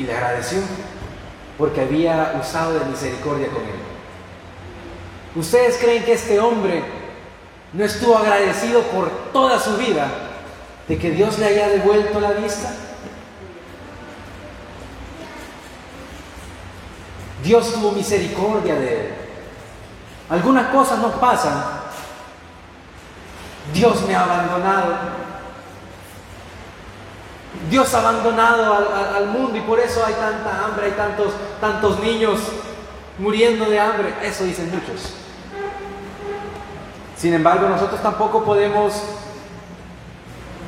Y 0.01 0.03
le 0.03 0.17
agradeció 0.17 0.57
porque 1.59 1.81
había 1.81 2.33
usado 2.41 2.73
de 2.73 2.85
misericordia 2.85 3.49
con 3.49 3.61
él. 3.61 3.69
¿Ustedes 5.35 5.77
creen 5.77 6.03
que 6.03 6.13
este 6.13 6.39
hombre 6.39 6.83
no 7.71 7.85
estuvo 7.85 8.17
agradecido 8.17 8.81
por 8.85 9.11
toda 9.31 9.59
su 9.59 9.77
vida 9.77 10.07
de 10.87 10.97
que 10.97 11.11
Dios 11.11 11.37
le 11.37 11.45
haya 11.45 11.69
devuelto 11.69 12.19
la 12.19 12.31
vista? 12.31 12.73
Dios 17.43 17.71
tuvo 17.71 17.91
misericordia 17.91 18.73
de 18.73 19.01
él. 19.01 19.13
Algunas 20.31 20.69
cosas 20.69 20.97
nos 20.97 21.13
pasan. 21.13 21.63
Dios 23.71 24.01
me 24.07 24.15
ha 24.15 24.23
abandonado. 24.23 24.95
Dios 27.69 27.93
ha 27.93 27.99
abandonado 27.99 28.89
al, 29.15 29.27
mundo 29.27 29.57
y 29.57 29.61
por 29.61 29.79
eso 29.79 30.05
hay 30.05 30.13
tanta 30.13 30.65
hambre, 30.65 30.85
hay 30.87 30.91
tantos, 30.91 31.33
tantos 31.59 31.99
niños 31.99 32.39
muriendo 33.17 33.65
de 33.65 33.79
hambre. 33.79 34.13
Eso 34.23 34.45
dicen 34.45 34.71
muchos. 34.71 35.13
Sin 37.17 37.33
embargo, 37.33 37.67
nosotros 37.67 38.01
tampoco 38.01 38.43
podemos 38.43 38.93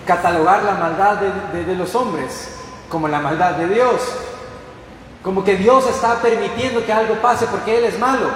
catalogar 0.05 0.63
la 0.63 0.73
maldad 0.73 1.17
de 1.17 1.75
los 1.75 1.95
hombres 1.95 2.49
como 2.93 3.07
la 3.07 3.19
maldad 3.19 3.53
de 3.53 3.67
Dios. 3.67 4.01
Como 5.23 5.43
que 5.43 5.55
Dios 5.55 5.88
está 5.88 6.21
permitiendo 6.21 6.86
que 6.86 6.93
algo 6.93 7.15
pase 7.15 7.47
porque 7.47 7.77
Él 7.77 7.86
es 7.86 7.97
malo. 7.97 8.29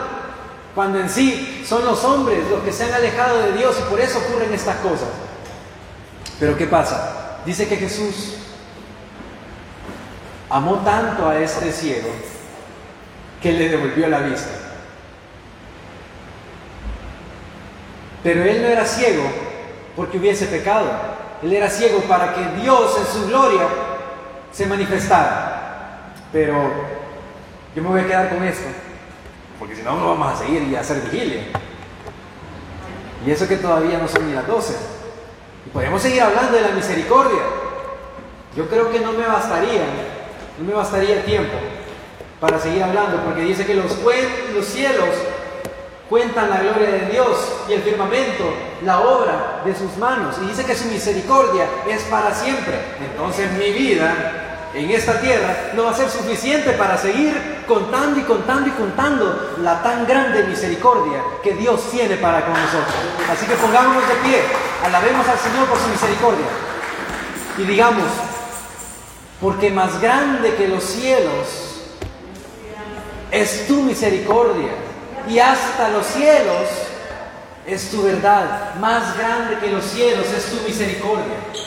Cuando 0.74 1.00
en 1.00 1.10
sí 1.10 1.64
son 1.68 1.86
los 1.86 2.04
hombres 2.04 2.40
los 2.50 2.62
que 2.62 2.72
se 2.72 2.86
han 2.86 2.94
alejado 2.94 3.40
de 3.40 3.52
Dios 3.54 3.76
y 3.80 3.90
por 3.90 4.00
eso 4.00 4.20
ocurren 4.20 4.54
estas 4.54 4.78
cosas. 4.78 5.10
Pero 6.40 6.58
¿qué 6.58 6.66
pasa? 6.66 7.27
Dice 7.48 7.66
que 7.66 7.78
Jesús 7.78 8.34
amó 10.50 10.80
tanto 10.80 11.30
a 11.30 11.40
este 11.40 11.72
ciego 11.72 12.10
que 13.42 13.54
le 13.54 13.70
devolvió 13.70 14.10
la 14.10 14.20
vista. 14.20 14.50
Pero 18.22 18.44
él 18.44 18.62
no 18.62 18.68
era 18.68 18.84
ciego 18.84 19.24
porque 19.96 20.18
hubiese 20.18 20.48
pecado. 20.48 20.92
Él 21.42 21.54
era 21.54 21.70
ciego 21.70 22.02
para 22.02 22.34
que 22.34 22.62
Dios 22.62 22.98
en 23.00 23.06
su 23.06 23.28
gloria 23.28 23.66
se 24.52 24.66
manifestara. 24.66 26.16
Pero 26.34 26.54
yo 27.74 27.82
me 27.82 27.88
voy 27.88 28.02
a 28.02 28.08
quedar 28.08 28.28
con 28.28 28.44
esto, 28.44 28.68
porque 29.58 29.74
si 29.74 29.84
no, 29.84 29.96
no 29.96 30.10
vamos 30.10 30.34
a 30.34 30.44
seguir 30.44 30.64
y 30.64 30.76
a 30.76 30.82
hacer 30.82 31.00
vigilia. 31.00 31.44
Y 33.26 33.32
eso 33.32 33.48
que 33.48 33.56
todavía 33.56 34.00
no 34.00 34.08
son 34.10 34.28
ni 34.28 34.34
las 34.34 34.46
12. 34.46 34.97
Podemos 35.74 36.02
seguir 36.02 36.22
hablando 36.22 36.56
de 36.56 36.62
la 36.62 36.70
misericordia. 36.70 37.42
Yo 38.56 38.68
creo 38.68 38.92
que 38.92 39.00
no 39.00 39.12
me 39.14 39.28
bastaría, 39.28 39.84
no 40.60 40.66
me 40.66 40.74
bastaría 40.74 41.24
tiempo 41.24 41.54
para 42.40 42.60
seguir 42.60 42.84
hablando, 42.84 43.24
porque 43.24 43.42
dice 43.42 43.66
que 43.66 43.74
los 43.74 43.92
cielos 44.66 45.10
cuentan 46.10 46.50
la 46.50 46.62
gloria 46.62 46.90
de 46.90 47.10
Dios 47.12 47.38
y 47.68 47.74
el 47.74 47.82
firmamento, 47.82 48.46
la 48.84 49.02
obra 49.02 49.62
de 49.66 49.76
sus 49.76 49.98
manos. 49.98 50.36
Y 50.44 50.48
dice 50.48 50.66
que 50.66 50.76
su 50.76 50.86
misericordia 50.86 51.66
es 51.88 52.04
para 52.04 52.34
siempre. 52.34 52.76
Entonces 53.12 53.52
mi 53.54 53.72
vida 53.72 54.47
en 54.78 54.92
esta 54.92 55.20
tierra 55.20 55.72
no 55.76 55.86
va 55.86 55.92
a 55.92 55.96
ser 55.96 56.08
suficiente 56.08 56.74
para 56.74 56.98
seguir 56.98 57.64
contando 57.68 58.20
y 58.20 58.24
contando 58.24 58.70
y 58.70 58.72
contando 58.72 59.56
la 59.64 59.82
tan 59.82 60.06
grande 60.06 60.44
misericordia 60.44 61.24
que 61.42 61.54
Dios 61.54 61.90
tiene 61.90 62.16
para 62.18 62.46
con 62.46 62.54
nosotros. 62.54 62.96
Así 63.28 63.48
que 63.48 63.56
pongámonos 63.56 64.08
de 64.08 64.16
pie, 64.16 64.42
alabemos 64.86 65.28
al 65.28 65.40
Señor 65.40 65.68
por 65.68 65.80
su 65.80 65.88
misericordia 65.88 66.46
y 67.58 67.64
digamos, 67.64 68.06
porque 69.42 69.72
más 69.72 70.00
grande 70.00 70.54
que 70.54 70.68
los 70.68 70.84
cielos 70.84 71.82
es 73.32 73.68
tu 73.68 73.82
misericordia 73.82 74.74
y 75.28 75.40
hasta 75.40 75.90
los 75.90 76.06
cielos 76.06 76.70
es 77.66 77.90
tu 77.90 78.04
verdad, 78.04 78.76
más 78.76 79.18
grande 79.18 79.58
que 79.60 79.72
los 79.72 79.84
cielos 79.84 80.28
es 80.28 80.46
tu 80.52 80.68
misericordia. 80.68 81.67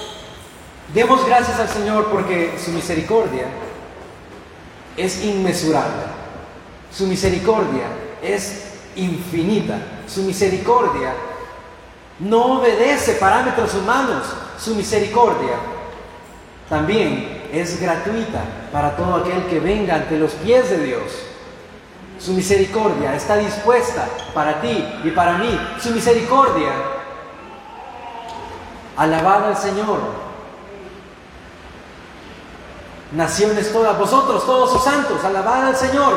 Demos 0.95 1.24
gracias 1.24 1.61
al 1.61 1.68
Señor 1.68 2.07
porque 2.11 2.59
su 2.62 2.72
misericordia 2.72 3.45
es 4.97 5.24
inmesurable. 5.24 6.03
Su 6.93 7.07
misericordia 7.07 7.84
es 8.22 8.72
infinita. 8.97 9.78
Su 10.09 10.22
misericordia 10.22 11.14
no 12.18 12.59
obedece 12.59 13.12
parámetros 13.12 13.72
humanos. 13.74 14.24
Su 14.59 14.74
misericordia 14.74 15.55
también 16.68 17.45
es 17.53 17.80
gratuita 17.80 18.43
para 18.72 18.97
todo 18.97 19.16
aquel 19.16 19.45
que 19.47 19.61
venga 19.61 19.95
ante 19.95 20.18
los 20.18 20.32
pies 20.32 20.70
de 20.70 20.84
Dios. 20.84 21.03
Su 22.18 22.32
misericordia 22.32 23.14
está 23.14 23.36
dispuesta 23.36 24.09
para 24.34 24.61
ti 24.61 24.84
y 25.05 25.11
para 25.12 25.38
mí. 25.38 25.57
Su 25.80 25.91
misericordia, 25.91 26.72
alabada 28.97 29.49
al 29.49 29.57
Señor, 29.57 30.30
naciones 33.13 33.73
todas, 33.73 33.99
vosotros 33.99 34.45
todos 34.47 34.73
sus 34.73 34.85
santos, 34.85 35.25
alabad 35.25 35.67
al 35.67 35.77
Señor, 35.77 36.15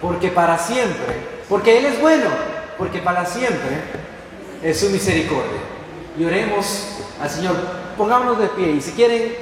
porque 0.00 0.28
para 0.28 0.58
siempre, 0.58 1.16
porque 1.48 1.78
Él 1.78 1.86
es 1.86 2.00
bueno, 2.00 2.26
porque 2.78 2.98
para 2.98 3.24
siempre 3.24 3.80
es 4.62 4.78
su 4.78 4.90
misericordia. 4.90 5.60
Y 6.18 6.24
oremos 6.24 6.88
al 7.20 7.30
Señor, 7.30 7.56
pongámonos 7.96 8.38
de 8.38 8.48
pie 8.48 8.72
y 8.72 8.80
si 8.80 8.92
quieren 8.92 9.34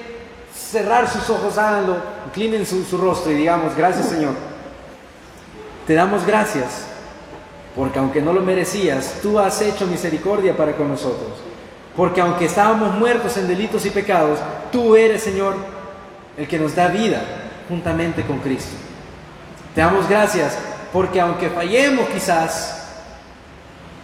cerrar 0.55 1.09
sus 1.09 1.29
ojos, 1.31 1.59
háganlo, 1.59 1.97
inclinen 2.27 2.65
su, 2.65 2.85
su 2.85 2.99
rostro 2.99 3.33
y 3.33 3.37
digamos, 3.37 3.77
gracias 3.77 4.09
Señor, 4.09 4.35
te 5.87 5.95
damos 5.95 6.25
gracias, 6.25 6.87
porque 7.75 7.99
aunque 7.99 8.23
no 8.23 8.33
lo 8.33 8.41
merecías, 8.41 9.17
tú 9.21 9.39
has 9.39 9.61
hecho 9.61 9.87
misericordia 9.87 10.57
para 10.57 10.77
con 10.77 10.89
nosotros. 10.89 11.31
Porque 11.97 12.21
aunque 12.21 12.47
estábamos 12.47 12.95
muertos 12.95 13.37
en 13.37 13.47
delitos 13.47 13.87
y 13.87 13.91
pecados, 13.91 14.39
tú 14.73 14.97
eres, 14.97 15.23
Señor, 15.23 15.55
el 16.37 16.49
que 16.49 16.59
nos 16.59 16.75
da 16.75 16.89
vida 16.89 17.23
juntamente 17.69 18.23
con 18.23 18.39
Cristo. 18.39 18.77
Te 19.75 19.81
damos 19.81 20.09
gracias 20.09 20.57
porque 20.93 21.21
aunque 21.21 21.51
fallemos 21.51 22.09
quizás, 22.09 22.85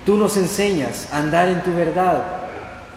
tú 0.04 0.16
nos 0.16 0.36
enseñas 0.36 1.08
a 1.12 1.18
andar 1.18 1.48
en 1.48 1.62
tu 1.62 1.72
verdad. 1.74 2.22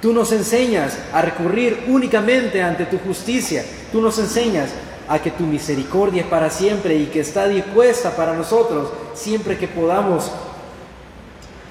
Tú 0.01 0.13
nos 0.13 0.31
enseñas 0.31 0.97
a 1.13 1.21
recurrir 1.21 1.85
únicamente 1.87 2.61
ante 2.61 2.85
tu 2.85 2.97
justicia. 2.99 3.63
Tú 3.91 4.01
nos 4.01 4.17
enseñas 4.19 4.71
a 5.07 5.19
que 5.19 5.31
tu 5.31 5.43
misericordia 5.43 6.23
es 6.23 6.27
para 6.27 6.49
siempre 6.49 6.95
y 6.95 7.05
que 7.05 7.19
está 7.19 7.47
dispuesta 7.47 8.15
para 8.15 8.33
nosotros 8.33 8.89
siempre 9.13 9.57
que 9.57 9.67
podamos 9.67 10.31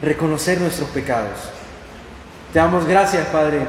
reconocer 0.00 0.60
nuestros 0.60 0.88
pecados. 0.90 1.38
Te 2.52 2.58
damos 2.58 2.86
gracias, 2.86 3.26
Padre, 3.28 3.60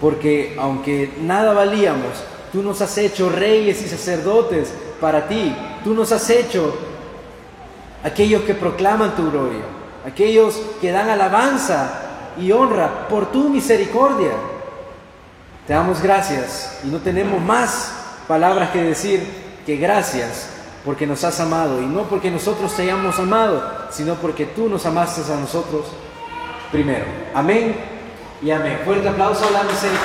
porque 0.00 0.56
aunque 0.58 1.12
nada 1.20 1.52
valíamos, 1.54 2.12
tú 2.54 2.62
nos 2.62 2.80
has 2.80 2.96
hecho 2.98 3.28
reyes 3.30 3.82
y 3.82 3.88
sacerdotes 3.88 4.72
para 5.00 5.26
ti. 5.26 5.52
Tú 5.82 5.92
nos 5.92 6.12
has 6.12 6.30
hecho 6.30 6.72
aquellos 8.04 8.42
que 8.42 8.54
proclaman 8.54 9.16
tu 9.16 9.28
gloria, 9.28 9.64
aquellos 10.06 10.62
que 10.80 10.92
dan 10.92 11.10
alabanza 11.10 12.32
y 12.40 12.52
honra 12.52 13.08
por 13.08 13.32
tu 13.32 13.48
misericordia. 13.48 14.30
Te 15.66 15.72
damos 15.72 16.00
gracias 16.00 16.78
y 16.84 16.86
no 16.86 16.98
tenemos 16.98 17.42
más 17.42 17.92
palabras 18.28 18.70
que 18.70 18.84
decir 18.84 19.26
que 19.66 19.76
gracias 19.76 20.48
porque 20.84 21.08
nos 21.08 21.24
has 21.24 21.40
amado 21.40 21.82
y 21.82 21.86
no 21.86 22.04
porque 22.04 22.30
nosotros 22.30 22.72
te 22.76 22.82
hayamos 22.82 23.18
amado, 23.18 23.68
sino 23.90 24.14
porque 24.14 24.46
tú 24.46 24.68
nos 24.68 24.86
amaste 24.86 25.22
a 25.32 25.40
nosotros 25.40 25.86
primero. 26.70 27.06
Amén 27.34 27.74
y 28.40 28.52
amén. 28.52 28.78
Fuerte 28.84 29.08
aplauso 29.08 29.44
a 29.44 29.50
la 29.50 29.64
misericordia. 29.64 30.04